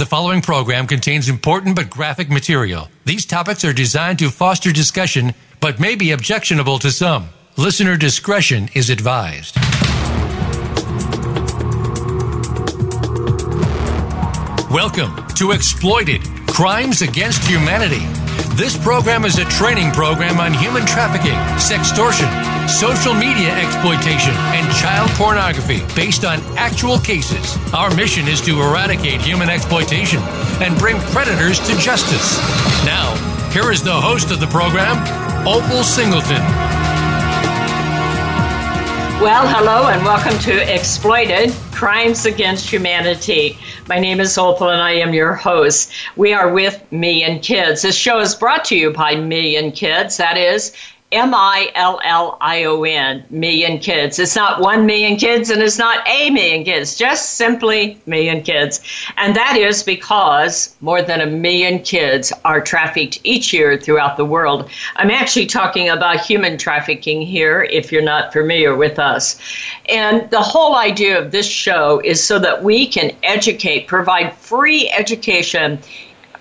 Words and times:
The 0.00 0.06
following 0.06 0.40
program 0.40 0.86
contains 0.86 1.28
important 1.28 1.76
but 1.76 1.90
graphic 1.90 2.30
material. 2.30 2.88
These 3.04 3.26
topics 3.26 3.66
are 3.66 3.74
designed 3.74 4.18
to 4.20 4.30
foster 4.30 4.72
discussion 4.72 5.34
but 5.60 5.78
may 5.78 5.94
be 5.94 6.12
objectionable 6.12 6.78
to 6.78 6.90
some. 6.90 7.28
Listener 7.58 7.98
discretion 7.98 8.70
is 8.74 8.88
advised. 8.88 9.56
Welcome 14.70 15.22
to 15.34 15.50
Exploited 15.50 16.22
Crimes 16.46 17.02
Against 17.02 17.46
Humanity. 17.46 18.06
This 18.56 18.82
program 18.82 19.26
is 19.26 19.36
a 19.36 19.44
training 19.44 19.90
program 19.90 20.40
on 20.40 20.54
human 20.54 20.86
trafficking, 20.86 21.36
sextortion, 21.60 22.59
social 22.70 23.12
media 23.14 23.52
exploitation, 23.56 24.32
and 24.54 24.72
child 24.76 25.10
pornography 25.10 25.82
based 25.96 26.24
on 26.24 26.40
actual 26.56 26.98
cases. 26.98 27.56
Our 27.74 27.94
mission 27.94 28.28
is 28.28 28.40
to 28.42 28.62
eradicate 28.62 29.20
human 29.20 29.50
exploitation 29.50 30.20
and 30.62 30.78
bring 30.78 30.98
predators 31.10 31.58
to 31.66 31.76
justice. 31.76 32.38
Now, 32.86 33.14
here 33.52 33.72
is 33.72 33.82
the 33.82 33.92
host 33.92 34.30
of 34.30 34.38
the 34.38 34.46
program, 34.46 34.96
Opal 35.46 35.82
Singleton. 35.82 36.40
Well, 39.20 39.46
hello 39.46 39.88
and 39.88 40.02
welcome 40.02 40.38
to 40.38 40.74
Exploited 40.74 41.52
Crimes 41.72 42.24
Against 42.24 42.70
Humanity. 42.70 43.58
My 43.86 43.98
name 43.98 44.18
is 44.18 44.38
Opal 44.38 44.70
and 44.70 44.80
I 44.80 44.92
am 44.92 45.12
your 45.12 45.34
host. 45.34 45.92
We 46.16 46.32
are 46.32 46.50
with 46.50 46.82
Million 46.90 47.40
Kids. 47.40 47.82
This 47.82 47.96
show 47.96 48.20
is 48.20 48.34
brought 48.34 48.64
to 48.66 48.76
you 48.76 48.90
by 48.92 49.16
Million 49.16 49.72
Kids. 49.72 50.16
That 50.16 50.38
is 50.38 50.74
M 51.12 51.34
I 51.34 51.72
L 51.74 52.00
L 52.04 52.38
I 52.40 52.62
O 52.64 52.84
N, 52.84 53.24
million 53.30 53.80
kids. 53.80 54.20
It's 54.20 54.36
not 54.36 54.60
one 54.60 54.86
million 54.86 55.16
kids 55.16 55.50
and 55.50 55.60
it's 55.60 55.76
not 55.76 56.06
a 56.06 56.30
million 56.30 56.62
kids, 56.62 56.94
just 56.94 57.30
simply 57.30 58.00
million 58.06 58.42
kids. 58.42 58.80
And 59.16 59.34
that 59.34 59.56
is 59.56 59.82
because 59.82 60.76
more 60.80 61.02
than 61.02 61.20
a 61.20 61.26
million 61.26 61.80
kids 61.80 62.32
are 62.44 62.60
trafficked 62.60 63.18
each 63.24 63.52
year 63.52 63.76
throughout 63.76 64.16
the 64.16 64.24
world. 64.24 64.70
I'm 64.94 65.10
actually 65.10 65.46
talking 65.46 65.88
about 65.88 66.20
human 66.20 66.56
trafficking 66.56 67.22
here, 67.22 67.64
if 67.64 67.90
you're 67.90 68.02
not 68.02 68.32
familiar 68.32 68.76
with 68.76 69.00
us. 69.00 69.40
And 69.88 70.30
the 70.30 70.40
whole 70.40 70.76
idea 70.76 71.18
of 71.20 71.32
this 71.32 71.46
show 71.48 72.00
is 72.04 72.22
so 72.22 72.38
that 72.38 72.62
we 72.62 72.86
can 72.86 73.10
educate, 73.24 73.88
provide 73.88 74.32
free 74.36 74.88
education 74.96 75.80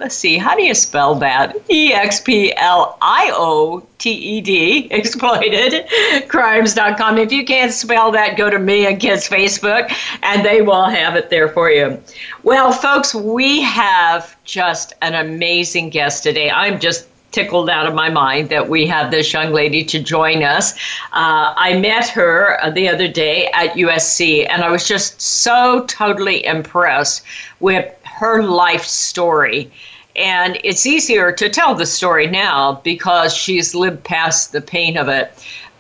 Let's 0.01 0.17
see, 0.17 0.39
how 0.39 0.57
do 0.57 0.65
you 0.65 0.75
spell 0.75 1.15
that? 1.17 1.55
E 1.71 1.93
X 1.93 2.21
P 2.21 2.53
L 2.57 2.97
I 3.01 3.31
O 3.33 3.87
T 3.99 4.11
E 4.11 4.41
D, 4.41 4.89
exploitedcrimes.com. 4.91 7.19
If 7.19 7.31
you 7.31 7.45
can't 7.45 7.73
spell 7.73 8.11
that, 8.11 8.37
go 8.37 8.51
to 8.51 8.59
Million 8.59 8.99
Kids 8.99 9.29
Facebook, 9.29 9.95
and 10.23 10.45
they 10.45 10.62
will 10.62 10.87
have 10.87 11.15
it 11.15 11.31
there 11.31 11.49
for 11.49 11.71
you. 11.71 12.03
Well, 12.43 12.73
folks, 12.73 13.15
we 13.15 13.62
have 13.62 14.37
just 14.45 14.95
an 15.03 15.15
amazing 15.15 15.91
guest 15.91 16.25
today. 16.25 16.51
I'm 16.51 16.81
just 16.81 17.06
tickled 17.34 17.69
out 17.69 17.87
of 17.87 17.95
my 17.95 18.09
mind 18.09 18.49
that 18.49 18.69
we 18.69 18.87
have 18.87 19.11
this 19.11 19.33
young 19.33 19.53
lady 19.53 19.83
to 19.83 20.00
join 20.00 20.45
us. 20.45 20.72
Uh, 21.12 21.53
I 21.56 21.77
met 21.81 22.09
her 22.11 22.62
uh, 22.62 22.71
the 22.71 22.89
other 22.89 23.09
day 23.09 23.49
at 23.49 23.75
USC, 23.75 24.47
and 24.49 24.62
I 24.62 24.71
was 24.71 24.87
just 24.87 25.21
so 25.21 25.84
totally 25.87 26.47
impressed 26.47 27.25
with 27.59 27.93
her 28.05 28.44
life 28.44 28.84
story. 28.84 29.69
And 30.15 30.61
it's 30.62 30.87
easier 30.87 31.33
to 31.33 31.49
tell 31.49 31.75
the 31.75 31.87
story 31.87 32.28
now 32.28 32.81
because 32.84 33.34
she's 33.34 33.75
lived 33.75 34.05
past 34.05 34.53
the 34.53 34.61
pain 34.61 34.97
of 34.97 35.09
it. 35.09 35.33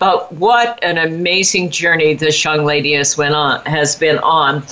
But 0.04 0.30
what 0.32 0.78
an 0.84 0.98
amazing 0.98 1.70
journey 1.70 2.12
this 2.12 2.44
young 2.44 2.66
lady 2.66 2.92
has 2.92 3.16
went 3.16 3.34
on 3.34 3.64
has 3.64 3.96
been 3.96 4.18
on. 4.18 4.62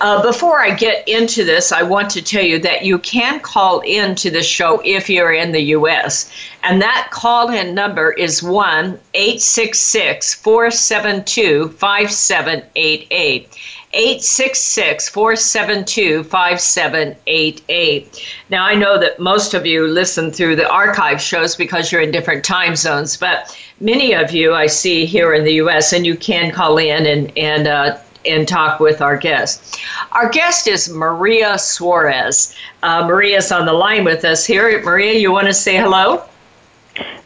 Uh, 0.00 0.22
before 0.22 0.60
I 0.60 0.70
get 0.76 1.08
into 1.08 1.44
this, 1.44 1.72
I 1.72 1.82
want 1.82 2.08
to 2.10 2.22
tell 2.22 2.44
you 2.44 2.60
that 2.60 2.84
you 2.84 3.00
can 3.00 3.40
call 3.40 3.80
in 3.80 4.14
to 4.14 4.30
the 4.30 4.44
show 4.44 4.80
if 4.84 5.10
you're 5.10 5.32
in 5.32 5.50
the 5.50 5.62
U.S. 5.74 6.30
And 6.62 6.80
that 6.82 7.08
call 7.10 7.50
in 7.50 7.74
number 7.74 8.12
is 8.12 8.44
1 8.44 8.96
866 9.14 10.34
472 10.34 11.70
5788. 11.70 13.48
866 13.96 15.08
472 15.08 16.22
5788. 16.24 18.26
Now, 18.50 18.66
I 18.66 18.74
know 18.74 19.00
that 19.00 19.18
most 19.18 19.54
of 19.54 19.64
you 19.64 19.86
listen 19.86 20.30
through 20.30 20.56
the 20.56 20.70
archive 20.70 21.20
shows 21.20 21.56
because 21.56 21.90
you're 21.90 22.02
in 22.02 22.10
different 22.10 22.44
time 22.44 22.76
zones, 22.76 23.16
but 23.16 23.58
many 23.80 24.12
of 24.12 24.32
you 24.32 24.54
I 24.54 24.66
see 24.66 25.06
here 25.06 25.32
in 25.32 25.44
the 25.44 25.54
U.S., 25.54 25.94
and 25.94 26.04
you 26.04 26.14
can 26.14 26.52
call 26.52 26.76
in 26.76 27.06
and, 27.06 27.32
and 27.38 27.66
uh, 27.66 27.98
and 28.26 28.46
talk 28.46 28.80
with 28.80 29.00
our 29.00 29.16
guest. 29.16 29.78
Our 30.12 30.28
guest 30.28 30.66
is 30.66 30.88
Maria 30.88 31.58
Suarez. 31.58 32.54
Uh, 32.82 33.06
Maria's 33.06 33.52
on 33.52 33.66
the 33.66 33.72
line 33.72 34.04
with 34.04 34.24
us 34.24 34.44
here. 34.44 34.82
Maria, 34.82 35.12
you 35.12 35.30
want 35.30 35.46
to 35.46 35.54
say 35.54 35.76
hello? 35.76 36.24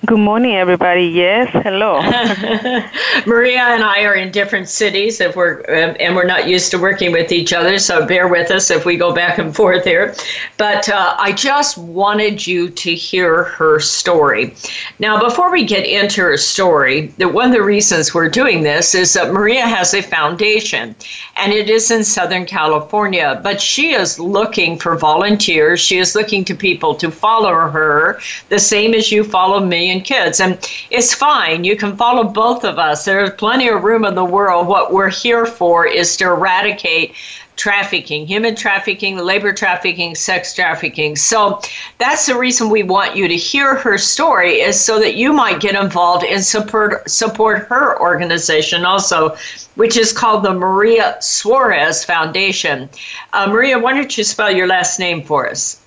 Good 0.07 0.19
morning, 0.19 0.57
everybody. 0.57 1.05
Yes, 1.05 1.51
hello. 1.53 2.01
Maria 3.27 3.61
and 3.61 3.85
I 3.85 4.03
are 4.03 4.15
in 4.15 4.33
different 4.33 4.69
cities, 4.69 5.21
if 5.21 5.37
we're 5.37 5.59
um, 5.69 5.95
and 6.01 6.17
we're 6.17 6.27
not 6.27 6.49
used 6.49 6.71
to 6.73 6.79
working 6.79 7.13
with 7.13 7.31
each 7.31 7.53
other, 7.53 7.79
so 7.79 8.07
bear 8.07 8.27
with 8.27 8.51
us 8.51 8.71
if 8.71 8.85
we 8.85 8.97
go 8.97 9.15
back 9.15 9.39
and 9.39 9.55
forth 9.55 9.85
here. 9.85 10.15
But 10.57 10.89
uh, 10.89 11.15
I 11.19 11.33
just 11.33 11.79
wanted 11.79 12.45
you 12.45 12.71
to 12.71 12.95
hear 12.95 13.45
her 13.45 13.79
story. 13.79 14.55
Now, 14.99 15.21
before 15.21 15.53
we 15.53 15.65
get 15.65 15.87
into 15.87 16.23
her 16.23 16.37
story, 16.39 17.09
the, 17.19 17.29
one 17.29 17.47
of 17.47 17.53
the 17.53 17.63
reasons 17.63 18.13
we're 18.13 18.31
doing 18.31 18.63
this 18.63 18.95
is 18.95 19.13
that 19.13 19.33
Maria 19.33 19.67
has 19.67 19.95
a 19.95 20.03
foundation, 20.03 20.97
and 21.37 21.53
it 21.53 21.71
is 21.71 21.91
in 21.91 22.03
Southern 22.03 22.47
California. 22.47 23.39
But 23.45 23.61
she 23.61 23.93
is 23.93 24.19
looking 24.19 24.79
for 24.79 24.97
volunteers. 24.97 25.79
She 25.79 25.99
is 25.99 26.17
looking 26.17 26.45
to 26.47 26.55
people 26.55 26.95
to 26.97 27.11
follow 27.11 27.53
her, 27.53 28.19
the 28.49 28.59
same 28.59 28.95
as 28.95 29.13
you 29.13 29.23
follow 29.23 29.60
Million 29.61 30.01
Kids. 30.01 30.41
And 30.41 30.59
it's 30.91 31.15
fine. 31.15 31.65
You 31.65 31.77
can 31.77 31.97
follow 31.97 32.25
both 32.25 32.65
of 32.65 32.79
us. 32.79 33.05
There's 33.05 33.31
plenty 33.31 33.69
of 33.69 33.85
room 33.85 34.05
in 34.05 34.15
the 34.15 34.25
world. 34.25 34.67
What 34.67 34.93
we're 34.93 35.11
here 35.11 35.47
for 35.47 35.87
is 35.87 36.17
to 36.19 36.25
eradicate 36.25 37.15
trafficking, 37.61 38.27
human 38.27 38.57
trafficking, 38.57 39.19
labor 39.19 39.53
trafficking, 39.53 40.15
sex 40.15 40.55
trafficking. 40.55 41.15
So 41.15 41.61
that's 41.99 42.25
the 42.25 42.35
reason 42.35 42.71
we 42.71 42.83
want 42.83 43.17
you 43.17 43.29
to 43.29 43.37
hear 43.37 43.75
her 43.75 43.99
story 43.99 44.61
is 44.61 44.81
so 44.81 44.99
that 44.99 45.15
you 45.15 45.35
might 45.35 45.61
get 45.61 45.75
involved 45.75 46.25
and 46.25 46.43
support 46.43 47.09
support 47.11 47.67
her 47.69 48.01
organization 48.01 48.87
also, 48.87 49.37
which 49.75 49.99
is 49.99 50.11
called 50.11 50.43
the 50.43 50.55
Maria 50.55 51.19
Suarez 51.21 52.03
Foundation. 52.03 52.89
Uh, 53.35 53.47
Maria, 53.49 53.79
why 53.79 53.93
don't 53.93 54.17
you 54.17 54.25
spell 54.25 54.51
your 54.51 54.67
last 54.67 54.99
name 54.99 55.23
for 55.23 55.47
us? 55.47 55.83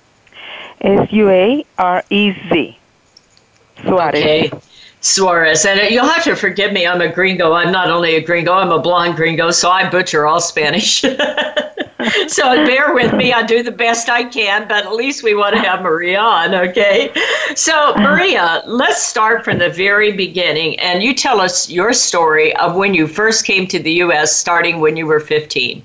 S 0.80 1.12
U 1.12 1.28
A 1.28 1.64
R 1.78 2.04
E 2.08 2.32
Z. 2.50 2.78
Suarez. 3.84 4.20
Okay. 4.20 4.50
Suarez. 5.04 5.66
And 5.66 5.90
you'll 5.90 6.06
have 6.06 6.24
to 6.24 6.34
forgive 6.34 6.72
me. 6.72 6.86
I'm 6.86 7.02
a 7.02 7.12
gringo. 7.12 7.52
I'm 7.52 7.70
not 7.70 7.90
only 7.90 8.16
a 8.16 8.22
gringo, 8.22 8.54
I'm 8.54 8.72
a 8.72 8.78
blonde 8.78 9.16
gringo, 9.16 9.50
so 9.50 9.70
I 9.70 9.88
butcher 9.90 10.26
all 10.26 10.40
Spanish. 10.40 11.00
so 12.26 12.64
bear 12.64 12.94
with 12.94 13.12
me. 13.12 13.32
I 13.32 13.42
do 13.42 13.62
the 13.62 13.70
best 13.70 14.08
I 14.08 14.24
can, 14.24 14.66
but 14.66 14.86
at 14.86 14.94
least 14.94 15.22
we 15.22 15.34
want 15.34 15.56
to 15.56 15.60
have 15.60 15.82
Maria 15.82 16.20
on, 16.20 16.54
okay? 16.54 17.12
So, 17.54 17.94
Maria, 17.96 18.62
let's 18.66 19.02
start 19.02 19.44
from 19.44 19.58
the 19.58 19.68
very 19.68 20.12
beginning. 20.12 20.80
And 20.80 21.02
you 21.02 21.14
tell 21.14 21.38
us 21.38 21.68
your 21.68 21.92
story 21.92 22.56
of 22.56 22.74
when 22.74 22.94
you 22.94 23.06
first 23.06 23.44
came 23.44 23.66
to 23.68 23.78
the 23.78 23.92
U.S., 24.04 24.34
starting 24.34 24.80
when 24.80 24.96
you 24.96 25.06
were 25.06 25.20
15. 25.20 25.82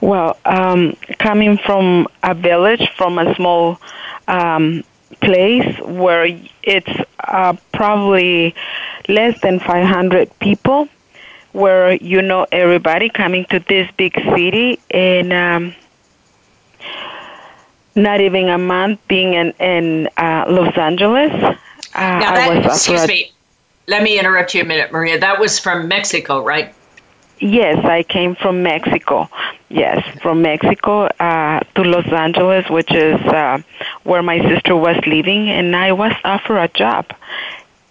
Well, 0.00 0.38
um, 0.46 0.96
coming 1.18 1.58
from 1.58 2.08
a 2.22 2.34
village, 2.34 2.88
from 2.96 3.18
a 3.18 3.34
small 3.34 3.78
um, 4.26 4.84
place 5.20 5.78
where 5.80 6.26
it's 6.62 7.00
uh, 7.20 7.54
probably 7.72 8.54
less 9.08 9.40
than 9.40 9.60
500 9.60 10.38
people, 10.38 10.88
where 11.52 11.92
you 11.94 12.22
know 12.22 12.46
everybody 12.52 13.08
coming 13.08 13.44
to 13.46 13.60
this 13.60 13.90
big 13.96 14.14
city 14.14 14.78
and 14.90 15.32
um, 15.32 15.74
not 17.94 18.20
even 18.20 18.48
a 18.48 18.58
month 18.58 19.00
being 19.08 19.34
in, 19.34 19.50
in 19.52 20.08
uh, 20.16 20.44
Los 20.48 20.76
Angeles. 20.76 21.32
Uh, 21.32 21.54
now 21.94 22.34
that, 22.34 22.66
excuse 22.66 23.06
me, 23.08 23.32
let 23.88 24.02
me 24.02 24.18
interrupt 24.18 24.54
you 24.54 24.62
a 24.62 24.64
minute, 24.64 24.92
Maria. 24.92 25.18
That 25.18 25.40
was 25.40 25.58
from 25.58 25.88
Mexico, 25.88 26.42
right? 26.42 26.72
Yes, 27.40 27.82
I 27.86 28.02
came 28.02 28.34
from 28.34 28.62
Mexico. 28.62 29.28
Yes, 29.70 30.04
from 30.20 30.42
Mexico 30.42 31.04
uh, 31.06 31.60
to 31.74 31.82
Los 31.82 32.06
Angeles, 32.12 32.68
which 32.68 32.92
is 32.92 33.18
uh, 33.22 33.58
where 34.02 34.22
my 34.22 34.38
sister 34.46 34.76
was 34.76 34.96
living, 35.06 35.48
and 35.48 35.74
I 35.74 35.92
was 35.92 36.12
offered 36.22 36.58
a 36.58 36.68
job. 36.68 37.06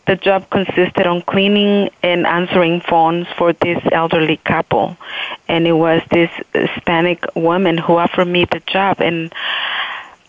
The 0.06 0.18
job 0.18 0.50
consisted 0.52 1.08
on 1.08 1.24
cleaning 1.24 1.90
and 2.04 2.28
answering 2.28 2.82
phones 2.82 3.28
for 3.38 3.54
this 3.54 3.82
elderly 3.92 4.38
couple, 4.38 4.98
and 5.48 5.66
it 5.68 5.74
was 5.74 6.04
this 6.12 6.30
Hispanic 6.54 7.24
woman 7.36 7.80
who 7.80 7.98
offered 7.98 8.28
me 8.28 8.46
the 8.46 8.60
job. 8.68 9.02
And 9.02 9.34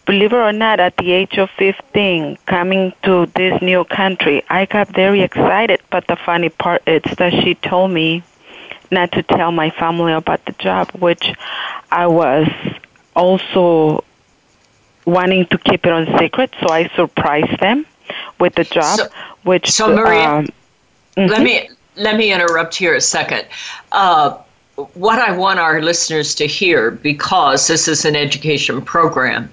believe 0.07 0.33
it 0.33 0.37
or 0.37 0.53
not, 0.53 0.81
at 0.81 0.97
the 0.97 1.13
age 1.13 1.37
of 1.37 1.51
15, 1.59 2.39
coming 2.47 2.95
to 3.03 3.27
this 3.37 3.61
new 3.61 3.85
country, 3.85 4.43
I 4.49 4.65
got 4.65 4.89
very 4.89 5.21
excited. 5.21 5.81
But 5.91 6.07
the 6.07 6.17
funny 6.17 6.49
part 6.49 6.83
is 6.87 7.03
that 7.19 7.33
she 7.33 7.55
told 7.55 7.91
me 7.91 8.23
not 8.91 9.13
to 9.13 9.23
tell 9.23 9.53
my 9.53 9.71
family 9.71 10.13
about 10.13 10.45
the 10.45 10.53
job, 10.53 10.91
which 10.93 11.33
I 11.91 12.07
was 12.07 12.49
also 13.15 14.05
wanting 15.05 15.47
to 15.47 15.59
keep 15.59 15.87
it 15.87 15.93
on 15.93 16.07
secret. 16.19 16.55
So 16.61 16.69
I 16.69 16.89
surprised 16.95 17.61
them 17.61 17.87
with 18.39 18.55
the 18.55 18.65
job, 18.65 18.99
so, 18.99 19.07
which. 19.45 19.71
So 19.71 19.95
Maria, 19.95 20.29
um, 20.29 20.47
mm-hmm. 21.17 21.31
let 21.31 21.43
me 21.43 21.71
let 21.97 22.17
me 22.17 22.33
interrupt 22.33 22.75
here 22.75 22.95
a 22.95 23.01
second. 23.01 23.47
Uh, 23.93 24.39
what 24.95 25.19
I 25.19 25.37
want 25.37 25.59
our 25.59 25.83
listeners 25.83 26.35
to 26.37 26.47
hear, 26.47 26.91
because 26.91 27.67
this 27.67 27.87
is 27.87 28.05
an 28.05 28.17
education 28.17 28.81
program, 28.81 29.51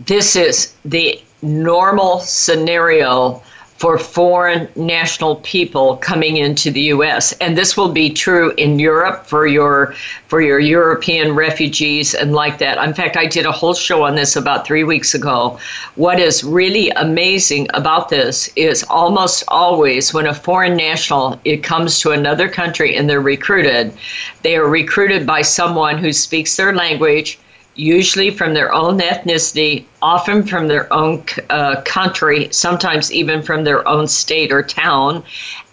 this 0.00 0.36
is 0.36 0.74
the 0.84 1.20
normal 1.42 2.20
scenario 2.20 3.42
for 3.82 3.98
foreign 3.98 4.68
national 4.76 5.34
people 5.42 5.96
coming 5.96 6.36
into 6.36 6.70
the 6.70 6.82
US 6.94 7.32
and 7.40 7.58
this 7.58 7.76
will 7.76 7.88
be 7.88 8.08
true 8.08 8.52
in 8.56 8.78
Europe 8.78 9.26
for 9.26 9.44
your 9.44 9.92
for 10.28 10.40
your 10.40 10.60
European 10.60 11.34
refugees 11.34 12.14
and 12.14 12.32
like 12.32 12.58
that. 12.58 12.78
In 12.78 12.94
fact, 12.94 13.16
I 13.16 13.26
did 13.26 13.44
a 13.44 13.50
whole 13.50 13.74
show 13.74 14.04
on 14.04 14.14
this 14.14 14.36
about 14.36 14.64
3 14.64 14.84
weeks 14.84 15.14
ago. 15.16 15.58
What 15.96 16.20
is 16.20 16.44
really 16.44 16.90
amazing 16.90 17.66
about 17.74 18.08
this 18.08 18.48
is 18.54 18.84
almost 18.84 19.42
always 19.48 20.14
when 20.14 20.28
a 20.28 20.40
foreign 20.48 20.76
national 20.76 21.40
it 21.44 21.64
comes 21.64 21.98
to 22.02 22.12
another 22.12 22.48
country 22.48 22.96
and 22.96 23.10
they're 23.10 23.20
recruited, 23.36 23.92
they 24.42 24.54
are 24.54 24.68
recruited 24.68 25.26
by 25.26 25.42
someone 25.42 25.98
who 25.98 26.12
speaks 26.12 26.54
their 26.54 26.72
language 26.72 27.36
usually 27.74 28.30
from 28.30 28.54
their 28.54 28.72
own 28.72 29.00
ethnicity, 29.00 29.86
often 30.02 30.42
from 30.42 30.68
their 30.68 30.92
own 30.92 31.24
uh, 31.50 31.80
country, 31.82 32.48
sometimes 32.50 33.12
even 33.12 33.42
from 33.42 33.64
their 33.64 33.86
own 33.88 34.06
state 34.08 34.52
or 34.52 34.62
town, 34.62 35.22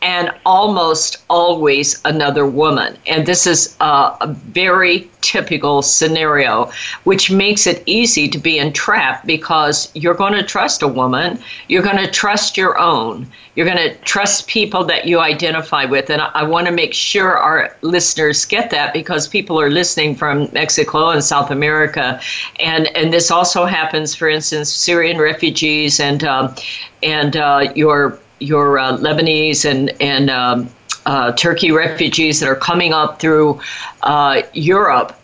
and 0.01 0.31
almost 0.45 1.17
always 1.29 2.01
another 2.05 2.45
woman. 2.45 2.97
And 3.07 3.25
this 3.25 3.45
is 3.45 3.75
a 3.81 4.27
very 4.27 5.09
typical 5.21 5.81
scenario, 5.81 6.71
which 7.03 7.29
makes 7.29 7.67
it 7.67 7.83
easy 7.85 8.27
to 8.29 8.37
be 8.37 8.57
entrapped 8.57 9.25
because 9.25 9.91
you're 9.93 10.13
going 10.13 10.33
to 10.33 10.43
trust 10.43 10.81
a 10.81 10.87
woman, 10.87 11.39
you're 11.67 11.83
going 11.83 11.97
to 11.97 12.09
trust 12.09 12.55
your 12.55 12.79
own, 12.79 13.27
you're 13.55 13.65
going 13.65 13.77
to 13.77 13.95
trust 14.05 14.47
people 14.47 14.85
that 14.85 15.05
you 15.05 15.19
identify 15.19 15.83
with. 15.83 16.09
And 16.09 16.21
I, 16.21 16.31
I 16.33 16.43
want 16.43 16.67
to 16.67 16.71
make 16.71 16.93
sure 16.93 17.37
our 17.37 17.75
listeners 17.81 18.45
get 18.45 18.69
that 18.69 18.93
because 18.93 19.27
people 19.27 19.59
are 19.59 19.69
listening 19.69 20.15
from 20.15 20.47
Mexico 20.53 21.09
and 21.09 21.23
South 21.23 21.51
America. 21.51 22.21
And, 22.59 22.87
and 22.95 23.11
this 23.11 23.31
also 23.31 23.65
happens, 23.65 24.15
for 24.19 24.27
instance, 24.27 24.71
Syrian 24.71 25.17
refugees 25.17 25.99
and, 25.99 26.23
um, 26.25 26.53
and 27.01 27.35
uh, 27.37 27.71
your 27.75 28.19
your 28.39 28.77
uh, 28.77 28.97
Lebanese 28.97 29.69
and 29.69 29.89
and 30.01 30.29
um, 30.29 30.69
uh, 31.05 31.31
Turkey 31.31 31.71
refugees 31.71 32.39
that 32.39 32.49
are 32.49 32.55
coming 32.55 32.93
up 32.93 33.19
through 33.19 33.59
uh, 34.03 34.41
Europe. 34.53 35.15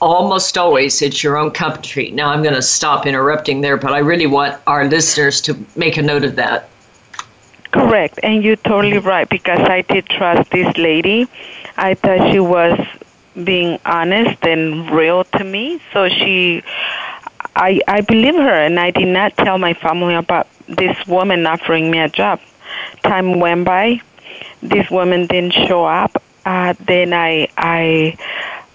Almost 0.00 0.56
always, 0.56 1.02
it's 1.02 1.24
your 1.24 1.36
own 1.36 1.50
country. 1.50 2.10
Now, 2.12 2.30
I'm 2.30 2.42
going 2.42 2.54
to 2.54 2.62
stop 2.62 3.04
interrupting 3.04 3.62
there, 3.62 3.76
but 3.76 3.92
I 3.92 3.98
really 3.98 4.26
want 4.26 4.56
our 4.68 4.84
listeners 4.84 5.40
to 5.42 5.58
make 5.74 5.96
a 5.96 6.02
note 6.02 6.24
of 6.24 6.36
that. 6.36 6.68
Correct, 7.72 8.20
and 8.22 8.44
you're 8.44 8.56
totally 8.56 8.98
right 8.98 9.28
because 9.28 9.58
I 9.58 9.82
did 9.82 10.06
trust 10.06 10.50
this 10.50 10.76
lady. 10.76 11.26
I 11.76 11.94
thought 11.94 12.30
she 12.30 12.38
was 12.38 12.78
being 13.42 13.80
honest 13.84 14.44
and 14.46 14.88
real 14.90 15.24
to 15.24 15.44
me, 15.44 15.80
so 15.92 16.08
she 16.08 16.62
I 17.58 17.80
I 17.86 18.00
believe 18.00 18.34
her 18.34 18.58
and 18.66 18.78
I 18.80 18.90
did 18.90 19.08
not 19.08 19.36
tell 19.36 19.58
my 19.58 19.74
family 19.74 20.14
about 20.14 20.46
this 20.66 20.96
woman 21.06 21.46
offering 21.46 21.90
me 21.90 21.98
a 21.98 22.08
job 22.08 22.40
time 23.02 23.38
went 23.40 23.64
by. 23.64 24.00
This 24.62 24.90
woman 24.90 25.26
didn't 25.26 25.52
show 25.52 25.84
up. 25.84 26.22
Uh, 26.44 26.74
then 26.86 27.12
I, 27.12 27.48
I, 27.56 28.16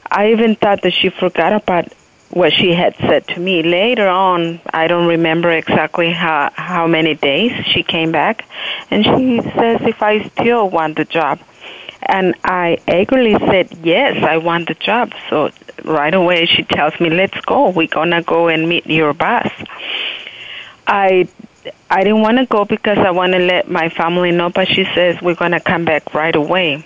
I 0.10 0.32
even 0.32 0.56
thought 0.56 0.82
that 0.84 0.94
she 0.94 1.10
forgot 1.10 1.54
about 1.54 1.92
what 2.30 2.54
she 2.54 2.74
had 2.74 2.96
said 2.98 3.28
to 3.30 3.40
me. 3.40 3.64
Later 3.64 4.08
on, 4.08 4.60
I 4.74 4.88
don't 4.88 5.08
remember 5.08 5.52
exactly 5.52 6.12
how 6.12 6.52
how 6.56 6.88
many 6.88 7.14
days 7.14 7.52
she 7.68 7.84
came 7.84 8.12
back, 8.12 8.46
and 8.90 9.04
she 9.06 9.42
says 9.42 9.82
if 9.82 10.02
I 10.02 10.28
still 10.30 10.70
want 10.70 10.98
the 10.98 11.06
job, 11.06 11.40
and 12.08 12.36
I 12.44 12.80
eagerly 12.88 13.34
said 13.34 13.78
yes, 13.84 14.24
I 14.24 14.38
want 14.38 14.68
the 14.68 14.76
job. 14.76 15.14
So 15.30 15.52
right 15.84 16.14
away 16.14 16.46
she 16.46 16.64
tells 16.64 17.00
me, 17.00 17.10
"Let's 17.10 17.40
go. 17.42 17.70
We're 17.70 17.88
gonna 17.88 18.22
go 18.22 18.48
and 18.48 18.68
meet 18.70 18.86
your 18.88 19.14
boss." 19.14 19.52
I 20.88 21.28
I 21.90 22.04
didn't 22.04 22.22
want 22.22 22.38
to 22.40 22.46
go 22.46 22.66
because 22.66 22.98
I 22.98 23.12
want 23.12 23.34
to 23.34 23.40
let 23.40 23.70
my 23.70 23.90
family 23.90 24.32
know, 24.32 24.50
but 24.50 24.68
she 24.68 24.86
says 24.96 25.22
we're 25.22 25.36
going 25.36 25.52
to 25.52 25.60
come 25.60 25.86
back 25.86 26.14
right 26.14 26.36
away. 26.36 26.86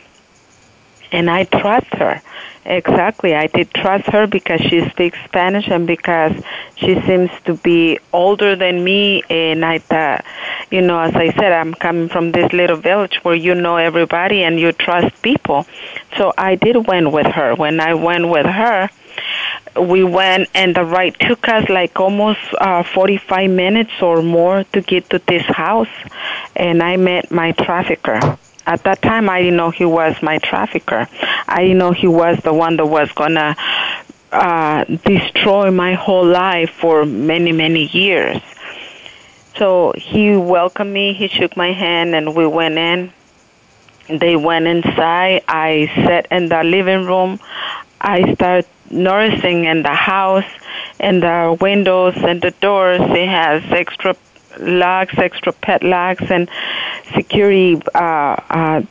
And 1.12 1.30
I 1.30 1.46
trust 1.46 1.88
her. 1.94 2.22
Exactly. 2.70 3.34
I 3.34 3.48
did 3.48 3.74
trust 3.74 4.08
her 4.08 4.28
because 4.28 4.60
she 4.60 4.88
speaks 4.90 5.18
Spanish 5.24 5.70
and 5.70 5.88
because 5.88 6.34
she 6.76 7.00
seems 7.02 7.32
to 7.46 7.54
be 7.54 7.98
older 8.12 8.58
than 8.58 8.84
me. 8.84 9.24
And 9.30 9.64
I 9.64 9.80
thought, 9.80 10.26
you 10.70 10.82
know, 10.82 11.00
as 11.00 11.16
I 11.16 11.32
said, 11.32 11.54
I'm 11.54 11.74
coming 11.74 12.10
from 12.10 12.34
this 12.34 12.52
little 12.52 12.76
village 12.76 13.24
where 13.24 13.36
you 13.36 13.56
know 13.56 13.78
everybody 13.78 14.44
and 14.44 14.60
you 14.60 14.74
trust 14.74 15.22
people. 15.22 15.66
So 16.18 16.34
I 16.38 16.56
did 16.56 16.86
went 16.88 17.10
with 17.14 17.28
her. 17.28 17.56
When 17.56 17.80
I 17.80 17.94
went 17.94 18.28
with 18.28 18.46
her, 18.46 18.90
we 19.80 20.04
went 20.04 20.50
and 20.54 20.76
the 20.76 20.84
ride 20.84 21.16
took 21.22 21.48
us 21.48 21.70
like 21.70 21.98
almost 22.00 22.40
uh, 22.60 22.84
45 22.84 23.50
minutes 23.50 23.92
or 24.02 24.22
more 24.22 24.66
to 24.74 24.82
get 24.82 25.10
to 25.12 25.20
this 25.28 25.44
house 25.44 25.88
and 26.56 26.82
i 26.82 26.96
met 26.98 27.30
my 27.32 27.52
trafficker 27.52 28.38
at 28.68 28.84
that 28.84 29.02
time 29.02 29.30
i 29.30 29.42
didn't 29.42 29.58
know 29.58 29.72
he 29.72 29.86
was 29.86 30.22
my 30.22 30.38
trafficker. 30.40 31.08
I 31.48 31.62
didn't 31.64 31.80
know 31.80 31.92
he 31.92 32.08
was 32.08 32.38
the 32.40 32.54
one 32.54 32.78
that 32.78 32.86
was 32.86 33.12
gonna 33.14 33.56
uh, 34.32 34.84
destroy 34.84 35.72
my 35.72 35.94
whole 35.94 36.26
life 36.26 36.70
for 36.70 37.06
many 37.06 37.52
many 37.52 37.86
years. 37.88 38.42
So 39.58 39.94
he 39.96 40.36
welcomed 40.36 40.94
me 40.94 41.14
he 41.14 41.28
shook 41.28 41.58
my 41.58 41.72
hand 41.72 42.14
and 42.14 42.36
we 42.36 42.46
went 42.46 42.78
in. 42.78 43.14
They 44.10 44.36
went 44.36 44.68
inside. 44.68 45.44
I 45.48 45.92
sat 45.96 46.28
in 46.32 46.50
the 46.50 46.64
living 46.64 47.06
room. 47.06 47.40
I 48.00 48.34
started 48.36 48.68
nursing 48.90 49.66
in 49.66 49.82
the 49.84 49.94
house 49.94 50.46
and 51.00 51.24
the 51.24 51.58
windows 51.60 52.16
and 52.18 52.42
the 52.42 52.52
doors. 52.52 53.02
It 53.02 53.28
has 53.28 53.64
extra 53.72 54.16
locks 54.60 55.18
extra 55.18 55.54
padlocks 55.54 56.30
and 56.30 56.50
security 57.16 57.82
uh, 57.96 58.36
uh, 58.50 58.82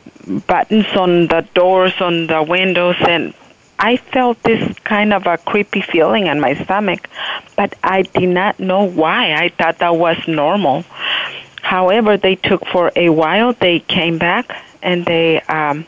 buttons 0.47 0.87
on 0.95 1.27
the 1.27 1.47
doors 1.53 1.93
on 1.99 2.27
the 2.27 2.43
windows 2.43 2.95
and 3.07 3.33
I 3.79 3.97
felt 3.97 4.41
this 4.41 4.77
kind 4.79 5.13
of 5.13 5.27
a 5.27 5.37
creepy 5.37 5.81
feeling 5.81 6.25
in 6.25 6.39
my 6.39 6.55
stomach, 6.55 7.07
but 7.55 7.75
I 7.83 8.01
did 8.01 8.29
not 8.29 8.59
know 8.59 8.83
why. 8.83 9.33
I 9.33 9.49
thought 9.49 9.77
that 9.79 9.95
was 9.95 10.17
normal. 10.27 10.83
However, 11.61 12.17
they 12.17 12.35
took 12.35 12.65
for 12.65 12.91
a 12.95 13.09
while. 13.09 13.53
They 13.53 13.79
came 13.79 14.17
back 14.17 14.63
and 14.81 15.05
they 15.05 15.41
um, 15.41 15.85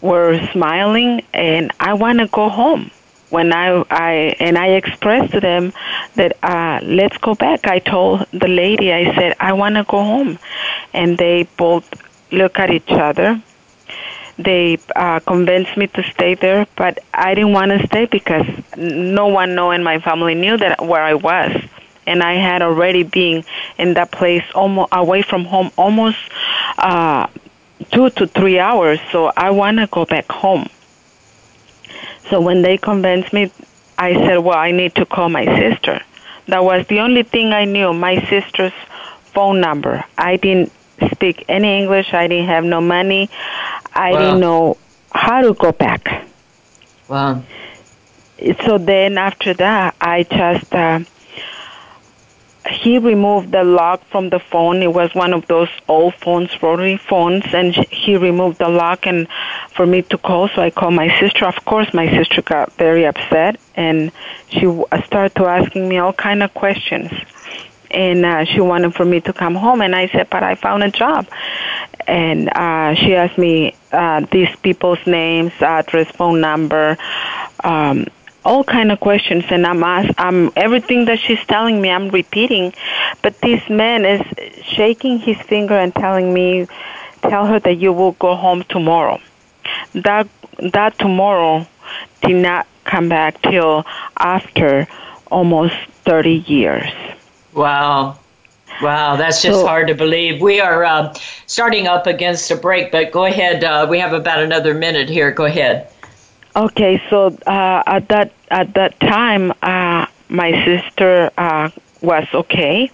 were 0.00 0.38
smiling 0.52 1.22
and 1.34 1.72
I 1.80 1.94
want 1.94 2.20
to 2.20 2.26
go 2.28 2.48
home. 2.48 2.90
When 3.30 3.52
I, 3.52 3.84
I 3.90 4.12
and 4.40 4.56
I 4.58 4.68
expressed 4.68 5.32
to 5.32 5.40
them 5.40 5.72
that 6.16 6.36
uh, 6.42 6.80
let's 6.82 7.18
go 7.18 7.34
back. 7.34 7.66
I 7.66 7.78
told 7.78 8.26
the 8.32 8.48
lady, 8.48 8.92
I 8.92 9.14
said 9.14 9.36
I 9.40 9.52
want 9.52 9.76
to 9.76 9.84
go 9.84 10.02
home, 10.02 10.38
and 10.94 11.18
they 11.18 11.44
both 11.56 11.86
look 12.32 12.58
at 12.58 12.70
each 12.70 12.90
other. 12.90 13.40
they 14.38 14.78
uh, 14.94 15.20
convinced 15.20 15.76
me 15.76 15.86
to 15.88 16.02
stay 16.04 16.34
there, 16.34 16.66
but 16.76 16.98
I 17.12 17.34
didn't 17.34 17.52
want 17.52 17.70
to 17.72 17.86
stay 17.86 18.06
because 18.06 18.46
no 18.76 19.26
one 19.28 19.54
know 19.54 19.70
in 19.72 19.82
my 19.82 19.98
family 20.00 20.34
knew 20.34 20.56
that 20.56 20.80
where 20.84 21.02
I 21.02 21.14
was, 21.14 21.52
and 22.06 22.22
I 22.22 22.34
had 22.34 22.62
already 22.62 23.02
been 23.02 23.44
in 23.78 23.94
that 23.94 24.12
place 24.12 24.44
almost 24.54 24.90
away 24.92 25.22
from 25.22 25.44
home 25.44 25.70
almost 25.76 26.18
uh, 26.78 27.26
two 27.90 28.10
to 28.10 28.26
three 28.26 28.58
hours. 28.58 29.00
So 29.12 29.32
I 29.36 29.50
want 29.50 29.78
to 29.78 29.86
go 29.88 30.04
back 30.04 30.30
home. 30.30 30.68
So 32.30 32.40
when 32.40 32.62
they 32.62 32.76
convinced 32.78 33.32
me, 33.32 33.50
I 33.98 34.14
said, 34.14 34.38
"Well, 34.38 34.56
I 34.56 34.70
need 34.70 34.94
to 34.96 35.06
call 35.06 35.28
my 35.28 35.44
sister." 35.44 36.00
That 36.46 36.64
was 36.64 36.86
the 36.86 37.00
only 37.00 37.22
thing 37.22 37.52
I 37.52 37.64
knew. 37.64 37.92
My 37.92 38.24
sister's 38.28 38.72
phone 39.34 39.60
number. 39.60 40.04
I 40.16 40.36
didn't 40.36 40.72
speak 41.12 41.44
any 41.48 41.78
English. 41.78 42.14
I 42.14 42.26
didn't 42.26 42.48
have 42.48 42.64
no 42.64 42.80
money. 42.80 43.28
I 43.94 44.12
wow. 44.12 44.18
didn't 44.18 44.40
know 44.40 44.76
how 45.12 45.42
to 45.42 45.54
go 45.54 45.72
back. 45.72 46.26
Wow. 47.08 47.42
So 48.64 48.78
then 48.78 49.18
after 49.18 49.54
that, 49.54 49.94
I 50.00 50.22
just 50.22 50.74
uh, 50.74 51.00
he 52.70 52.98
removed 52.98 53.52
the 53.52 53.64
lock 53.64 54.04
from 54.06 54.28
the 54.30 54.38
phone. 54.38 54.82
It 54.82 54.92
was 54.92 55.14
one 55.14 55.32
of 55.32 55.46
those 55.46 55.68
old 55.88 56.14
phones, 56.14 56.50
rotary 56.62 56.96
phones, 56.96 57.44
and 57.52 57.74
he 57.74 58.16
removed 58.16 58.58
the 58.58 58.68
lock 58.68 59.06
and 59.06 59.26
for 59.74 59.86
me 59.86 60.02
to 60.02 60.18
call. 60.18 60.48
So 60.48 60.62
I 60.62 60.70
called 60.70 60.94
my 60.94 61.08
sister. 61.20 61.46
Of 61.46 61.64
course, 61.64 61.92
my 61.94 62.08
sister 62.10 62.42
got 62.42 62.72
very 62.74 63.06
upset 63.06 63.58
and 63.74 64.12
she 64.48 64.66
started 65.06 65.34
to 65.36 65.46
asking 65.46 65.88
me 65.88 65.98
all 65.98 66.12
kind 66.12 66.42
of 66.42 66.52
questions 66.54 67.10
and 67.90 68.24
uh, 68.24 68.44
she 68.44 68.60
wanted 68.60 68.94
for 68.94 69.04
me 69.04 69.20
to 69.20 69.32
come 69.32 69.54
home 69.54 69.80
and 69.80 69.94
i 69.96 70.06
said 70.08 70.28
but 70.30 70.42
i 70.42 70.54
found 70.54 70.82
a 70.82 70.90
job 70.90 71.26
and 72.06 72.48
uh, 72.50 72.94
she 72.94 73.14
asked 73.14 73.38
me 73.38 73.74
uh, 73.92 74.20
these 74.30 74.54
people's 74.56 75.04
names 75.06 75.52
address 75.60 76.10
phone 76.12 76.40
number 76.40 76.98
um, 77.64 78.06
all 78.44 78.64
kind 78.64 78.90
of 78.92 79.00
questions 79.00 79.44
and 79.50 79.66
i'm 79.66 79.82
asked, 79.82 80.14
i'm 80.18 80.50
everything 80.56 81.04
that 81.06 81.18
she's 81.18 81.44
telling 81.46 81.80
me 81.80 81.90
i'm 81.90 82.08
repeating 82.10 82.72
but 83.22 83.38
this 83.40 83.68
man 83.68 84.04
is 84.04 84.22
shaking 84.64 85.18
his 85.18 85.36
finger 85.42 85.74
and 85.74 85.94
telling 85.94 86.32
me 86.32 86.66
tell 87.22 87.46
her 87.46 87.58
that 87.58 87.74
you 87.74 87.92
will 87.92 88.12
go 88.12 88.34
home 88.34 88.62
tomorrow 88.68 89.20
that 89.94 90.28
that 90.72 90.98
tomorrow 90.98 91.66
did 92.22 92.36
not 92.36 92.66
come 92.84 93.08
back 93.08 93.40
till 93.42 93.84
after 94.18 94.86
almost 95.30 95.74
30 96.04 96.44
years 96.46 96.90
Wow. 97.58 98.18
Wow, 98.80 99.16
that's 99.16 99.42
just 99.42 99.60
so, 99.60 99.66
hard 99.66 99.88
to 99.88 99.94
believe. 99.94 100.40
We 100.40 100.60
are 100.60 100.84
uh, 100.84 101.12
starting 101.46 101.88
up 101.88 102.06
against 102.06 102.48
a 102.52 102.56
break, 102.56 102.92
but 102.92 103.10
go 103.10 103.24
ahead. 103.24 103.64
Uh, 103.64 103.88
we 103.90 103.98
have 103.98 104.12
about 104.12 104.38
another 104.38 104.72
minute 104.74 105.08
here. 105.08 105.32
Go 105.32 105.46
ahead. 105.46 105.90
Okay, 106.56 107.00
so 107.10 107.26
uh, 107.46 107.82
at 107.86 108.08
that 108.08 108.32
at 108.50 108.74
that 108.74 108.98
time, 109.00 109.52
uh, 109.62 110.06
my 110.28 110.52
sister 110.64 111.30
uh, 111.36 111.70
was 112.00 112.26
okay. 112.34 112.90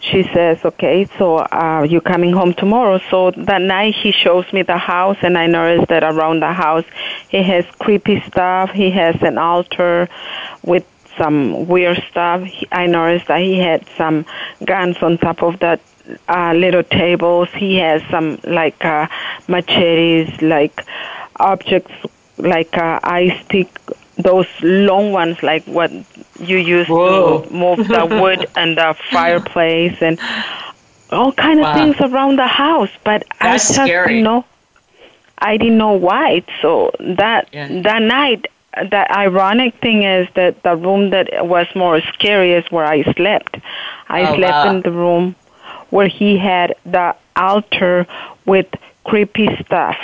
She 0.00 0.22
says, 0.32 0.58
"Okay, 0.64 1.06
so 1.18 1.38
uh, 1.38 1.86
you're 1.88 2.00
coming 2.00 2.32
home 2.32 2.54
tomorrow." 2.54 2.98
So 3.10 3.32
that 3.32 3.60
night, 3.60 3.94
he 3.94 4.12
shows 4.12 4.50
me 4.52 4.62
the 4.62 4.78
house, 4.78 5.18
and 5.22 5.36
I 5.36 5.46
noticed 5.46 5.88
that 5.88 6.02
around 6.02 6.40
the 6.40 6.52
house, 6.52 6.86
he 7.28 7.42
has 7.42 7.64
creepy 7.78 8.20
stuff. 8.22 8.70
He 8.70 8.90
has 8.90 9.22
an 9.22 9.36
altar 9.36 10.08
with 10.64 10.86
some 11.18 11.68
weird 11.68 12.02
stuff. 12.10 12.48
I 12.72 12.86
noticed 12.86 13.26
that 13.28 13.40
he 13.40 13.58
had 13.58 13.86
some 13.98 14.24
guns 14.64 14.96
on 15.02 15.18
top 15.18 15.42
of 15.42 15.58
that 15.58 15.80
uh, 16.28 16.54
little 16.54 16.82
tables. 16.82 17.50
He 17.54 17.76
has 17.76 18.02
some 18.10 18.40
like 18.44 18.82
uh, 18.82 19.06
machetes, 19.48 20.40
like 20.40 20.82
objects 21.38 21.92
like 22.40 22.76
uh, 22.76 23.00
ice 23.02 23.38
pick, 23.48 23.68
those 24.16 24.46
long 24.62 25.12
ones, 25.12 25.42
like 25.42 25.64
what 25.64 25.90
you 26.38 26.56
use 26.56 26.88
Whoa. 26.88 27.42
to 27.42 27.52
move 27.52 27.88
the 27.88 28.06
wood 28.20 28.46
and 28.56 28.76
the 28.76 28.96
fireplace 29.10 30.00
and 30.00 30.18
all 31.10 31.32
kind 31.32 31.60
of 31.60 31.64
wow. 31.64 31.74
things 31.74 31.96
around 32.00 32.38
the 32.38 32.46
house. 32.46 32.90
But 33.04 33.24
That's 33.40 33.40
I 33.40 33.52
just 33.52 33.74
scary. 33.74 34.08
didn't 34.08 34.24
know. 34.24 34.44
I 35.38 35.56
didn't 35.56 35.78
know 35.78 35.92
why. 35.92 36.44
So 36.60 36.92
that 37.00 37.48
yeah. 37.52 37.82
that 37.82 38.02
night 38.02 38.46
the 38.74 39.12
ironic 39.12 39.74
thing 39.80 40.04
is 40.04 40.28
that 40.34 40.62
the 40.62 40.76
room 40.76 41.10
that 41.10 41.46
was 41.46 41.66
more 41.74 42.00
scary 42.12 42.52
is 42.52 42.64
where 42.70 42.84
I 42.84 43.02
slept. 43.14 43.56
I 44.08 44.22
oh, 44.22 44.36
slept 44.36 44.52
wow. 44.52 44.70
in 44.70 44.82
the 44.82 44.92
room 44.92 45.34
where 45.90 46.06
he 46.06 46.38
had 46.38 46.76
the 46.84 47.16
altar 47.36 48.06
with 48.46 48.66
creepy 49.04 49.48
stuff. 49.64 49.96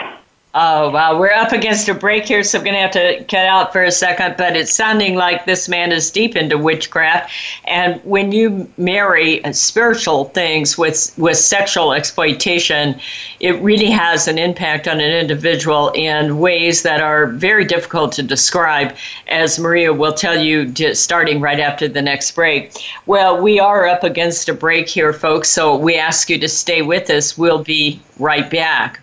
Oh, 0.58 0.88
wow. 0.88 1.18
We're 1.18 1.34
up 1.34 1.52
against 1.52 1.86
a 1.90 1.92
break 1.92 2.24
here, 2.24 2.42
so 2.42 2.56
I'm 2.56 2.64
going 2.64 2.76
to 2.76 2.80
have 2.80 2.90
to 2.92 3.22
cut 3.24 3.44
out 3.44 3.74
for 3.74 3.82
a 3.82 3.90
second. 3.90 4.36
But 4.38 4.56
it's 4.56 4.72
sounding 4.72 5.14
like 5.14 5.44
this 5.44 5.68
man 5.68 5.92
is 5.92 6.10
deep 6.10 6.34
into 6.34 6.56
witchcraft. 6.56 7.30
And 7.66 8.00
when 8.04 8.32
you 8.32 8.66
marry 8.78 9.42
spiritual 9.52 10.24
things 10.30 10.78
with, 10.78 11.12
with 11.18 11.36
sexual 11.36 11.92
exploitation, 11.92 12.98
it 13.38 13.60
really 13.60 13.90
has 13.90 14.28
an 14.28 14.38
impact 14.38 14.88
on 14.88 14.98
an 14.98 15.12
individual 15.12 15.90
in 15.94 16.38
ways 16.38 16.82
that 16.84 17.02
are 17.02 17.26
very 17.26 17.66
difficult 17.66 18.12
to 18.12 18.22
describe, 18.22 18.96
as 19.28 19.58
Maria 19.58 19.92
will 19.92 20.14
tell 20.14 20.40
you 20.40 20.74
starting 20.94 21.38
right 21.38 21.60
after 21.60 21.86
the 21.86 22.00
next 22.00 22.30
break. 22.30 22.72
Well, 23.04 23.42
we 23.42 23.60
are 23.60 23.86
up 23.86 24.04
against 24.04 24.48
a 24.48 24.54
break 24.54 24.88
here, 24.88 25.12
folks, 25.12 25.50
so 25.50 25.76
we 25.76 25.96
ask 25.96 26.30
you 26.30 26.38
to 26.38 26.48
stay 26.48 26.80
with 26.80 27.10
us. 27.10 27.36
We'll 27.36 27.62
be 27.62 28.00
right 28.18 28.50
back. 28.50 29.02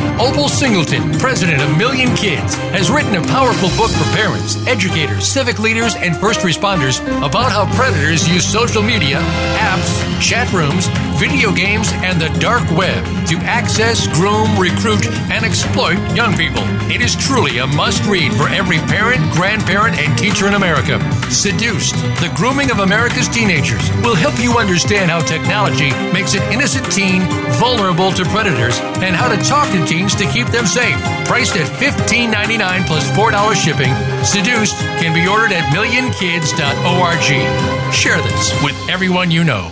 Opal 0.21 0.49
Singleton, 0.49 1.17
president 1.17 1.63
of 1.63 1.75
Million 1.79 2.15
Kids, 2.15 2.53
has 2.77 2.91
written 2.91 3.15
a 3.15 3.21
powerful 3.23 3.69
book 3.69 3.89
for 3.89 4.03
parents, 4.15 4.55
educators, 4.67 5.27
civic 5.27 5.57
leaders, 5.57 5.95
and 5.95 6.15
first 6.15 6.41
responders 6.41 7.01
about 7.25 7.51
how 7.51 7.65
predators 7.75 8.29
use 8.29 8.45
social 8.45 8.83
media, 8.83 9.17
apps, 9.57 10.21
chat 10.21 10.53
rooms, 10.53 10.85
video 11.19 11.51
games, 11.51 11.89
and 12.05 12.21
the 12.21 12.29
dark 12.39 12.61
web 12.77 13.03
to 13.25 13.35
access, 13.37 14.05
groom, 14.13 14.59
recruit, 14.59 15.07
and 15.33 15.43
exploit 15.43 15.97
young 16.15 16.37
people. 16.37 16.61
It 16.91 17.01
is 17.01 17.15
truly 17.15 17.57
a 17.57 17.65
must 17.65 18.05
read 18.05 18.31
for 18.33 18.47
every 18.47 18.77
parent, 18.77 19.23
grandparent, 19.33 19.97
and 19.97 20.15
teacher 20.19 20.45
in 20.45 20.53
America. 20.53 20.99
Seduced, 21.31 21.95
the 22.19 22.29
grooming 22.35 22.71
of 22.71 22.79
America's 22.79 23.29
teenagers 23.29 23.89
will 24.03 24.15
help 24.15 24.37
you 24.37 24.57
understand 24.57 25.09
how 25.09 25.21
technology 25.21 25.89
makes 26.11 26.35
an 26.35 26.43
innocent 26.51 26.91
teen 26.91 27.21
vulnerable 27.57 28.11
to 28.11 28.25
predators 28.25 28.77
and 28.99 29.15
how 29.15 29.29
to 29.29 29.41
talk 29.43 29.71
to 29.71 29.83
teens 29.85 30.13
to 30.15 30.29
keep 30.31 30.47
them 30.47 30.65
safe. 30.65 30.95
Priced 31.25 31.55
at 31.55 31.67
$15.99 31.79 32.85
plus 32.85 33.09
$4 33.11 33.55
shipping, 33.55 33.93
Seduced 34.25 34.75
can 34.99 35.13
be 35.13 35.25
ordered 35.25 35.53
at 35.53 35.73
millionkids.org. 35.73 37.93
Share 37.93 38.21
this 38.21 38.61
with 38.61 38.75
everyone 38.89 39.31
you 39.31 39.45
know. 39.45 39.71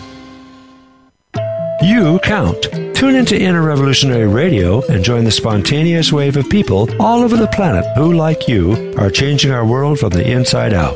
You 1.81 2.19
count. 2.23 2.69
Tune 2.95 3.15
into 3.15 3.39
Inner 3.39 3.61
Revolutionary 3.61 4.27
Radio 4.27 4.81
and 4.87 5.03
join 5.03 5.25
the 5.25 5.31
spontaneous 5.31 6.11
wave 6.11 6.37
of 6.37 6.49
people 6.49 6.89
all 7.01 7.21
over 7.21 7.35
the 7.35 7.47
planet 7.47 7.85
who, 7.97 8.13
like 8.13 8.47
you, 8.47 8.93
are 8.97 9.09
changing 9.09 9.51
our 9.51 9.65
world 9.65 9.99
from 9.99 10.09
the 10.09 10.29
inside 10.29 10.73
out. 10.73 10.95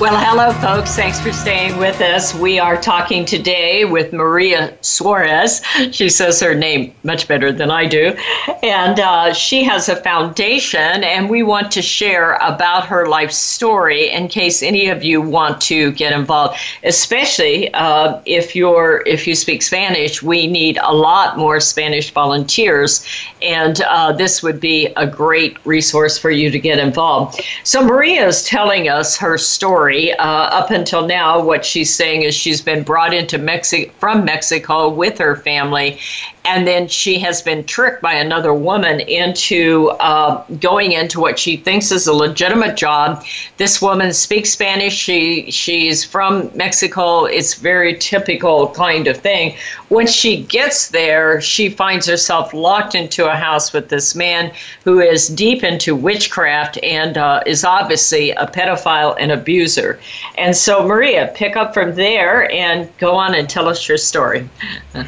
Well, 0.00 0.16
hello, 0.16 0.50
folks. 0.62 0.96
Thanks 0.96 1.20
for 1.20 1.30
staying 1.30 1.76
with 1.76 2.00
us. 2.00 2.34
We 2.34 2.58
are 2.58 2.80
talking 2.80 3.26
today 3.26 3.84
with 3.84 4.14
Maria 4.14 4.74
Suarez. 4.80 5.60
She 5.92 6.08
says 6.08 6.40
her 6.40 6.54
name 6.54 6.94
much 7.02 7.28
better 7.28 7.52
than 7.52 7.70
I 7.70 7.84
do. 7.84 8.16
And 8.62 8.98
uh, 8.98 9.34
she 9.34 9.62
has 9.64 9.90
a 9.90 9.96
foundation, 9.96 11.04
and 11.04 11.28
we 11.28 11.42
want 11.42 11.70
to 11.72 11.82
share 11.82 12.36
about 12.36 12.86
her 12.86 13.08
life 13.08 13.30
story 13.30 14.08
in 14.08 14.28
case 14.28 14.62
any 14.62 14.88
of 14.88 15.04
you 15.04 15.20
want 15.20 15.60
to 15.64 15.92
get 15.92 16.14
involved, 16.14 16.58
especially 16.82 17.70
uh, 17.74 18.22
if, 18.24 18.56
you're, 18.56 19.02
if 19.04 19.26
you 19.26 19.34
speak 19.34 19.60
Spanish. 19.60 20.22
We 20.22 20.46
need 20.46 20.78
a 20.82 20.94
lot 20.94 21.36
more 21.36 21.60
Spanish 21.60 22.10
volunteers, 22.10 23.04
and 23.42 23.82
uh, 23.82 24.12
this 24.12 24.42
would 24.42 24.60
be 24.60 24.86
a 24.96 25.06
great 25.06 25.58
resource 25.66 26.16
for 26.16 26.30
you 26.30 26.50
to 26.50 26.58
get 26.58 26.78
involved. 26.78 27.42
So, 27.64 27.84
Maria 27.84 28.26
is 28.26 28.44
telling 28.44 28.88
us 28.88 29.18
her 29.18 29.36
story 29.36 29.89
story. 29.90 30.12
Uh, 30.14 30.24
up 30.24 30.70
until 30.70 31.06
now, 31.06 31.42
what 31.42 31.64
she's 31.64 31.94
saying 31.94 32.22
is 32.22 32.34
she's 32.34 32.60
been 32.60 32.82
brought 32.82 33.14
into 33.14 33.38
Mexico 33.38 33.90
from 33.98 34.24
Mexico 34.24 34.88
with 34.88 35.18
her 35.18 35.36
family, 35.36 35.98
and 36.44 36.66
then 36.66 36.88
she 36.88 37.18
has 37.18 37.42
been 37.42 37.64
tricked 37.64 38.00
by 38.02 38.14
another 38.14 38.54
woman 38.54 39.00
into 39.00 39.90
uh, 40.00 40.42
going 40.60 40.92
into 40.92 41.20
what 41.20 41.38
she 41.38 41.56
thinks 41.56 41.92
is 41.92 42.06
a 42.06 42.12
legitimate 42.12 42.76
job. 42.76 43.24
This 43.56 43.82
woman 43.82 44.12
speaks 44.12 44.50
Spanish. 44.50 44.94
She 44.94 45.50
she's 45.50 46.04
from 46.04 46.50
Mexico. 46.54 47.24
It's 47.24 47.54
very 47.54 47.96
typical 47.96 48.68
kind 48.68 49.06
of 49.06 49.16
thing. 49.16 49.56
When 49.90 50.06
she 50.06 50.44
gets 50.44 50.88
there, 50.88 51.40
she 51.40 51.68
finds 51.68 52.06
herself 52.06 52.54
locked 52.54 52.94
into 52.94 53.28
a 53.28 53.34
house 53.34 53.72
with 53.72 53.88
this 53.88 54.14
man 54.14 54.52
who 54.84 55.00
is 55.00 55.26
deep 55.26 55.64
into 55.64 55.96
witchcraft 55.96 56.78
and 56.82 57.18
uh, 57.18 57.42
is 57.44 57.64
obviously 57.64 58.30
a 58.30 58.46
pedophile 58.46 59.16
and 59.18 59.32
abuser. 59.32 59.98
And 60.38 60.56
so, 60.56 60.86
Maria, 60.86 61.32
pick 61.34 61.56
up 61.56 61.74
from 61.74 61.96
there 61.96 62.48
and 62.52 62.88
go 62.98 63.16
on 63.16 63.34
and 63.34 63.48
tell 63.48 63.68
us 63.68 63.88
your 63.88 63.98
story. 63.98 64.48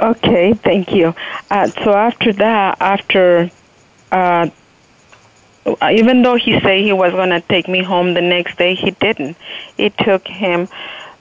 Okay, 0.00 0.52
thank 0.54 0.92
you. 0.92 1.12
Uh, 1.50 1.66
so 1.66 1.92
after 1.92 2.32
that, 2.34 2.76
after 2.80 3.50
uh, 4.12 4.48
even 5.90 6.22
though 6.22 6.36
he 6.36 6.58
said 6.60 6.82
he 6.82 6.92
was 6.92 7.12
going 7.12 7.30
to 7.30 7.40
take 7.40 7.68
me 7.68 7.82
home 7.82 8.14
the 8.14 8.20
next 8.20 8.56
day, 8.58 8.74
he 8.74 8.92
didn't. 8.92 9.36
It 9.76 9.96
took 9.98 10.26
him 10.26 10.68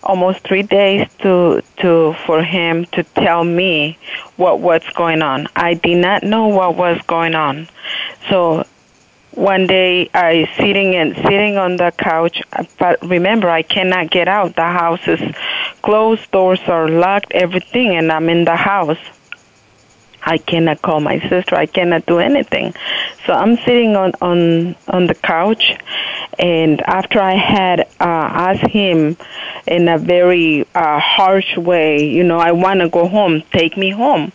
almost 0.07 0.39
three 0.39 0.63
days 0.63 1.07
to 1.19 1.61
to 1.77 2.15
for 2.25 2.41
him 2.41 2.85
to 2.85 3.03
tell 3.03 3.43
me 3.43 3.97
what 4.37 4.59
was 4.59 4.81
going 4.95 5.21
on. 5.21 5.47
I 5.55 5.73
did 5.75 5.97
not 5.97 6.23
know 6.23 6.47
what 6.47 6.75
was 6.75 6.99
going 7.05 7.35
on. 7.35 7.67
So 8.29 8.65
one 9.31 9.67
day 9.67 10.09
I 10.13 10.49
sitting 10.57 10.95
and 10.95 11.13
sitting 11.15 11.57
on 11.57 11.75
the 11.75 11.91
couch, 11.91 12.41
but 12.79 13.05
remember 13.07 13.49
I 13.49 13.61
cannot 13.61 14.09
get 14.09 14.27
out. 14.27 14.55
The 14.55 14.71
house 14.81 15.07
is 15.07 15.21
closed, 15.83 16.31
doors 16.31 16.61
are 16.67 16.87
locked, 16.87 17.33
everything, 17.33 17.95
and 17.95 18.11
I'm 18.11 18.29
in 18.29 18.45
the 18.45 18.55
house. 18.55 18.97
I 20.27 20.37
cannot 20.37 20.81
call 20.81 20.99
my 20.99 21.19
sister. 21.29 21.55
I 21.55 21.67
cannot 21.67 22.05
do 22.05 22.19
anything. 22.19 22.73
So 23.25 23.31
I'm 23.33 23.55
sitting 23.57 23.95
on 23.95 24.11
on 24.21 24.75
on 24.89 25.07
the 25.07 25.15
couch, 25.15 25.77
and 26.37 26.81
after 26.81 27.21
I 27.21 27.35
had 27.35 27.79
uh, 28.01 28.27
asked 28.49 28.69
him 28.69 29.15
in 29.65 29.87
a 29.87 29.97
very 29.97 30.67
uh, 30.75 30.99
harsh 30.99 31.55
way, 31.55 32.03
you 32.03 32.25
know, 32.25 32.39
I 32.39 32.51
want 32.51 32.81
to 32.81 32.89
go 32.89 33.07
home. 33.07 33.41
Take 33.53 33.77
me 33.77 33.89
home. 33.89 34.33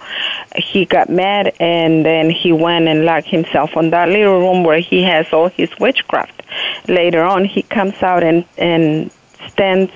He 0.56 0.86
got 0.86 1.10
mad, 1.10 1.54
and 1.60 2.06
then 2.06 2.30
he 2.30 2.52
went 2.52 2.88
and 2.88 3.04
locked 3.04 3.28
himself 3.28 3.76
on 3.76 3.90
that 3.90 4.08
little 4.08 4.40
room 4.40 4.64
where 4.64 4.80
he 4.80 5.02
has 5.02 5.26
all 5.30 5.48
his 5.48 5.70
witchcraft. 5.78 6.42
Later 6.88 7.22
on, 7.22 7.44
he 7.44 7.62
comes 7.62 8.02
out 8.02 8.22
and 8.22 8.46
and 8.56 9.10
stands 9.50 9.92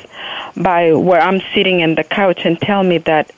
by 0.56 0.92
where 0.92 1.22
I'm 1.22 1.40
sitting 1.54 1.80
in 1.80 1.94
the 1.94 2.04
couch 2.04 2.42
and 2.44 2.60
tell 2.60 2.82
me 2.82 2.98
that 2.98 3.32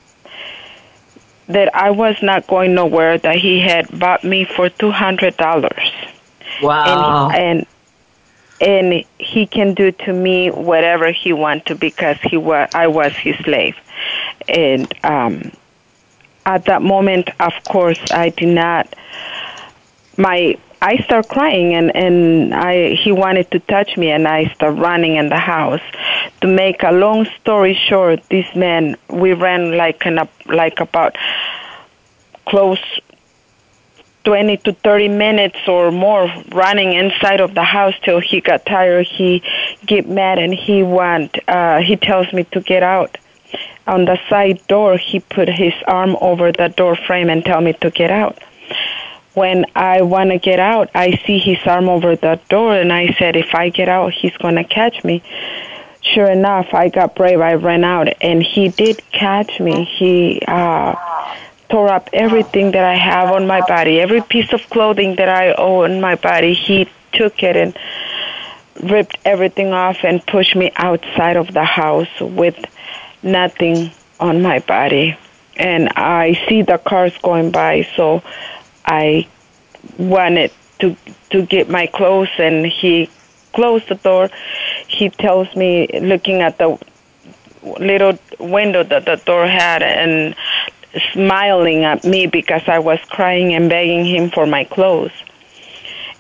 that 1.49 1.75
I 1.75 1.91
was 1.91 2.17
not 2.23 2.47
going 2.47 2.75
nowhere, 2.75 3.19
that 3.19 3.37
he 3.37 3.61
had 3.61 3.99
bought 3.99 4.23
me 4.25 4.45
for 4.45 4.69
two 4.69 4.91
hundred 4.91 5.37
dollars. 5.37 5.91
Wow. 6.63 7.31
And, 7.31 7.37
and 7.41 7.67
and 8.61 9.05
he 9.19 9.47
can 9.47 9.75
do 9.75 9.93
to 9.93 10.13
me 10.13 10.51
whatever 10.51 11.13
he 11.13 11.33
want 11.33 11.67
to 11.67 11.75
because 11.75 12.19
he 12.19 12.37
was 12.37 12.69
I 12.75 12.89
was 12.89 13.13
his 13.13 13.37
slave. 13.39 13.77
And 14.49 14.93
um 15.05 15.53
at 16.45 16.65
that 16.65 16.83
moment 16.83 17.31
of 17.41 17.53
course 17.69 18.01
I 18.11 18.31
did 18.31 18.49
not 18.49 18.95
my 20.17 20.59
I 20.81 20.99
start 20.99 21.29
crying 21.29 21.75
and 21.75 21.95
and 21.97 22.55
I 22.55 22.95
he 22.95 23.11
wanted 23.11 23.51
to 23.51 23.59
touch 23.59 23.97
me 23.97 24.11
and 24.11 24.29
I 24.29 24.47
start 24.55 24.77
running 24.79 25.17
in 25.17 25.29
the 25.29 25.39
house. 25.39 25.83
To 26.43 26.47
make 26.47 26.85
a 26.85 26.93
long 26.93 27.27
story 27.41 27.75
short, 27.75 28.23
this 28.31 28.47
man 28.55 28.97
we 29.11 29.33
ran 29.33 29.77
like 29.77 30.07
in 30.07 30.19
a 30.19 30.29
like 30.47 30.79
about 30.79 31.17
close 32.47 32.79
20 34.25 34.57
to 34.59 34.73
30 34.73 35.09
minutes 35.09 35.59
or 35.67 35.91
more 35.91 36.31
running 36.53 36.93
inside 36.93 37.41
of 37.41 37.55
the 37.55 37.65
house 37.65 37.95
till 38.05 38.21
he 38.21 38.41
got 38.41 38.65
tired. 38.65 39.07
He 39.07 39.43
get 39.85 40.09
mad 40.09 40.39
and 40.39 40.55
he 40.55 40.85
want 40.85 41.37
uh 41.49 41.79
he 41.79 41.97
tells 41.97 42.33
me 42.33 42.45
to 42.53 42.61
get 42.61 42.85
out. 42.85 43.19
On 43.89 44.05
the 44.05 44.19
side 44.29 44.65
door 44.69 44.97
he 44.97 45.19
put 45.19 45.49
his 45.49 45.75
arm 45.89 46.17
over 46.21 46.53
the 46.53 46.69
door 46.69 46.95
frame 46.95 47.31
and 47.31 47.45
tell 47.45 47.61
me 47.61 47.73
to 47.81 47.91
get 47.91 48.13
out 48.13 48.39
when 49.39 49.65
I 49.75 50.03
want 50.03 50.31
to 50.31 50.39
get 50.39 50.59
out, 50.59 50.91
I 50.95 51.17
see 51.25 51.39
his 51.39 51.59
arm 51.65 51.89
over 51.89 52.17
the 52.17 52.41
door, 52.49 52.75
and 52.75 52.93
I 52.93 53.15
said, 53.19 53.37
if 53.37 53.55
I 53.55 53.69
get 53.69 53.89
out, 53.89 54.13
he's 54.13 54.37
going 54.37 54.57
to 54.57 54.65
catch 54.65 55.05
me. 55.05 55.23
Sure 56.03 56.31
enough, 56.31 56.75
I 56.75 56.89
got 56.89 57.15
brave. 57.15 57.41
I 57.41 57.55
ran 57.55 57.85
out, 57.85 58.09
and 58.21 58.43
he 58.43 58.69
did 58.69 59.01
catch 59.13 59.61
me. 59.61 59.85
He 59.85 60.43
uh, 60.47 60.95
tore 61.71 61.89
up 61.89 62.11
everything 62.13 62.73
that 62.73 62.85
I 62.85 62.97
have 62.97 63.31
on 63.31 63.47
my 63.47 63.61
body, 63.61 64.01
every 64.01 64.23
piece 64.23 64.53
of 64.53 64.69
clothing 64.71 65.17
that 65.17 65.29
I 65.29 65.53
own 65.53 66.01
my 66.01 66.17
body. 66.17 66.55
He 66.55 66.89
took 67.13 67.43
it 67.43 67.57
and 67.57 67.79
ripped 68.91 69.19
everything 69.25 69.73
off 69.73 69.99
and 70.03 70.25
pushed 70.27 70.57
me 70.57 70.73
outside 70.77 71.37
of 71.37 71.53
the 71.53 71.65
house 71.65 72.21
with 72.21 72.59
nothing 73.23 73.91
on 74.19 74.43
my 74.43 74.59
body. 74.61 75.17
And 75.57 75.89
I 75.97 76.45
see 76.49 76.63
the 76.63 76.79
cars 76.79 77.17
going 77.23 77.51
by, 77.51 77.89
so 77.97 78.23
I 78.89 79.29
wanted 79.99 80.51
to 80.81 80.97
to 81.31 81.43
get 81.43 81.69
my 81.69 81.87
clothes, 81.87 82.31
and 82.39 82.67
he 82.67 83.11
closed 83.53 83.89
the 83.89 83.97
door. 83.97 84.31
He 84.87 85.11
tells 85.11 85.55
me, 85.55 85.89
looking 86.01 86.41
at 86.41 86.57
the 86.57 86.79
little 87.63 88.19
window 88.41 88.83
that 88.83 89.05
the 89.05 89.17
door 89.17 89.47
had, 89.47 89.83
and 89.83 90.35
smiling 91.13 91.85
at 91.85 92.03
me 92.05 92.27
because 92.27 92.63
I 92.67 92.79
was 92.79 92.99
crying 93.11 93.53
and 93.55 93.69
begging 93.69 94.07
him 94.07 94.31
for 94.31 94.47
my 94.47 94.65
clothes. 94.65 95.13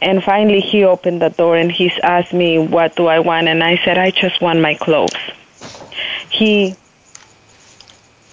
And 0.00 0.22
finally, 0.22 0.61
he 0.61 0.85
opened 0.85 1.22
the 1.22 1.31
door 1.31 1.57
and 1.57 1.72
he 1.72 1.90
asked 2.02 2.33
me, 2.33 2.59
What 2.59 2.96
do 2.96 3.07
I 3.07 3.18
want? 3.18 3.48
And 3.48 3.64
I 3.64 3.81
said, 3.85 3.98
I 3.98 4.11
just 4.11 4.40
want 4.40 4.61
my 4.61 4.74
clothes. 4.74 5.16
He 6.31 6.76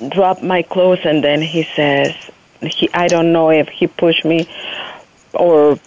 dropped 0.09 0.43
my 0.43 0.61
clothes 0.61 0.99
and 1.05 1.23
then 1.23 1.41
he 1.41 1.63
says, 1.75 2.13
he 2.65 2.89
I 2.93 3.07
don't 3.07 3.31
know 3.31 3.49
if 3.49 3.67
he 3.69 3.87
pushed 3.87 4.25
me 4.25 4.47
or 5.33 5.79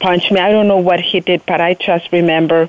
punched 0.00 0.30
me. 0.32 0.40
I 0.40 0.50
don't 0.50 0.68
know 0.68 0.78
what 0.78 1.00
he 1.00 1.20
did, 1.20 1.44
but 1.46 1.60
I 1.60 1.74
just 1.74 2.12
remember 2.12 2.68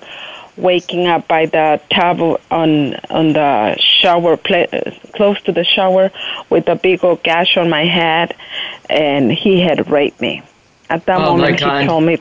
waking 0.58 1.08
up 1.08 1.28
by 1.28 1.46
the 1.46 1.82
tub 1.90 2.40
on 2.50 2.96
on 3.10 3.34
the 3.34 3.76
shower 3.78 4.38
close 4.38 5.42
to 5.42 5.52
the 5.52 5.66
shower 5.66 6.12
with 6.50 6.68
a 6.70 6.76
big 6.76 7.04
old 7.04 7.22
gash 7.24 7.58
on 7.58 7.70
my 7.70 7.86
head 7.86 8.34
and 8.90 9.32
he 9.32 9.60
had 9.60 9.90
raped 9.90 10.22
me 10.22 10.42
at 10.90 11.06
that 11.06 11.20
oh 11.20 11.36
moment 11.36 11.60
he 11.60 11.86
told 11.86 12.04
me 12.04 12.18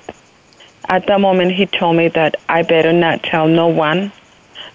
at 0.89 1.07
that 1.07 1.21
moment 1.21 1.53
he 1.53 1.67
told 1.67 1.97
me 1.97 2.09
that 2.09 2.35
i 2.49 2.63
better 2.63 2.93
not 2.93 3.23
tell 3.23 3.47
no 3.47 3.69
one 3.69 4.11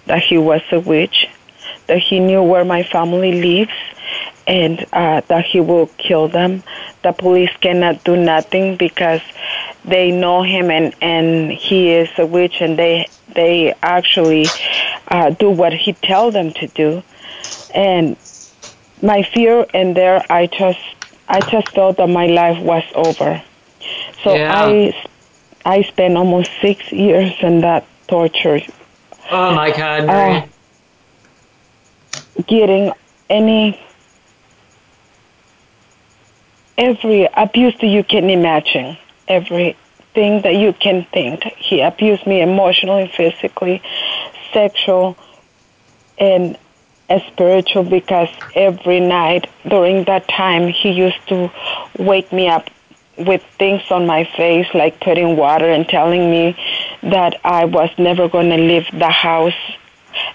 that 0.06 0.22
he 0.22 0.38
was 0.38 0.62
a 0.72 0.80
witch 0.80 1.28
that 1.86 1.98
he 1.98 2.18
knew 2.18 2.42
where 2.42 2.64
my 2.64 2.82
family 2.82 3.42
lives 3.42 3.72
and 4.50 4.86
uh, 4.92 5.22
that 5.28 5.46
he 5.46 5.60
will 5.60 5.86
kill 5.98 6.28
them, 6.28 6.64
the 7.04 7.12
police 7.12 7.56
cannot 7.62 8.04
do 8.04 8.16
nothing 8.16 8.76
because 8.76 9.22
they 9.84 10.10
know 10.12 10.42
him 10.42 10.70
and 10.70 10.94
and 11.00 11.52
he 11.52 11.90
is 11.92 12.10
a 12.18 12.26
witch 12.26 12.60
and 12.60 12.78
they 12.78 13.08
they 13.34 13.74
actually 13.82 14.52
uh, 15.08 15.30
do 15.30 15.50
what 15.50 15.72
he 15.72 15.92
tell 15.94 16.30
them 16.32 16.52
to 16.52 16.66
do 16.68 17.02
and 17.74 18.16
my 19.02 19.22
fear 19.22 19.66
and 19.74 19.96
there 19.96 20.24
i 20.30 20.46
just 20.46 20.80
i 21.28 21.40
just 21.42 21.68
felt 21.74 21.96
that 21.98 22.08
my 22.08 22.26
life 22.26 22.58
was 22.62 22.84
over 22.94 23.42
so 24.22 24.36
Yeah. 24.36 24.52
i 24.52 24.92
i 25.64 25.82
spent 25.82 26.16
almost 26.16 26.50
six 26.60 26.92
years 26.92 27.32
in 27.42 27.60
that 27.62 27.86
torture 28.08 28.60
Oh 29.30 29.54
my 29.54 29.70
God, 29.70 30.06
Mary. 30.06 30.44
uh, 32.36 32.42
getting 32.46 32.92
any 33.28 33.78
every 36.76 37.28
abuse 37.34 37.74
that 37.80 37.86
you 37.86 38.04
can 38.04 38.30
imagine, 38.30 38.96
everything 39.28 40.42
that 40.42 40.56
you 40.56 40.72
can 40.72 41.06
think. 41.12 41.44
He 41.56 41.80
abused 41.80 42.26
me 42.26 42.40
emotionally, 42.42 43.12
physically, 43.16 43.82
sexual, 44.52 45.16
and 46.18 46.56
spiritual 47.26 47.82
because 47.82 48.28
every 48.54 49.00
night 49.00 49.48
during 49.68 50.04
that 50.04 50.28
time 50.28 50.68
he 50.68 50.92
used 50.92 51.26
to 51.28 51.50
wake 51.98 52.32
me 52.32 52.46
up 52.46 52.70
with 53.18 53.42
things 53.58 53.82
on 53.90 54.06
my 54.06 54.24
face 54.36 54.66
like 54.74 55.00
putting 55.00 55.36
water 55.36 55.68
and 55.68 55.88
telling 55.88 56.30
me 56.30 56.56
that 57.02 57.34
I 57.44 57.64
was 57.64 57.90
never 57.98 58.28
going 58.28 58.50
to 58.50 58.56
leave 58.56 58.86
the 58.92 59.10
house 59.10 59.60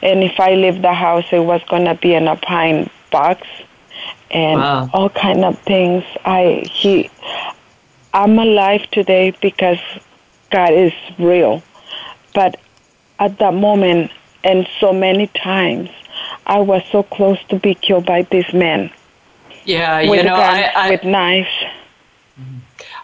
and 0.02 0.24
if 0.24 0.40
I 0.40 0.56
leave 0.56 0.82
the 0.82 0.94
house 0.94 1.26
it 1.32 1.40
was 1.40 1.62
going 1.70 1.86
to 1.86 1.96
be 1.96 2.14
in 2.14 2.28
a 2.28 2.36
pine 2.36 2.90
box 3.10 3.48
and 4.36 4.60
Wow. 4.60 4.90
all 4.94 5.10
kind 5.10 5.46
of 5.46 5.58
things. 5.60 6.04
I 6.26 6.64
he 6.72 7.10
I'm 8.14 8.38
alive 8.38 8.84
today 8.92 9.32
because 9.42 9.80
God 10.52 10.74
is 10.74 10.94
real. 11.18 11.64
But 12.34 12.60
at 13.20 13.40
that 13.40 13.54
moment 13.54 14.12
and 14.44 14.68
so 14.80 14.94
many 14.94 15.28
times 15.28 15.90
I 16.46 16.60
was 16.60 16.84
so 16.92 17.04
close 17.04 17.40
to 17.50 17.58
be 17.60 17.76
killed 17.76 18.06
by 18.06 18.24
this 18.24 18.54
man. 18.54 18.92
Yeah, 19.64 20.10
with 20.10 20.20
you 20.20 20.24
know, 20.24 20.38
guns, 20.38 20.70
I, 20.76 20.88
I, 20.88 20.90
with 20.92 21.04
knives 21.04 21.50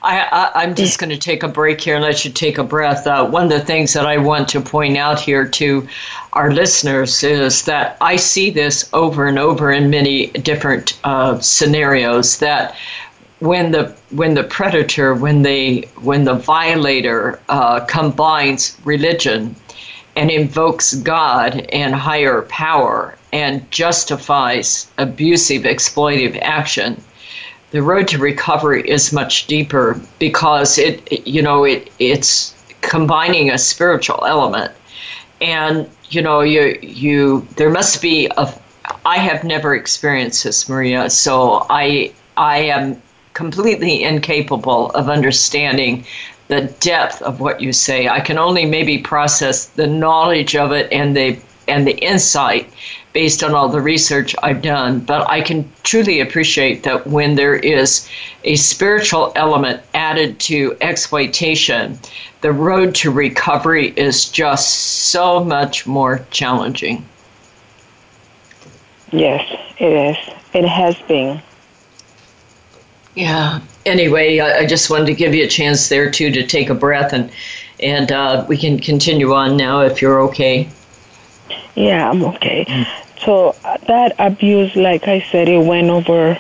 I, 0.04 0.52
I'm 0.56 0.74
just 0.74 0.98
going 0.98 1.12
to 1.12 1.18
take 1.18 1.44
a 1.44 1.48
break 1.48 1.80
here 1.80 1.96
and 1.96 2.04
let 2.04 2.26
you 2.26 2.32
take 2.32 2.58
a 2.58 2.64
breath. 2.64 3.06
Uh, 3.06 3.28
one 3.28 3.44
of 3.44 3.50
the 3.50 3.60
things 3.60 3.94
that 3.94 4.06
I 4.06 4.18
want 4.18 4.50
to 4.50 4.62
point 4.62 4.98
out 4.98 5.20
here 5.20 5.48
to 5.48 5.88
our 6.34 6.52
listeners 6.52 7.24
is 7.24 7.66
that 7.66 7.98
I 8.02 8.16
see 8.16 8.50
this 8.50 8.90
over 8.94 9.28
and 9.28 9.38
over 9.38 9.72
in 9.72 9.92
many 9.92 10.28
different 10.28 11.00
uh, 11.04 11.40
scenarios. 11.40 12.40
That 12.40 12.76
when 13.40 13.72
the 13.72 13.96
when 14.10 14.34
the 14.34 14.44
predator, 14.44 15.14
when 15.14 15.44
the 15.44 15.88
when 16.02 16.24
the 16.24 16.34
violator 16.36 17.40
uh, 17.50 17.82
combines 17.82 18.78
religion 18.84 19.56
and 20.16 20.32
invokes 20.32 20.96
God 20.96 21.68
and 21.72 21.94
higher 21.94 22.42
power 22.44 23.18
and 23.32 23.70
justifies 23.70 24.92
abusive, 24.98 25.64
exploitive 25.64 26.40
action 26.42 27.02
the 27.71 27.81
road 27.81 28.07
to 28.10 28.17
recovery 28.17 28.88
is 28.88 29.12
much 29.12 29.47
deeper 29.47 29.99
because 30.19 30.77
it, 30.77 31.25
you 31.27 31.41
know 31.41 31.63
it 31.63 31.89
it's 31.99 32.53
combining 32.81 33.49
a 33.49 33.57
spiritual 33.57 34.25
element. 34.25 34.71
And 35.39 35.89
you 36.10 36.21
know 36.21 36.41
you 36.41 36.77
you 36.81 37.47
there 37.55 37.69
must 37.69 38.01
be 38.01 38.29
a 38.38 38.53
I 39.05 39.17
have 39.17 39.43
never 39.43 39.73
experienced 39.75 40.43
this 40.43 40.67
Maria 40.67 41.10
so 41.10 41.65
I 41.69 42.13
I 42.38 42.57
am 42.60 43.01
completely 43.34 44.03
incapable 44.03 44.91
of 44.91 45.10
understanding 45.10 46.05
the 46.49 46.62
depth 46.81 47.21
of 47.21 47.39
what 47.39 47.62
you 47.62 47.71
say. 47.71 48.10
I 48.10 48.19
can 48.19 48.38
only 48.38 48.65
maybe 48.65 48.97
process 48.97 49.67
the 49.67 49.88
knowledge 49.88 50.55
of 50.55 50.73
it 50.73 50.91
and 50.91 51.15
the 51.15 51.39
and 51.69 51.88
the 51.88 51.97
insight 52.03 52.69
based 53.13 53.43
on 53.43 53.54
all 53.54 53.69
the 53.69 53.82
research 53.82 54.36
I've 54.41 54.62
done, 54.62 55.00
but 55.00 55.30
I 55.30 55.41
can 55.41 55.69
truly 55.84 56.21
appreciate 56.21 56.84
that 56.84 57.08
when 57.08 57.36
there 57.36 57.56
is 57.56 58.08
a 58.43 58.56
spiritual 58.56 59.32
element 59.36 59.82
added 59.93 60.39
to 60.41 60.78
exploitation, 60.82 62.00
the 62.41 62.52
road 62.52 62.95
to 62.95 63.12
recovery 63.12 63.93
is 63.95 64.30
just 64.30 65.10
so 65.10 65.43
much 65.43 65.86
more 65.86 66.26
challenging. 66.32 67.06
yes 69.12 69.45
it 69.78 69.93
is 69.93 70.17
it 70.54 70.65
has 70.65 70.95
been 71.08 71.41
Yeah. 73.15 73.60
Anyway, 73.86 74.39
I, 74.39 74.60
I 74.60 74.65
just 74.65 74.89
wanted 74.89 75.08
to 75.08 75.13
give 75.13 75.34
you 75.34 75.43
a 75.43 75.47
chance 75.47 75.89
there 75.89 76.10
too 76.10 76.32
to 76.32 76.45
take 76.45 76.69
a 76.69 76.76
breath 76.76 77.13
and 77.13 77.32
and 77.80 78.12
uh, 78.12 78.45
we 78.47 78.58
can 78.58 78.80
continue 78.80 79.34
on 79.34 79.58
now 79.58 79.82
if 79.82 80.02
you're 80.02 80.21
okay. 80.21 80.69
Yeah, 81.76 82.10
I'm 82.10 82.24
okay. 82.24 82.86
So 83.23 83.55
that 83.88 84.15
abuse, 84.17 84.75
like 84.75 85.07
I 85.07 85.21
said, 85.31 85.47
it 85.47 85.60
went 85.60 85.89
over 85.89 86.39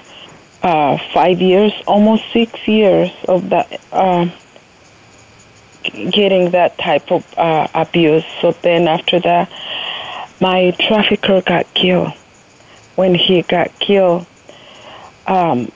uh, 0.63 0.97
five 1.13 1.41
years, 1.41 1.73
almost 1.85 2.23
six 2.31 2.67
years 2.67 3.11
of 3.27 3.49
that, 3.49 3.79
uh, 3.91 4.29
getting 5.83 6.51
that 6.51 6.77
type 6.77 7.11
of 7.11 7.25
uh, 7.37 7.67
abuse. 7.73 8.23
So 8.41 8.51
then 8.61 8.87
after 8.87 9.19
that, 9.19 9.51
my 10.39 10.71
trafficker 10.71 11.41
got 11.41 11.71
killed. 11.73 12.13
When 12.95 13.15
he 13.15 13.41
got 13.43 13.77
killed, 13.79 14.25
um, 15.27 15.71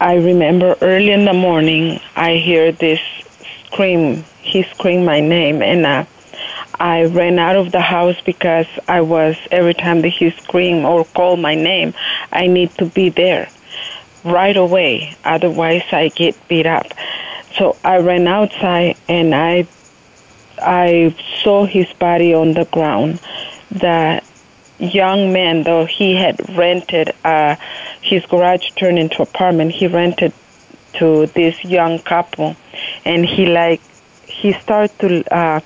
I 0.00 0.16
remember 0.16 0.76
early 0.80 1.12
in 1.12 1.24
the 1.24 1.32
morning, 1.32 2.00
I 2.16 2.36
hear 2.36 2.72
this 2.72 3.00
scream. 3.66 4.24
He 4.42 4.62
screamed 4.64 5.06
my 5.06 5.20
name, 5.20 5.62
and 5.62 5.86
uh, 5.86 6.04
I 6.78 7.04
ran 7.04 7.38
out 7.38 7.56
of 7.56 7.72
the 7.72 7.80
house 7.80 8.20
because 8.24 8.66
I 8.88 9.00
was 9.00 9.36
every 9.50 9.74
time 9.74 10.02
that 10.02 10.08
he 10.08 10.30
screamed 10.30 10.84
or 10.84 11.04
called 11.04 11.40
my 11.40 11.54
name, 11.54 11.94
I 12.32 12.46
need 12.46 12.70
to 12.78 12.86
be 12.86 13.08
there 13.08 13.48
right 14.24 14.56
away. 14.56 15.16
Otherwise, 15.24 15.84
I 15.92 16.08
get 16.08 16.36
beat 16.48 16.66
up. 16.66 16.86
So 17.56 17.76
I 17.84 17.98
ran 17.98 18.26
outside 18.26 18.96
and 19.08 19.34
I 19.34 19.66
I 20.60 21.14
saw 21.42 21.66
his 21.66 21.92
body 21.94 22.34
on 22.34 22.54
the 22.54 22.64
ground. 22.64 23.20
The 23.70 24.22
young 24.78 25.32
man, 25.32 25.62
though 25.62 25.84
he 25.84 26.14
had 26.14 26.36
rented 26.56 27.12
uh, 27.24 27.56
his 28.00 28.24
garage 28.26 28.70
turned 28.76 28.98
into 28.98 29.22
apartment, 29.22 29.72
he 29.72 29.86
rented 29.86 30.32
to 30.94 31.26
this 31.26 31.64
young 31.64 31.98
couple, 31.98 32.56
and 33.04 33.26
he 33.26 33.46
like 33.46 33.80
he 34.44 34.52
started 34.64 34.92
to 35.02 35.08
uh, 35.42 35.60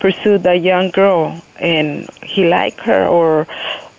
pursue 0.00 0.38
the 0.38 0.54
young 0.56 0.90
girl, 0.90 1.22
and 1.60 2.08
he 2.22 2.48
liked 2.48 2.80
her, 2.80 3.06
or 3.06 3.46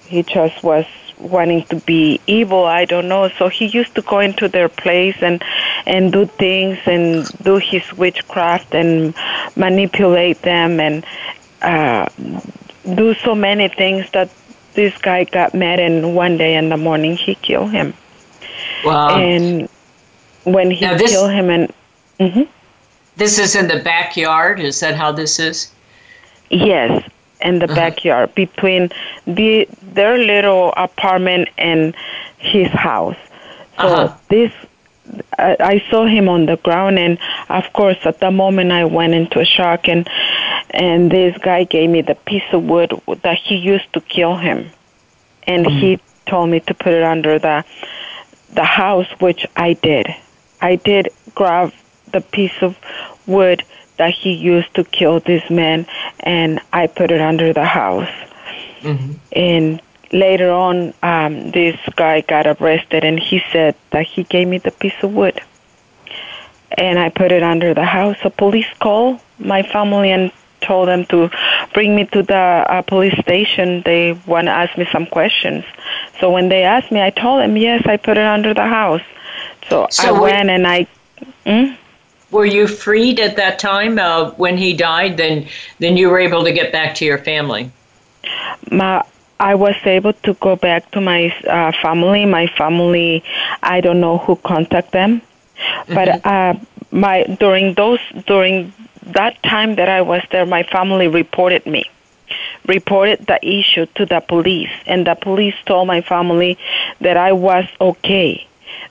he 0.07 0.23
just 0.23 0.63
was 0.63 0.85
wanting 1.19 1.63
to 1.71 1.75
be 1.91 2.19
evil. 2.27 2.63
I 2.65 2.85
don't 2.85 3.07
know. 3.07 3.29
So 3.37 3.47
he 3.49 3.65
used 3.67 3.93
to 3.95 4.01
go 4.01 4.19
into 4.19 4.47
their 4.47 4.69
place 4.69 5.17
and 5.21 5.41
and 5.85 6.11
do 6.11 6.25
things 6.25 6.79
and 6.85 7.27
do 7.43 7.57
his 7.57 7.83
witchcraft 7.93 8.73
and 8.73 9.13
manipulate 9.55 10.41
them 10.41 10.79
and 10.79 11.05
uh, 11.61 12.07
do 13.01 13.13
so 13.25 13.35
many 13.35 13.67
things 13.69 14.05
that 14.13 14.29
this 14.73 14.93
guy 14.97 15.23
got 15.25 15.53
mad 15.53 15.79
and 15.79 16.15
one 16.15 16.37
day 16.37 16.55
in 16.55 16.69
the 16.69 16.77
morning 16.77 17.15
he 17.17 17.35
killed 17.35 17.71
him. 17.71 17.93
Wow. 18.83 19.09
and 19.15 19.69
when 20.43 20.71
he 20.71 20.85
this- 20.85 21.11
killed 21.11 21.31
him 21.31 21.49
and 21.49 21.73
hmm 22.19 22.43
this 23.15 23.37
is 23.39 23.55
in 23.55 23.67
the 23.67 23.79
backyard. 23.79 24.59
Is 24.59 24.79
that 24.79 24.95
how 24.95 25.11
this 25.11 25.39
is? 25.39 25.71
Yes, 26.49 27.03
in 27.41 27.59
the 27.59 27.67
backyard 27.67 28.33
between 28.35 28.89
the 29.25 29.67
their 29.81 30.17
little 30.17 30.73
apartment 30.77 31.49
and 31.57 31.95
his 32.37 32.69
house. 32.71 33.17
So 33.79 33.87
Uh-huh. 33.87 34.09
this, 34.29 34.51
I, 35.37 35.55
I 35.59 35.83
saw 35.89 36.05
him 36.05 36.27
on 36.29 36.45
the 36.45 36.57
ground, 36.57 36.97
and 36.99 37.17
of 37.49 37.71
course, 37.73 37.97
at 38.05 38.19
the 38.19 38.31
moment, 38.31 38.71
I 38.71 38.85
went 38.85 39.13
into 39.13 39.39
a 39.39 39.45
shock, 39.45 39.87
and 39.87 40.07
and 40.71 41.11
this 41.11 41.37
guy 41.37 41.63
gave 41.65 41.89
me 41.89 42.01
the 42.01 42.15
piece 42.15 42.49
of 42.51 42.63
wood 42.63 42.93
that 43.23 43.37
he 43.37 43.55
used 43.55 43.91
to 43.93 44.01
kill 44.01 44.35
him, 44.35 44.71
and 45.47 45.65
he 45.67 45.99
told 46.27 46.49
me 46.49 46.59
to 46.61 46.73
put 46.73 46.93
it 46.93 47.03
under 47.03 47.39
the 47.39 47.63
the 48.53 48.63
house, 48.63 49.07
which 49.19 49.45
I 49.55 49.73
did. 49.73 50.07
I 50.61 50.75
did 50.75 51.09
grab 51.35 51.71
the 52.13 52.21
piece 52.21 52.61
of 52.61 52.77
wood 53.27 53.63
that 53.97 54.13
he 54.13 54.31
used 54.33 54.73
to 54.75 54.83
kill 54.83 55.19
this 55.19 55.49
man, 55.49 55.85
and 56.21 56.59
I 56.71 56.87
put 56.87 57.11
it 57.11 57.21
under 57.21 57.53
the 57.53 57.65
house. 57.65 58.09
And 59.31 59.81
later 60.11 60.51
on, 60.51 60.93
um, 61.03 61.51
this 61.51 61.77
guy 61.95 62.21
got 62.21 62.47
arrested, 62.47 63.03
and 63.03 63.19
he 63.19 63.41
said 63.51 63.75
that 63.91 64.05
he 64.05 64.23
gave 64.23 64.47
me 64.47 64.57
the 64.57 64.71
piece 64.71 64.95
of 65.03 65.13
wood, 65.13 65.39
and 66.77 66.99
I 66.99 67.09
put 67.09 67.31
it 67.31 67.43
under 67.43 67.73
the 67.73 67.85
house. 67.85 68.17
A 68.23 68.29
police 68.29 68.67
called 68.79 69.19
my 69.39 69.63
family 69.63 70.11
and 70.11 70.31
told 70.61 70.87
them 70.87 71.05
to 71.05 71.29
bring 71.73 71.95
me 71.95 72.05
to 72.05 72.23
the 72.23 72.35
uh, 72.35 72.81
police 72.83 73.17
station. 73.19 73.81
They 73.85 74.13
want 74.25 74.45
to 74.47 74.51
ask 74.51 74.77
me 74.77 74.87
some 74.91 75.05
questions. 75.05 75.65
So 76.19 76.31
when 76.31 76.49
they 76.49 76.63
asked 76.63 76.91
me, 76.91 77.01
I 77.01 77.09
told 77.09 77.41
them 77.41 77.57
yes, 77.57 77.85
I 77.85 77.97
put 77.97 78.17
it 78.17 78.25
under 78.25 78.53
the 78.53 78.65
house. 78.65 79.01
So, 79.69 79.87
So 79.91 80.07
I 80.07 80.11
we- 80.11 80.19
went 80.21 80.49
and 80.49 80.65
I. 80.67 80.87
Mm? 81.45 81.77
Were 82.33 82.45
you 82.45 82.67
freed 82.67 83.19
at 83.19 83.35
that 83.37 83.59
time 83.59 83.99
uh, 83.99 84.31
when 84.31 84.57
he 84.57 84.73
died? 84.73 85.17
Then, 85.17 85.47
then 85.79 85.97
you 85.97 86.09
were 86.09 86.19
able 86.19 86.43
to 86.43 86.51
get 86.51 86.71
back 86.71 86.95
to 86.95 87.05
your 87.05 87.19
family. 87.19 87.71
my 88.71 89.03
I 89.39 89.55
was 89.55 89.75
able 89.83 90.13
to 90.13 90.33
go 90.35 90.55
back 90.55 90.89
to 90.91 91.01
my 91.01 91.27
uh, 91.47 91.73
family. 91.81 92.25
My 92.25 92.47
family, 92.47 93.23
I 93.61 93.81
don't 93.81 93.99
know 93.99 94.17
who 94.17 94.37
contact 94.37 94.91
them, 94.91 95.21
but 95.87 96.25
uh, 96.25 96.53
my 96.91 97.23
during 97.39 97.73
those 97.73 97.99
during 98.25 98.71
that 99.07 99.41
time 99.43 99.75
that 99.75 99.89
I 99.89 100.01
was 100.01 100.21
there, 100.31 100.45
my 100.45 100.63
family 100.63 101.07
reported 101.09 101.65
me, 101.65 101.89
reported 102.67 103.25
the 103.27 103.39
issue 103.45 103.85
to 103.95 104.05
the 104.05 104.21
police, 104.21 104.71
and 104.85 105.05
the 105.05 105.15
police 105.15 105.55
told 105.65 105.87
my 105.87 106.01
family 106.01 106.57
that 107.01 107.17
I 107.17 107.33
was 107.33 107.65
okay. 107.81 108.47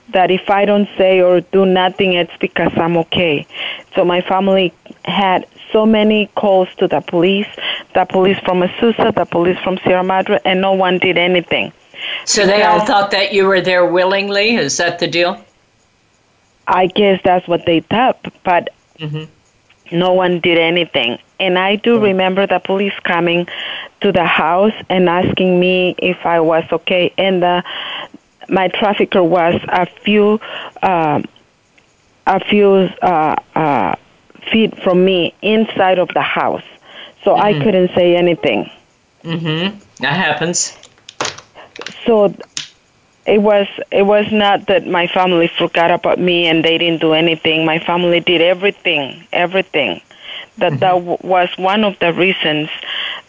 That 0.09 0.31
if 0.31 0.49
I 0.49 0.65
don't 0.65 0.89
say 0.97 1.21
or 1.21 1.41
do 1.41 1.65
nothing, 1.65 2.13
it's 2.13 2.35
because 2.39 2.71
I'm 2.75 2.97
okay. 2.97 3.47
So 3.95 4.03
my 4.03 4.21
family 4.21 4.73
had 5.05 5.47
so 5.71 5.85
many 5.85 6.27
calls 6.35 6.67
to 6.77 6.87
the 6.87 7.01
police, 7.01 7.47
the 7.95 8.05
police 8.05 8.37
from 8.39 8.61
Azusa, 8.61 9.13
the 9.15 9.25
police 9.25 9.57
from 9.59 9.77
Sierra 9.79 10.03
Madre, 10.03 10.39
and 10.45 10.61
no 10.61 10.73
one 10.73 10.99
did 10.99 11.17
anything. 11.17 11.71
So 12.25 12.45
they 12.45 12.63
all 12.63 12.85
thought 12.85 13.11
that 13.11 13.33
you 13.33 13.45
were 13.45 13.61
there 13.61 13.85
willingly. 13.85 14.55
Is 14.55 14.77
that 14.77 14.99
the 14.99 15.07
deal? 15.07 15.43
I 16.67 16.87
guess 16.87 17.19
that's 17.23 17.47
what 17.47 17.65
they 17.65 17.79
thought, 17.81 18.17
but 18.43 18.69
Mhm. 18.99 19.27
no 19.91 20.13
one 20.13 20.39
did 20.39 20.57
anything. 20.57 21.17
And 21.39 21.57
I 21.57 21.75
do 21.75 21.99
remember 21.99 22.47
the 22.47 22.59
police 22.59 22.93
coming 23.03 23.47
to 24.01 24.11
the 24.11 24.23
house 24.25 24.73
and 24.89 25.09
asking 25.09 25.59
me 25.59 25.95
if 25.97 26.25
I 26.25 26.39
was 26.39 26.63
okay. 26.71 27.11
And 27.17 27.41
the, 27.43 27.63
my 28.49 28.67
trafficker 28.69 29.23
was 29.23 29.55
a 29.67 29.85
few, 30.03 30.39
um 30.81 31.25
a 32.25 32.39
few 32.39 32.89
uh, 33.01 33.35
uh, 33.55 33.95
feet 34.51 34.77
from 34.83 35.03
me 35.05 35.33
inside 35.41 35.99
of 35.99 36.09
the 36.13 36.21
house, 36.21 36.63
so 37.23 37.35
I 37.35 37.53
couldn't 37.53 37.91
say 37.95 38.15
anything. 38.15 38.69
Mm-hmm. 39.23 39.77
That 39.99 40.13
happens. 40.15 40.77
so 42.05 42.33
it 43.25 43.41
was 43.41 43.67
it 43.91 44.03
was 44.03 44.31
not 44.31 44.67
that 44.67 44.85
my 44.85 45.07
family 45.07 45.47
forgot 45.47 45.91
about 45.91 46.19
me 46.19 46.47
and 46.47 46.63
they 46.63 46.77
didn't 46.77 47.01
do 47.01 47.13
anything 47.13 47.65
my 47.65 47.79
family 47.79 48.19
did 48.19 48.41
everything 48.41 49.25
everything 49.31 50.01
that 50.57 50.79
that 50.79 50.91
w- 50.93 51.17
was 51.23 51.49
one 51.57 51.83
of 51.83 51.97
the 51.99 52.11
reasons 52.13 52.69